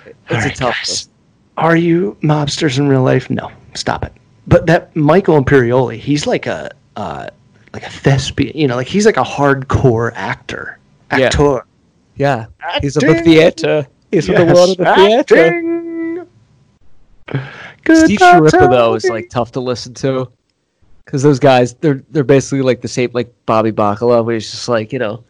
[0.05, 0.75] it's a "Alright, tough.
[0.75, 1.09] guys.
[1.57, 3.29] Are you mobsters in real life?
[3.29, 4.13] No, stop it.
[4.45, 7.29] But that Michael Imperioli, he's like a uh,
[7.73, 8.55] like a thespian.
[8.57, 10.79] You know, like he's like a hardcore actor.
[11.11, 11.25] Yeah.
[11.27, 11.65] Actor.
[12.15, 12.45] Yeah,
[12.81, 13.87] he's of the theater.
[14.11, 15.47] He's of the world of the Yes, theater.
[15.47, 16.27] acting.
[17.83, 20.29] Good Steve times Sharippa though is like tough to listen to
[21.05, 24.67] because those guys they're they're basically like the same like Bobby Bacala where he's just
[24.67, 25.23] like you know.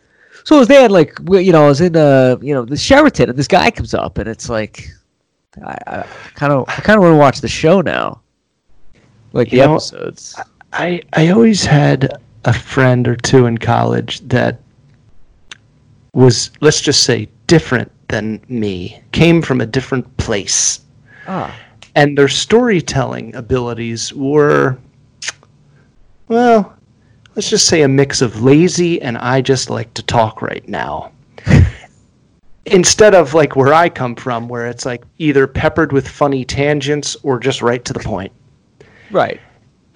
[0.44, 3.30] So I was there like you know I was in uh you know the Sheraton
[3.30, 4.90] and this guy comes up and it's like
[5.66, 8.22] I kind of I kind of want to watch the show now,
[9.34, 10.40] like the You know, episodes.
[10.74, 14.62] I I always had a friend or two in college that
[16.14, 20.80] was let's just say different than me, came from a different place,
[21.28, 21.54] Ah,
[21.94, 24.78] and their storytelling abilities were
[26.30, 26.74] well,
[27.36, 31.12] let's just say a mix of lazy and I just like to talk right now.
[32.66, 37.18] Instead of like where I come from, where it's like either peppered with funny tangents
[37.24, 38.32] or just right to the point.
[39.12, 39.42] right.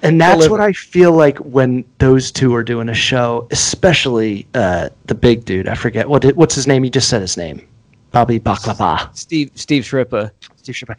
[0.04, 0.52] And that's Deliver.
[0.52, 5.45] what I feel like when those two are doing a show, especially uh, the big
[5.45, 5.68] dude.
[5.68, 6.84] I forget what what's his name.
[6.84, 7.68] He just said his name,
[8.12, 9.16] Bobby Baklava.
[9.16, 10.32] Steve Steve Schirripa.
[10.58, 10.97] Steve Sharp.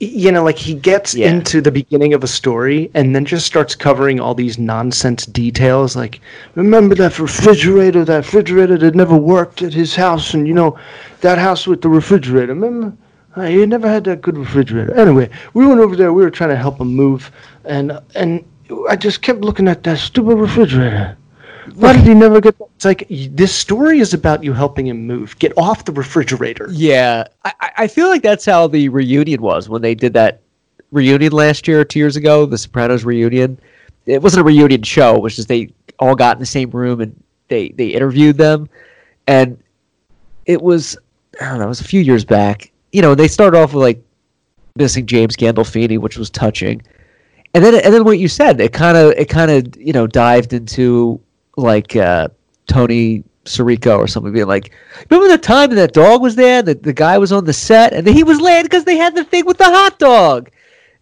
[0.00, 1.30] You know, like he gets Yeah.
[1.30, 5.96] into the beginning of a story and then just starts covering all these nonsense details.
[5.96, 6.20] Like,
[6.54, 8.04] remember that refrigerator?
[8.04, 10.78] That refrigerator that never worked at his house, and you know,
[11.22, 12.54] that house with the refrigerator.
[12.54, 12.92] Remember?
[13.36, 14.94] Uh, He never had that good refrigerator.
[14.94, 16.12] Anyway, we went over there.
[16.12, 17.30] We were trying to help him move,
[17.68, 18.44] and and
[18.88, 21.16] I just kept looking at that stupid refrigerator.
[21.74, 22.56] Why did he never get?
[22.76, 25.38] It's like this story is about you helping him move.
[25.38, 26.68] Get off the refrigerator.
[26.72, 30.40] Yeah, I, I- feel like that's how the reunion was when they did that
[30.90, 33.60] reunion last year or two years ago, the Sopranos reunion.
[34.06, 37.22] It wasn't a reunion show; was just they all got in the same room and
[37.48, 38.68] they they interviewed them,
[39.26, 39.62] and
[40.46, 40.96] it was
[41.40, 42.70] I don't know, it was a few years back.
[42.92, 44.02] You know, they started off with like
[44.76, 46.80] missing James Gandolfini, which was touching,
[47.54, 50.06] and then and then what you said, it kind of it kind of you know
[50.06, 51.20] dived into
[51.56, 52.28] like uh,
[52.66, 54.72] Tony Sirico or something being like,
[55.10, 58.06] remember the time that dog was there, that the guy was on the set, and
[58.06, 60.50] he was late because they had the thing with the hot dog,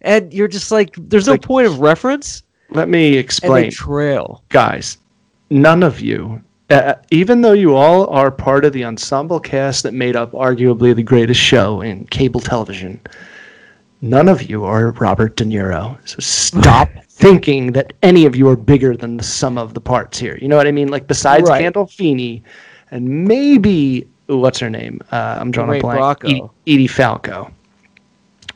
[0.01, 3.69] and you're just like, there's no Like- point of reference, Let me explain.
[3.71, 4.43] trail.
[4.49, 4.97] guys,
[5.49, 9.93] none of you, uh, even though you all are part of the ensemble cast that
[9.93, 12.99] made up arguably the greatest show in cable television,
[14.01, 15.97] none of you are Robert De Niro.
[16.07, 20.17] So stop thinking that any of you are bigger than the sum of the parts
[20.19, 20.37] here.
[20.41, 20.89] You know what I mean?
[20.89, 21.63] Like besides Right.
[21.63, 22.41] Gandolfini
[22.91, 25.01] and maybe what's her name?
[25.11, 25.99] Uh, I'm drawing a blank.
[26.19, 26.29] Bracco.
[26.29, 26.41] Edie,
[26.75, 27.51] Edie Falco.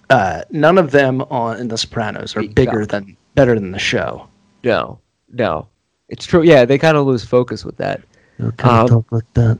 [0.09, 4.27] Uh, none of them on in The Sopranos are bigger than better than the show.
[4.63, 4.99] No,
[5.31, 5.67] no,
[6.09, 6.43] it's true.
[6.43, 8.01] Yeah, they kind of lose focus with that,
[8.39, 8.51] Um,
[8.87, 9.57] talk like that.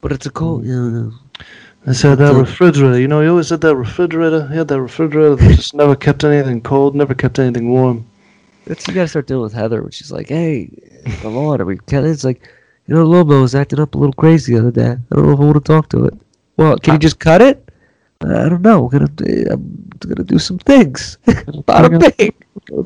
[0.00, 0.64] but it's a cool.
[1.86, 3.00] I said that refrigerator.
[3.00, 4.46] You know, he always said that refrigerator.
[4.48, 8.06] He had that refrigerator that just never kept anything cold, never kept anything warm.
[8.66, 10.70] That's you gotta start dealing with Heather when she's like, "Hey,
[11.20, 12.48] come on, are we?" It's like,
[12.86, 14.90] you know, Lobo was acting up a little crazy the other day.
[14.90, 16.14] I don't know if I want to talk to it.
[16.56, 17.68] Well, can you just cut it?
[18.20, 18.82] I don't know.
[18.82, 21.18] We're gonna, I'm gonna do some things.
[21.26, 22.34] Bada bing.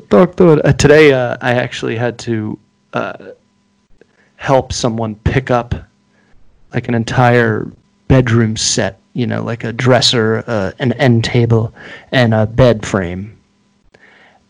[0.09, 0.65] Talk to it.
[0.65, 2.57] Uh, today, uh, I actually had to
[2.93, 3.17] uh,
[4.37, 5.75] help someone pick up
[6.73, 7.71] like an entire
[8.07, 8.99] bedroom set.
[9.13, 11.73] You know, like a dresser, uh, an end table,
[12.11, 13.35] and a bed frame.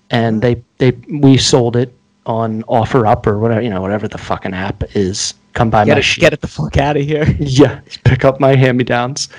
[0.10, 1.94] And they they we sold it
[2.26, 5.34] on OfferUp or whatever you know whatever the fucking app is.
[5.54, 6.22] Come by Get my it, shit.
[6.22, 7.26] get it the fuck out of here.
[7.40, 9.30] yeah pick up my hand-me-downs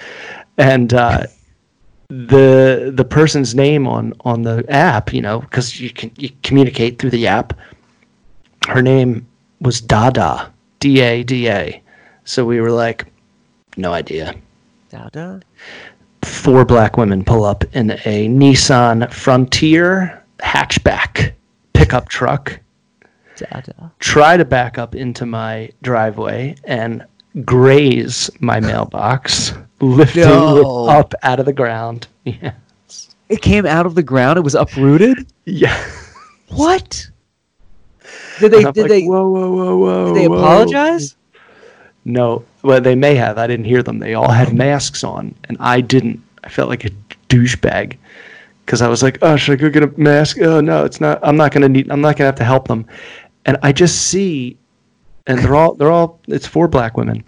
[0.56, 1.22] and uh,
[2.08, 6.98] the the person's name on on the app you know because you can you communicate
[6.98, 7.52] through the app
[8.66, 9.26] her name
[9.60, 10.50] was dada
[10.80, 11.80] d-a-d-a
[12.24, 13.04] so we were like
[13.78, 14.34] no idea
[14.90, 15.40] Dada.
[16.22, 21.32] four black women pull up in a Nissan Frontier hatchback
[21.72, 22.58] pickup truck,
[23.36, 23.92] Dada.
[24.00, 27.04] try to back up into my driveway and
[27.44, 30.88] graze my mailbox, lifting No.
[30.88, 32.08] it up out of the ground.
[32.24, 32.52] Yeah.
[33.30, 34.38] It came out of the ground.
[34.38, 35.26] It was uprooted.
[35.44, 35.76] Yeah.
[36.48, 37.06] What?
[38.40, 38.64] Did they?
[38.64, 39.04] Did like, they?
[39.04, 40.06] Whoa, whoa, whoa, whoa.
[40.14, 41.14] Did they whoa." apologize?
[42.06, 43.38] No, well, they may have.
[43.38, 43.98] I didn't hear them.
[43.98, 46.22] They all had masks on, and I didn't.
[46.44, 46.90] I felt like a
[47.30, 47.96] douchebag
[48.66, 51.18] because I was like, "Oh, should I go get a mask?" Oh no, it's not.
[51.22, 51.90] I'm not gonna need.
[51.90, 52.84] I'm not gonna have to help them.
[53.46, 54.58] And I just see,
[55.26, 55.76] and they're all.
[55.76, 56.20] They're all.
[56.28, 57.24] It's four black women.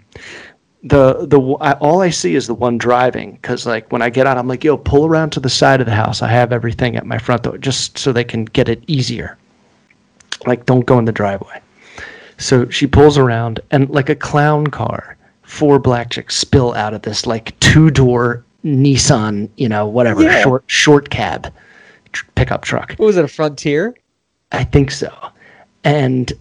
[0.83, 4.27] The the I, all I see is the one driving because like when I get
[4.27, 6.21] out, I'm like, "Yo, pull around to the side of the house.
[6.21, 9.39] I have everything at my front door, just so they can get it easier.
[10.45, 11.59] Like, don't go in the driveway."
[12.37, 15.17] So she pulls around, and like a clown car,
[15.51, 20.41] four black chicks spill out of this like two door Nissan, you know, whatever Yeah.
[20.41, 21.51] short short cab
[22.13, 22.93] tr- pickup truck.
[22.95, 23.25] What was it?
[23.25, 23.93] A frontier?
[24.53, 25.11] I think so,
[25.83, 26.31] and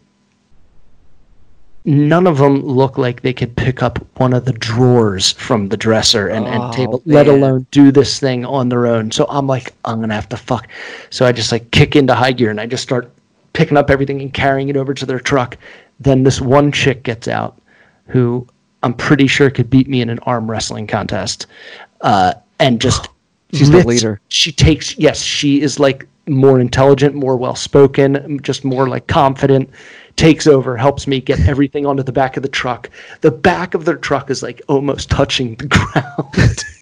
[1.85, 5.77] none of them look like they could pick up one of the drawers from the
[5.77, 9.11] dresser and, Oh, and table, let alone do this thing on their own.
[9.11, 10.69] So I'm like, I'm gonna have to fuck.
[11.11, 13.11] So I just like kick into high gear and I just start
[13.55, 15.57] picking up everything and carrying it over to their truck.
[15.99, 17.59] Then this one chick gets out
[18.07, 18.47] who
[18.83, 21.47] I'm pretty sure it could beat me in an arm wrestling contest.
[22.01, 23.09] Uh, and just
[23.53, 24.21] She's the leader.
[24.29, 29.71] She takes yes, she is like more intelligent, more well spoken, just more like confident.
[30.17, 32.91] Takes over, helps me get everything onto the back of the truck.
[33.23, 35.67] The back of their truck is like almost touching the
[36.35, 36.65] ground.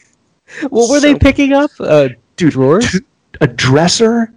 [0.70, 1.70] What were they picking up?
[1.78, 2.98] Uh, Dude, drawers?
[3.40, 4.32] a dresser,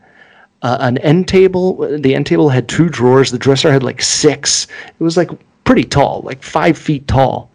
[0.61, 1.77] uh, an end table.
[1.99, 3.31] The end table had two drawers.
[3.31, 4.67] The dresser had like six.
[4.99, 5.31] It was like
[5.63, 7.49] pretty tall, like five feet tall,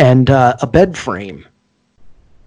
[0.00, 1.46] and uh, a bed frame,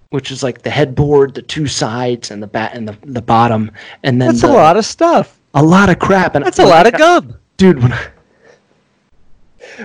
[0.10, 3.72] which is like the headboard, the two sides, and the bat and the, the bottom,
[4.04, 5.40] and then That's the- a lot of stuff.
[5.54, 6.36] a lot of crap.
[6.36, 7.36] And That's a when I lot of got- gum.
[7.58, 7.82] dude.
[7.82, 8.08] When I,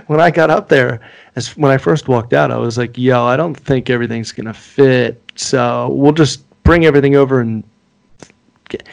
[0.07, 1.01] when I got up there,
[1.36, 4.53] as when I first walked out, I was like, "Yo, I don't think everything's gonna
[4.55, 5.20] fit.
[5.36, 7.62] So we'll just bring everything over and."
[8.69, 8.86] Get.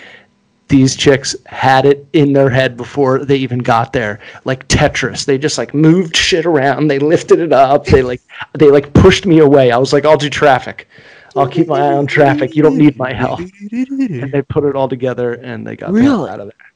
[0.68, 5.24] These chicks had it in their head before they even got there, like Tetris.
[5.26, 6.88] They just like moved shit around.
[6.88, 7.86] They lifted it up.
[7.86, 8.22] They like
[8.58, 9.72] they like pushed me away.
[9.72, 10.88] I was like, "I'll do traffic.
[11.36, 12.56] I'll keep my eye on traffic.
[12.56, 15.94] You don't need my help." And they put it all together and they got the
[15.94, 16.30] Really?
[16.30, 16.72] out of there.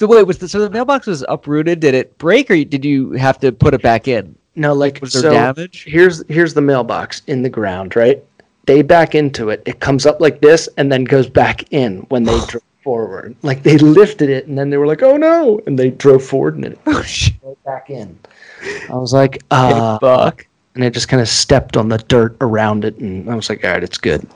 [0.00, 1.80] So wait, was the, so the mailbox was uprooted?
[1.80, 4.36] Did it break, or did you have to put it back in?
[4.54, 5.84] No, like Was there so damage?
[5.84, 8.24] Here's here's the mailbox in the ground, right?
[8.64, 9.62] They back into it.
[9.66, 12.38] It comes up like this and then goes back in when they
[12.88, 13.36] forward.
[13.42, 16.54] Like they lifted it and then they were like, "Oh no!" and they drove forward
[16.54, 17.34] and it Oh shit!
[17.42, 18.18] went back in.
[18.88, 20.46] I was like, uh, fuck.
[20.74, 23.62] and it just kind of stepped on the dirt around it, and I was like,
[23.62, 24.26] "All right, it's good.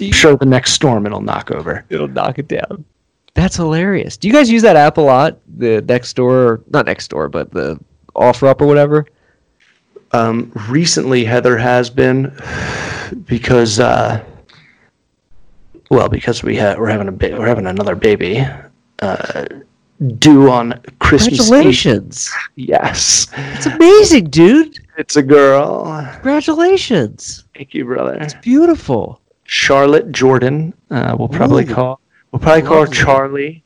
[0.00, 2.84] I'm sure the next storm it'll knock over." It'll knock it down.
[3.34, 4.16] That's hilarious.
[4.16, 5.38] Do you guys use that app a lot?
[5.58, 7.76] The next door, not next door, but the
[8.14, 9.04] offer up or whatever.
[10.12, 12.32] Um, recently, Heather has been
[13.26, 14.24] because, uh,
[15.90, 18.44] well, because we ha- we're having a ba- we're having another baby
[19.00, 19.44] uh,
[20.18, 21.34] due on Christmas.
[21.34, 21.38] Eve.
[21.46, 22.30] Congratulations!
[22.56, 24.78] Yes, It's amazing, dude.
[24.98, 25.84] it's a girl.
[26.14, 27.44] Congratulations!
[27.54, 28.14] Thank you, brother.
[28.20, 29.20] It's beautiful.
[29.44, 30.74] Charlotte Jordan.
[30.90, 31.74] Uh, we'll probably Ooh.
[31.74, 32.00] call
[32.32, 33.62] we'll probably call her Charlie,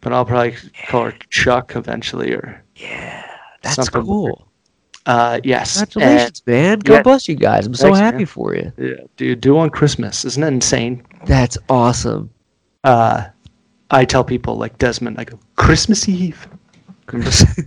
[0.00, 0.56] but I'll probably
[0.88, 3.24] call her Chuck eventually, or yeah,
[3.62, 4.48] That's Something cool.
[5.06, 5.78] uh, yes.
[5.82, 6.78] Congratulations, man.
[6.78, 7.02] God yeah.
[7.02, 7.66] bless you guys.
[7.66, 8.26] I'm so Thanks, happy man.
[8.26, 8.72] for you.
[8.78, 10.24] Yeah, dude, due on Christmas.
[10.24, 11.04] Isn't that insane?
[11.26, 12.30] That's awesome.
[12.84, 13.24] uh,
[13.90, 16.46] I tell people like Desmond, I go Christmas Eve.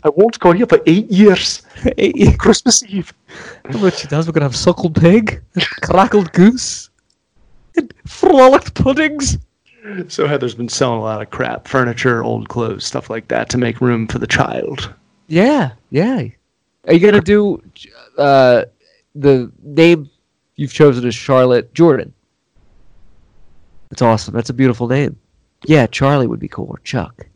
[0.03, 1.63] I won't call you for eight years.
[1.97, 3.11] Hey, Christmas Eve.
[3.79, 5.41] what she does, we're gonna have suckled pig,
[5.81, 6.91] crackled goose,
[7.75, 9.39] and frolicked puddings.
[10.09, 13.57] So Heather's been selling a lot of crap, furniture, old clothes, stuff like that, to
[13.57, 14.93] make room for the child.
[15.27, 16.25] Yeah, yeah.
[16.87, 17.63] Are you gonna do
[18.19, 18.65] uh,
[19.15, 20.07] the name
[20.55, 22.13] you've chosen is Charlotte Jordan?
[23.91, 24.33] That's awesome.
[24.33, 25.17] That's a beautiful name.
[25.65, 27.27] Yeah, Charlie would be cool, or Chuck.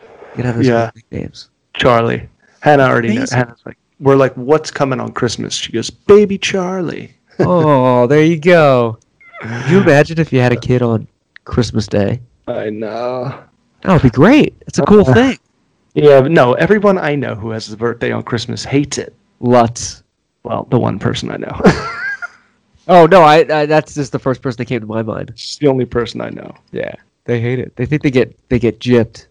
[0.00, 0.90] You could have those Yeah.
[0.96, 1.50] nicknames.
[1.74, 2.28] Charlie.
[2.60, 3.30] Hannah already knows.
[3.30, 5.54] Hannah's like, we're like, what's coming on Christmas?
[5.54, 7.14] She goes, Baby Charlie.
[7.38, 8.98] oh, there you go.
[9.42, 11.06] Could you imagine if you had a kid on
[11.44, 12.20] Christmas Day?
[12.48, 13.38] I know.
[13.82, 14.54] That would be great.
[14.66, 15.38] It's a cool Uh, thing.
[15.94, 19.14] Yeah, but no, everyone I know who has a birthday on Christmas hates it.
[19.40, 20.02] Lutz.
[20.42, 21.60] Well, the one person I know.
[22.88, 25.32] Oh no, I, I that's just the first person that came to my mind.
[25.36, 26.54] She's the only person I know.
[26.72, 26.94] Yeah,
[27.24, 27.76] they hate it.
[27.76, 29.26] They think they get they get gypped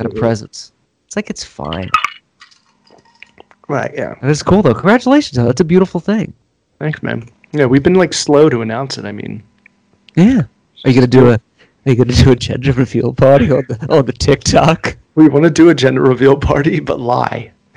[0.00, 0.72] at a presents.
[1.06, 1.88] It's like it's fine.
[3.68, 4.14] Right, yeah.
[4.20, 4.74] And it's cool though.
[4.74, 5.36] Congratulations.
[5.36, 6.32] That's a beautiful thing.
[6.78, 7.28] Thanks, man.
[7.52, 9.04] Yeah, we've been like slow to announce it.
[9.04, 9.42] I mean,
[10.14, 10.42] Yeah.
[10.84, 11.34] Are you gonna do a?
[11.34, 11.40] Are
[11.84, 14.96] you gonna do a gender reveal party on the on the TikTok?
[15.14, 17.52] We want to do a gender reveal party, but lie.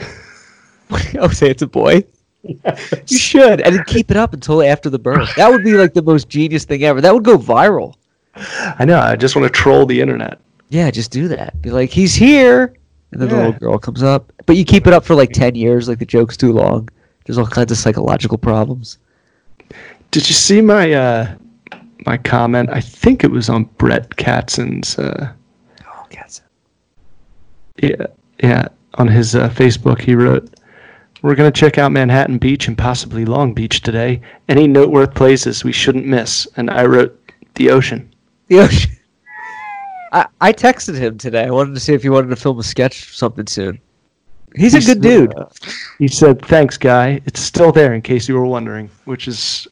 [1.20, 2.04] oh, say it's a boy.
[2.44, 5.30] You should, and keep it up until after the birth.
[5.36, 7.02] That would be like the most genius thing ever.
[7.02, 7.96] That would go viral.
[8.36, 9.00] I know.
[9.00, 10.40] I just want to troll the internet.
[10.70, 11.62] Yeah, just do that.
[11.62, 12.74] Be like, he's here,
[13.12, 14.32] and then the little girl comes up.
[14.46, 15.90] But you keep it up for like ten years.
[15.90, 16.88] Like the joke's too long.
[17.26, 18.98] There's all kinds of psychological problems.
[20.12, 21.36] Did you see my uh,
[22.06, 22.70] my comment?
[22.72, 24.98] I think it was on Brett Katzen's.
[24.98, 25.34] Uh,
[25.86, 26.42] Oh, cats.
[27.82, 28.06] yeah,
[28.42, 30.50] yeah, on his uh, Facebook, he wrote,
[31.22, 34.22] "We're gonna check out Manhattan Beach and possibly Long Beach today.
[34.48, 37.18] Any noteworthy places we shouldn't miss?" And I wrote,
[37.56, 38.10] "The ocean."
[38.48, 38.92] The ocean.
[40.12, 41.46] I, I texted him today.
[41.46, 43.80] I wanted to see if he wanted to film a sketch something soon.
[44.56, 45.38] He's a good dude.
[45.38, 45.46] uh,
[46.00, 47.22] he said, "Thanks, guy.
[47.26, 49.68] It's still there, in case you were wondering." Which is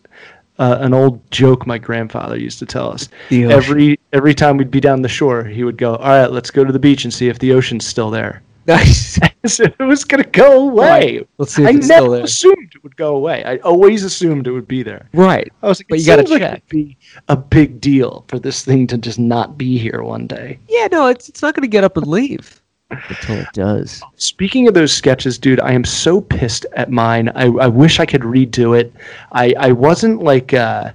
[0.59, 3.09] uh, an old joke my grandfather used to tell us.
[3.31, 6.63] Every every time we'd be down the shore, he would go, "All right, let's go
[6.63, 8.41] to the beach and see if the ocean's still there."
[8.77, 9.17] Nice.
[9.45, 11.25] So it was gonna go away.
[11.37, 12.23] Let's see if I it's never still there.
[12.23, 13.43] assumed it would go away.
[13.45, 15.07] I always assumed it would be there.
[15.13, 15.49] Right.
[15.63, 16.97] I was like, But you gotta seems like it'd be
[17.29, 20.59] a big deal for this thing to just not be here one day.
[20.67, 24.01] Yeah, no, it's it's not going to get up and leave until it does.
[24.17, 27.29] Speaking of those sketches, dude, I am so pissed at mine.
[27.35, 28.93] I, I wish I could redo it.
[29.31, 30.91] I, I wasn't like uh,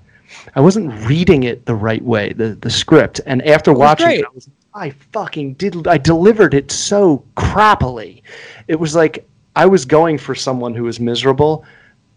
[0.54, 3.20] I wasn't reading it the right way, the the script.
[3.24, 8.22] And after watching it, I was I fucking did I delivered it so crappily.
[8.68, 9.26] It was like
[9.56, 11.64] I was going for someone who was miserable,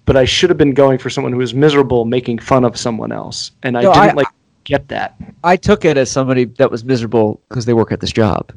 [0.06, 3.12] but I should have been going for someone who was miserable making fun of someone
[3.12, 3.52] else.
[3.64, 4.28] And I No, didn't I- like
[4.64, 5.16] get that.
[5.44, 8.52] I took it as somebody that was miserable because they work at this job.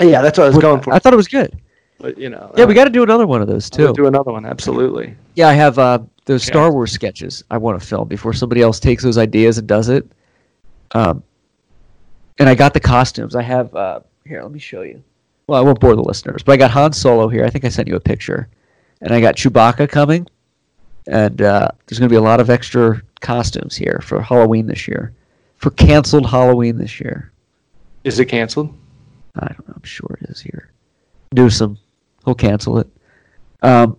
[0.00, 0.92] Yeah, that's what I was going for.
[0.94, 1.58] I thought it was good.
[1.98, 3.92] But you know, Yeah, we got to do another one of those too.
[3.92, 5.14] do another one, absolutely.
[5.34, 8.80] Yeah, I have uh, those Star Wars sketches I want to film before somebody else
[8.80, 10.06] takes those ideas and does it.
[10.92, 11.22] Um,
[12.38, 13.34] and I got the costumes.
[13.34, 14.42] I have uh, here.
[14.42, 15.02] Let me show you.
[15.46, 17.44] Well, I won't bore the listeners, but I got Han Solo here.
[17.44, 18.48] I think I sent you a picture,
[19.00, 20.26] and I got Chewbacca coming,
[21.06, 24.86] and uh, there's going to be a lot of extra costumes here for Halloween this
[24.86, 25.12] year,
[25.56, 27.32] for canceled Halloween this year.
[28.04, 28.72] Is it canceled?
[29.36, 29.74] I don't know.
[29.76, 30.70] I'm sure it is here.
[31.32, 31.78] Newsom,
[32.24, 32.86] he'll cancel it.
[33.62, 33.96] Um,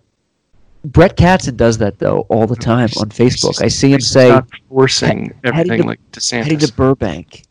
[0.84, 3.62] Brett Katzen does that though all the time on Facebook.
[3.62, 6.42] I see him say not forcing heading everything to- like DeSantis.
[6.42, 7.44] heading to Burbank.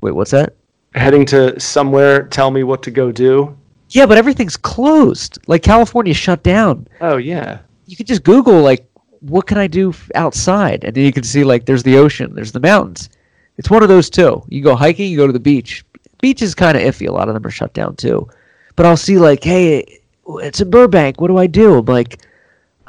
[0.00, 0.54] Wait, what's that?
[0.94, 3.56] heading to somewhere, tell me what to go do.
[3.90, 5.38] Yeah, but everything's closed.
[5.46, 6.86] Like California shut down.
[7.00, 8.86] Oh yeah, You could just Google like,
[9.20, 12.52] what can I do outside, and then you can see like, there's the ocean, there's
[12.52, 13.08] the mountains.
[13.56, 14.42] It's one of those two.
[14.48, 15.84] You go hiking, you go to the beach.
[16.20, 17.08] Beach is kind of iffy.
[17.08, 18.28] A lot of them are shut down too.
[18.76, 21.20] But I'll see like, hey, it's in Burbank.
[21.20, 21.78] What do I do?
[21.78, 22.20] I'm like,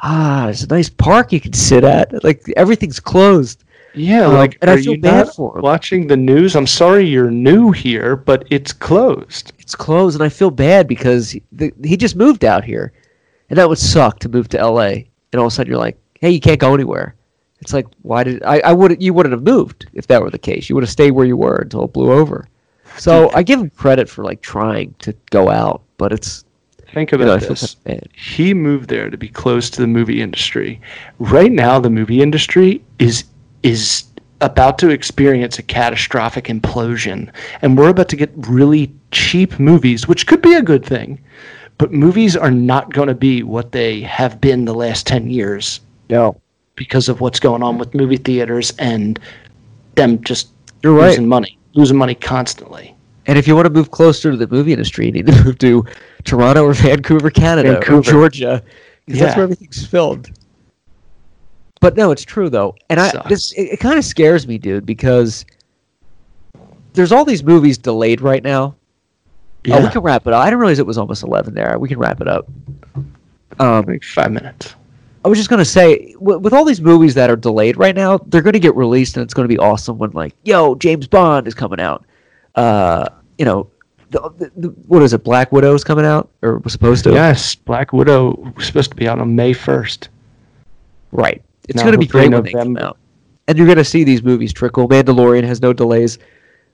[0.00, 2.22] ah, it's a nice park you can sit at.
[2.22, 3.64] Like everything's closed.
[3.94, 4.26] Yeah.
[4.26, 5.62] Um, like, and I feel bad for him.
[5.62, 6.56] watching the news?
[6.56, 9.52] I'm sorry you're new here, but it's closed.
[9.58, 12.92] it's closed, and I feel bad because he, the, he just moved out here,
[13.48, 15.08] and that would suck to move to L.A.
[15.32, 17.14] And all of a sudden you're like, hey, you can't go anywhere.
[17.60, 18.60] It's like, why did I?
[18.60, 20.68] I would you wouldn't have moved if that were the case.
[20.68, 22.48] You would have stayed where you were until it blew over.
[22.96, 26.44] So I give him credit for like trying to go out, but it's
[26.92, 27.76] Think you know about this.
[28.14, 30.80] he moved there to be close to the movie industry.
[31.18, 33.24] Right now, the movie industry is
[33.62, 34.04] is
[34.40, 37.30] about to experience a catastrophic implosion,
[37.62, 41.18] and we're about to get really cheap movies, which could be a good thing.
[41.78, 45.80] But movies are not going to be what they have been the last ten years
[46.08, 46.40] No,
[46.76, 49.18] because of what's going on with movie theaters and
[49.94, 50.48] them just
[50.82, 51.08] You're right.
[51.08, 52.94] losing money, losing money constantly.
[53.26, 55.58] and if you want to move closer to the movie industry, you need to move
[55.58, 55.84] to
[56.24, 58.62] Toronto or Vancouver, Canada, or Georgia,
[59.06, 60.30] because that's where everything's filmed.
[61.80, 63.28] But no, it's true though, and I Sucks.
[63.28, 65.46] this it, it kind of scares me, dude, because
[66.92, 68.76] there's all these movies delayed right now.
[69.70, 70.42] Oh, we can wrap it up.
[70.42, 71.78] I didn't realize it was almost eleven there.
[71.78, 72.46] We can wrap it up.
[73.58, 74.74] Um, like five minutes.
[75.24, 78.18] I was just gonna say, w- with all these movies that are delayed right now,
[78.26, 81.54] they're gonna get released, and it's gonna be awesome when like, yo, James Bond is
[81.54, 82.04] coming out.
[82.54, 83.06] Uh,
[83.38, 83.70] you know,
[84.10, 85.22] the, the, the, what is it?
[85.24, 87.12] Black Widow is coming out, or was supposed to.
[87.12, 90.08] Yes, Black Widow was supposed to be out on May first.
[91.12, 91.42] Right.
[91.70, 92.98] It's No, going to be great when they come out.
[93.46, 94.88] And you're going to see these movies trickle.
[94.88, 96.18] Mandalorian has no delays.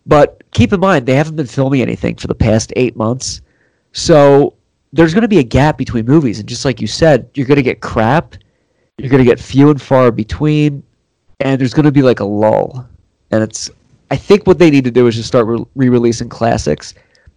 [0.07, 3.43] But keep in mind, they haven't been filming anything for the past eight months.
[3.93, 4.55] So
[4.95, 6.39] there's going to be a gap between movies.
[6.39, 8.37] And just like you said, you're going to get crap.
[8.97, 10.83] You're going to get few and far between.
[11.41, 12.89] And there's going to be like a lull.
[13.33, 13.69] And it's,
[14.11, 16.95] I think what they need to do is just start re releasing classics.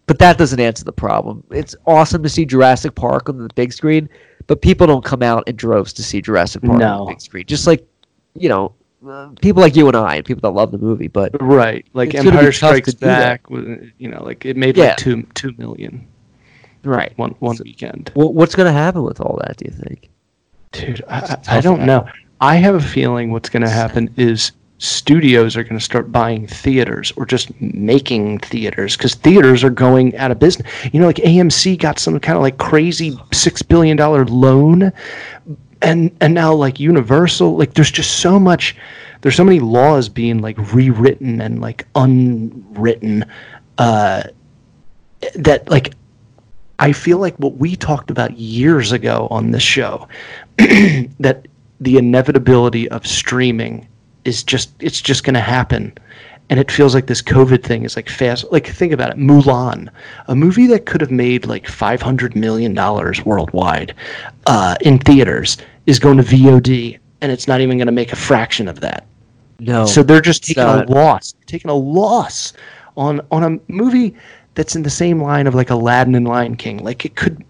[0.10, 1.44] But that doesn't answer the problem.
[1.52, 4.10] It's awesome to see Jurassic Park on the big screen,
[4.48, 7.46] but people don't come out in droves to see Jurassic Park on the big screen.
[7.46, 7.88] Just like,
[8.34, 8.74] you know,
[9.08, 11.10] uh, people like you and I, and people that love the movie.
[11.10, 12.94] But Right, like It's gonna be Empire Strikes.
[12.96, 13.52] Back.
[13.52, 13.66] was,
[14.00, 14.86] You know, like it made Yeah.
[14.88, 16.08] like two two million
[16.84, 18.12] right, one one So- weekend.
[18.16, 19.58] Wha- what's going to happen with all that?
[19.58, 20.10] Do you think?
[20.72, 22.08] Dude, I, I- I don't know.
[22.42, 26.48] I have a feeling what's going to happen is studios are going to start buying
[26.48, 30.68] theaters or just making theaters because theaters are going out of business.
[30.92, 34.92] You know, like AMC got some kind of like crazy six billion dollar loan,
[35.82, 38.76] and and now like Universal, like there's just so much.
[39.22, 43.26] There's so many laws being like rewritten and like unwritten
[43.78, 44.24] uh,
[45.36, 45.94] that like
[46.80, 50.08] I feel like what we talked about years ago on this show
[50.58, 51.46] that
[51.82, 53.90] the inevitability of streaming
[54.26, 55.94] is just it's just going to happen
[56.50, 59.90] and it feels like this covid thing is like fast like think about it mulan
[60.28, 63.94] a movie that could have made like 500 million dollars worldwide
[64.48, 68.16] uh, in theaters is going to vod and it's not even going to make a
[68.16, 69.06] fraction of that
[69.60, 69.86] No.
[69.86, 70.90] so they're just taking not.
[70.90, 72.54] a loss, taking a loss
[72.98, 74.16] on on a movie
[74.56, 76.78] that's in the same line of like Aladdin and Lion King.
[76.84, 77.46] Like it could,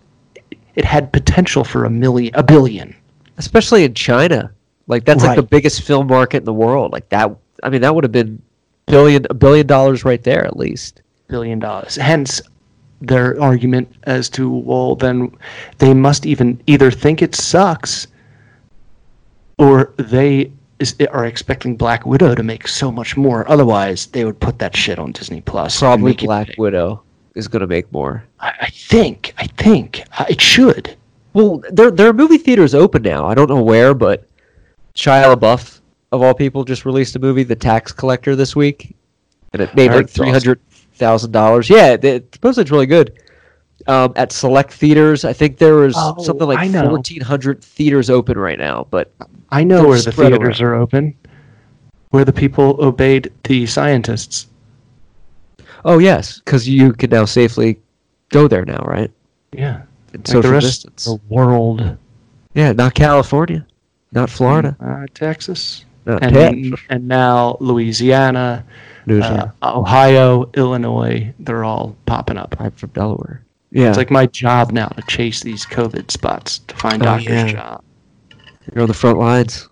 [0.75, 2.95] it had potential for a million, a billion.
[3.37, 4.51] especially in China.
[4.89, 6.91] Like that's like the biggest film market in the world.
[6.91, 7.31] Like that.
[7.63, 8.41] I mean, that would have been
[8.87, 11.03] billion a billion dollars right there at least.
[11.27, 11.95] billion dollars.
[11.95, 12.41] Hence,
[12.99, 15.31] their argument as to well, then
[15.77, 18.07] they must even either think it sucks,
[19.59, 23.47] or they is, are expecting Black Widow to make so much more.
[23.47, 25.77] Otherwise, they would put that shit on Disney Plus.
[25.79, 26.55] Probably Black.
[26.57, 27.03] Widow
[27.35, 28.23] is going to make more.
[28.39, 29.35] I, I think.
[29.37, 30.95] I think uh, it should.
[31.33, 33.27] Well, there there are movie theaters open now.
[33.27, 34.25] I don't know where, but
[34.99, 35.79] Shia LaBeouf
[36.11, 38.95] of all people just released a movie, The Tax Collector, this week,
[39.53, 40.59] and it made like three hundred
[40.95, 41.69] thousand dollars.
[41.69, 43.17] Yeah, it, it supposedly it's really good.
[43.87, 48.37] Um, at select theaters, I think there was Oh, something like fourteen hundred theaters open
[48.37, 48.87] right now.
[48.89, 49.13] But
[49.51, 51.15] I know where the spread theaters are open,
[52.09, 54.47] where the people obeyed the scientists.
[55.85, 57.79] oh yes, because you can now safely
[58.29, 59.09] go there now, right?
[59.53, 61.07] Yeah, And like social the rest distance.
[61.07, 61.97] of the world.
[62.53, 63.65] Yeah, not California,
[64.11, 66.79] not Florida, uh, Texas, not and Texas.
[66.89, 68.65] and now Louisiana,
[69.05, 69.53] Louisiana.
[69.61, 71.33] uh, Ohio, Illinois.
[71.39, 72.55] They're all popping up.
[72.59, 73.43] I'm from Delaware.
[73.71, 77.27] Yeah, It's like my job now to chase these COVID spots to find Oh, doctors'
[77.27, 77.51] yeah.
[77.51, 77.83] job.
[78.73, 79.69] You're on the front lines.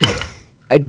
[0.70, 0.84] I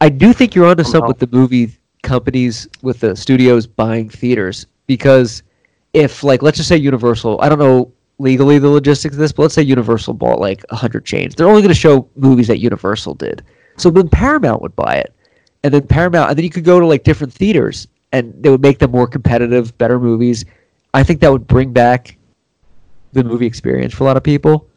[0.00, 1.72] I do think you're onto something with the movie
[2.02, 5.42] companies with the studios buying theaters because
[5.94, 7.92] if like let's just say Universal, I don't know
[8.22, 11.34] legally the logistics of this, but let's say Universal bought like hundred chains.
[11.34, 13.44] They're only going to show movies that Universal did.
[13.76, 15.12] So then Paramount would buy it,
[15.64, 18.62] and then Paramount, and then you could go to like different theaters, and they would
[18.62, 20.44] make them more competitive, better movies.
[20.94, 22.16] I think that would bring back
[23.12, 24.68] the movie experience for a lot of people,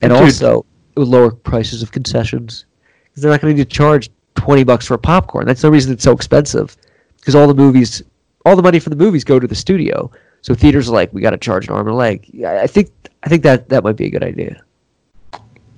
[0.00, 0.22] and Dude.
[0.22, 0.64] also
[0.94, 2.66] it would lower prices of concessions
[3.04, 5.46] because they're not going to need to charge twenty bucks for popcorn.
[5.46, 6.76] That's the reason it's so expensive
[7.16, 8.02] because all the movies,
[8.46, 10.10] all the money for the movies go to the studio.
[10.42, 12.28] So theaters are like, we got to charge an arm and a leg.
[12.32, 12.90] Yeah, I think
[13.22, 14.62] I think that that might be a good idea.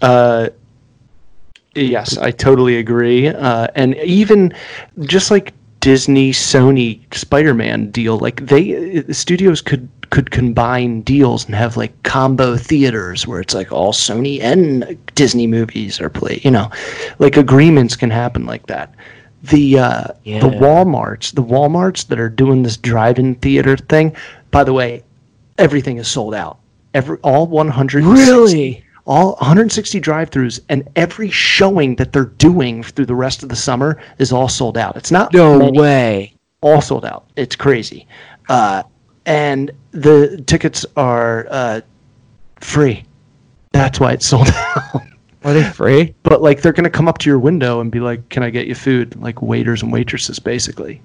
[0.00, 0.48] Uh,
[1.74, 3.28] yes, I totally agree.
[3.28, 4.52] Uh, and even
[5.00, 11.54] just like Disney, Sony, Spider-Man deal, like they uh, studios could could combine deals and
[11.54, 16.44] have like combo theaters where it's like all Sony and Disney movies are played.
[16.44, 16.70] You know,
[17.18, 18.94] like agreements can happen like that.
[19.42, 20.40] The uh, Yeah.
[20.40, 24.16] the WalMarts, the WalMarts that are doing this drive-in theater thing.
[24.55, 25.02] By the way,
[25.59, 26.59] everything is sold out.
[26.94, 33.14] Every all 100 really all 160 drive-throughs and every showing that they're doing through the
[33.16, 34.97] rest of the summer is all sold out.
[34.97, 36.35] It's not No many, way.
[36.62, 37.26] all sold out.
[37.36, 38.06] It's crazy,
[38.48, 38.85] uh,
[39.26, 41.81] and the tickets are uh,
[42.60, 43.05] free.
[43.72, 45.02] That's why it's sold out.
[45.43, 46.14] Are they free?
[46.22, 48.66] but like they're gonna come up to your window and be like, "Can I get
[48.68, 51.02] you food?" Like waiters and waitresses, basically.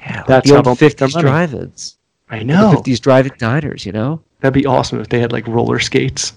[0.00, 1.96] Yeah, That's the old they'll fifties drive-ins.
[2.30, 2.70] I The know.
[2.72, 3.84] fifties drive-in diners.
[3.84, 4.22] You know.
[4.40, 6.32] That'd be awesome if they had like roller skates.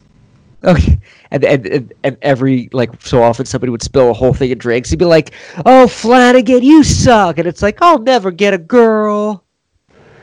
[0.66, 0.98] Okay,
[1.32, 4.58] and, and and and every like so often somebody would spill a whole thing of
[4.60, 4.90] drinks.
[4.90, 5.32] He'd be like,
[5.66, 9.44] "Oh, Flanagan, you suck," and it's like, "I'll never get a girl."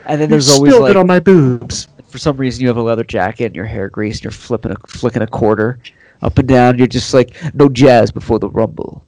[0.07, 1.87] And then there's always Spilled like, it on my boobs.
[2.09, 4.71] for some reason, you have a leather jacket and your hair greased, and you're flipping
[4.71, 5.77] a flicking a quarter
[6.23, 6.77] up and down.
[6.79, 9.05] You're just like, "No jazz before the rumble."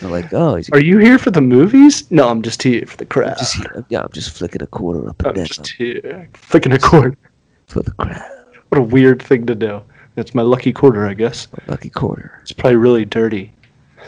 [0.00, 2.10] They're like, "Oh, he's Are you here for the movies?
[2.10, 3.38] No, I'm just here for the crowd.
[3.38, 3.84] just here.
[3.88, 7.16] Yeah, I'm just flicking a quarter up and I'm down just here, flicking a cord.
[7.66, 8.22] for the crowd.
[8.68, 9.82] What a weird thing to do.
[10.16, 11.48] It's my lucky quarter, I guess.
[11.66, 13.52] Lucky quarter." It's probably really dirty.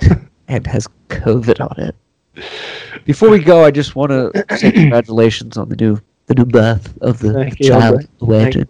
[0.48, 1.94] and has COVID on it.
[3.04, 6.96] Before we go, I just want to say congratulations on the new the new birth
[7.02, 8.68] of the Thank you, child legend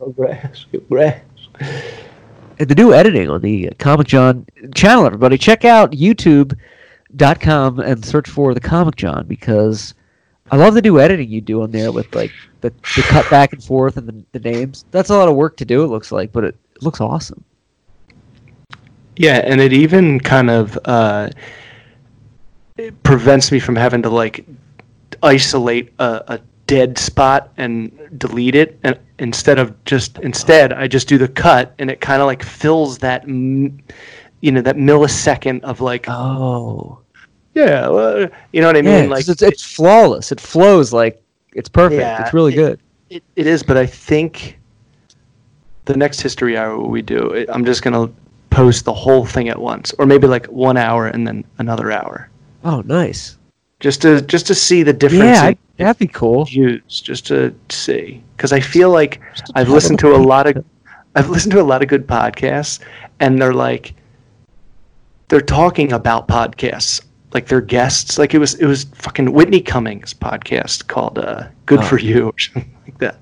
[2.59, 5.07] and the new editing on the Comic John channel.
[5.07, 6.57] Everybody, check out YouTube.
[7.17, 9.95] Dot com and search for the Comic John because
[10.51, 13.53] I love the new editing you do on there with like the, the cut back
[13.53, 14.85] and forth and the, the names.
[14.91, 15.85] That's a lot of work to do.
[15.85, 17.45] It looks like, but it, it looks awesome.
[19.17, 21.31] Yeah, and it even kind of uh,
[22.77, 24.45] it prevents me from having to like
[25.23, 31.07] isolate a, a dead spot and delete it, and instead of just instead I just
[31.07, 33.81] do the cut, and it kind of like fills that, m-
[34.41, 36.99] you know, that millisecond of like, Oh,
[37.55, 39.11] yeah, well, you know what I yeah, mean?
[39.11, 40.33] Like it's, it's flawless.
[40.33, 41.23] It flows like
[41.55, 42.01] it's perfect.
[42.01, 42.81] Yeah, it's really it- good.
[43.11, 44.59] It, it is, but I think
[45.85, 48.11] the next history hour we do, I'm just gonna
[48.51, 52.31] post the whole thing at once, or maybe like one hour and then another hour,
[52.65, 53.37] Oh, nice.
[53.81, 56.47] just to just to see the difference Yeah, I, that'd be cool.
[56.47, 59.21] views, just to see, because I feel like
[59.55, 60.65] I've listened to a lot of
[61.15, 62.81] I've listened to a lot of good podcasts,
[63.21, 63.95] and they're like
[65.29, 67.04] they're talking about podcasts
[67.35, 68.19] like they're guests.
[68.19, 71.83] Like it was it was fucking Whitney Cummings podcast called uh, "Good Oh.
[71.83, 73.17] for You" or something like that,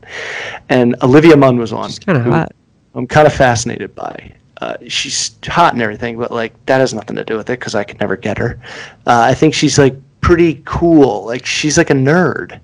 [0.69, 1.91] and Olivia Munn was on.
[1.93, 2.53] Kind of hot.
[2.95, 4.33] I'm kind of fascinated by.
[4.61, 7.75] Uh, she's hot and everything, but like that has nothing to do with it because
[7.75, 8.61] I could never get her.
[9.07, 11.25] Uh, I think she's like pretty cool.
[11.25, 12.61] Like she's like a nerd.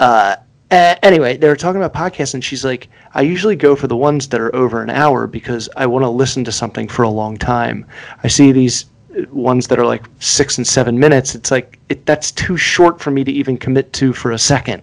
[0.00, 0.36] Uh,
[0.70, 4.28] anyway, they were talking about podcasts, and she's like, I usually go for the ones
[4.30, 7.36] that are over an hour because I want to listen to something for a long
[7.36, 7.86] time.
[8.24, 8.86] I see these
[9.30, 11.34] ones that are like six and seven minutes.
[11.34, 14.82] It's like it, that's too short for me to even commit to for a second.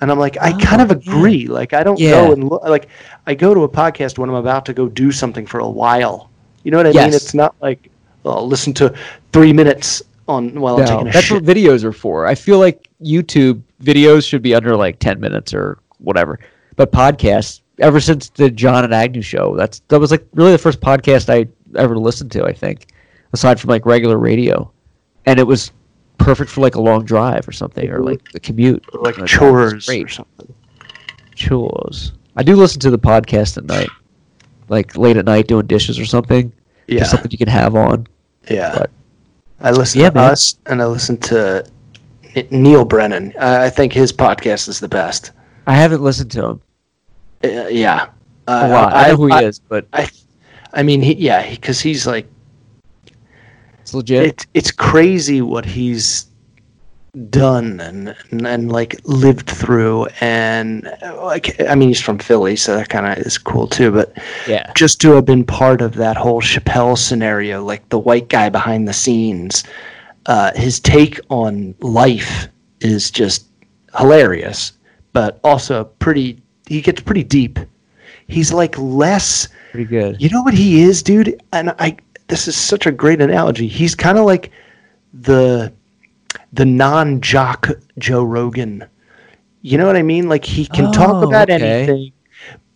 [0.00, 1.12] And I'm like, I oh, kind of Oh, yeah.
[1.12, 1.46] agree.
[1.46, 2.10] Like, I don't Yeah.
[2.26, 2.62] go and look.
[2.64, 2.88] Like,
[3.26, 6.28] I go to a podcast when I'm about to go do something for a while.
[6.64, 7.14] You know what I mean?
[7.14, 7.88] It's not like
[8.22, 8.92] well, I'll listen to
[9.32, 11.42] three minutes on while I'm taking a that's shit.
[11.42, 12.26] what videos are for.
[12.26, 16.40] I feel like YouTube videos should be under like ten minutes or whatever.
[16.74, 20.58] But podcasts, ever since the John and Agnew show, that's that was like really the
[20.58, 21.46] first podcast I
[21.78, 22.44] ever listened to.
[22.44, 22.88] I think,
[23.36, 24.70] aside from like regular radio,
[25.26, 25.70] and it was
[26.18, 29.18] perfect for like a long drive or something, or like the commute, Or like I
[29.18, 30.54] thought it was chores or something.
[31.34, 32.12] Chores.
[32.36, 33.88] I do listen to the podcast at night,
[34.68, 36.52] like late at night doing dishes or something.
[36.86, 38.06] Yeah, Just something you can have on.
[38.50, 38.74] yeah.
[38.78, 38.90] but-
[39.60, 40.30] I listen Yeah, to man.
[40.32, 41.64] us and I listen to
[42.50, 43.32] Neal Brennan.
[43.40, 45.32] I think his podcast is the best.
[45.66, 46.60] I haven't listened to him
[47.42, 48.08] Uh, yeah,
[48.46, 48.92] uh, a lot.
[48.94, 50.08] I, know who he I, is, but I,
[50.74, 52.26] I mean, he, yeah, because he's like
[53.86, 54.26] it's legit.
[54.26, 56.26] it's it's crazy what he's
[57.30, 60.92] done and, and and like lived through and
[61.22, 64.12] like I mean he's from Philly so that kind of is cool too but
[64.48, 64.72] yeah.
[64.74, 68.88] just to have been part of that whole Chappelle scenario like the white guy behind
[68.88, 69.62] the scenes
[70.26, 72.48] uh, his take on life
[72.80, 73.46] is just
[73.96, 74.72] hilarious
[75.12, 77.60] but also pretty he gets pretty deep
[78.26, 79.46] he's like less
[79.76, 80.22] Pretty good.
[80.22, 81.38] you know what he is, dude?
[81.52, 81.96] And I
[82.28, 83.66] this is such a great analogy.
[83.68, 84.50] He's kind of like
[85.12, 85.72] the
[86.52, 88.84] the non-jock Joe Rogan.
[89.62, 90.28] You know what I mean?
[90.28, 91.62] Like he can talk Oh, about okay.
[91.82, 92.12] anything,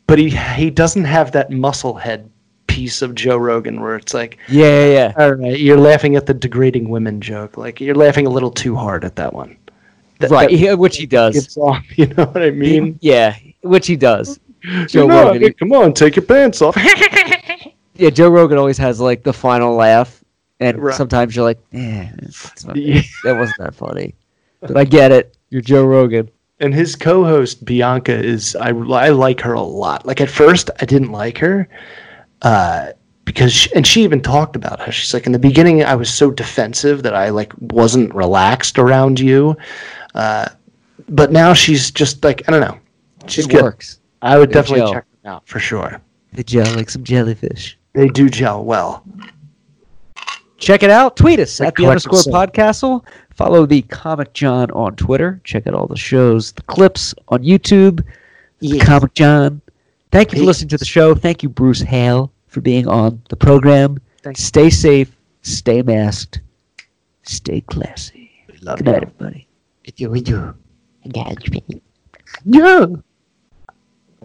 [0.07, 2.29] but he he doesn't have that muscle head
[2.67, 5.13] piece of Joe Rogan where it's like, Yeah, yeah, yeah.
[5.17, 7.57] all right, you're laughing at the degrading women joke.
[7.57, 9.57] Like you're laughing a little too hard at that one.
[10.21, 11.57] That- right, that yeah, which he does.
[11.59, 12.99] off, you know what I mean?
[13.01, 14.39] yeah, which he does.
[14.87, 15.43] Joe You know, I Rogan.
[15.43, 16.77] mean, come on, take your pants off.
[18.01, 20.23] yeah, Joe Rogan always has like the final laugh,
[20.59, 20.95] and Right.
[20.97, 22.09] sometimes you're like, eh,
[22.75, 23.01] Yeah.
[23.25, 24.15] that wasn't that funny.
[24.61, 25.37] But I get it.
[25.51, 26.31] You're Joe Rogan.
[26.61, 30.05] and his co-host Bianca is I, I like her a lot.
[30.07, 31.69] Like at first I didn't like her,
[32.43, 32.93] uh,
[33.25, 36.13] because she, and she even talked about how she's like in the beginning I was
[36.13, 39.57] so defensive that I like wasn't relaxed around you,
[40.15, 40.49] uh,
[41.09, 42.79] but now she's just like I don't know,
[43.27, 43.63] she's it good.
[43.63, 43.99] works.
[44.23, 44.93] I would definitely gel.
[44.93, 46.01] check them out for sure.
[46.35, 47.79] The gel like some jellyfish.
[47.93, 49.05] They do gel well.
[50.59, 51.17] Check it out.
[51.17, 52.33] Tweet us at the underscore soul.
[52.33, 53.05] podcastle.
[53.35, 55.41] Follow the Comic John on Twitter.
[55.45, 58.05] Check out all the shows, the clips on YouTube.
[58.59, 59.63] The Comic John.
[60.13, 61.15] Thank you for listening to the show.
[61.15, 63.99] Thank you, Bruce Hale, for being on the program.
[64.23, 64.43] Thanks.
[64.43, 65.17] Stay safe.
[65.43, 66.41] Stay masked.
[67.23, 68.31] Stay classy.
[68.49, 68.93] We love Good you.
[68.93, 69.47] night, everybody.
[69.97, 70.55] You, you.
[72.45, 72.87] Yeah.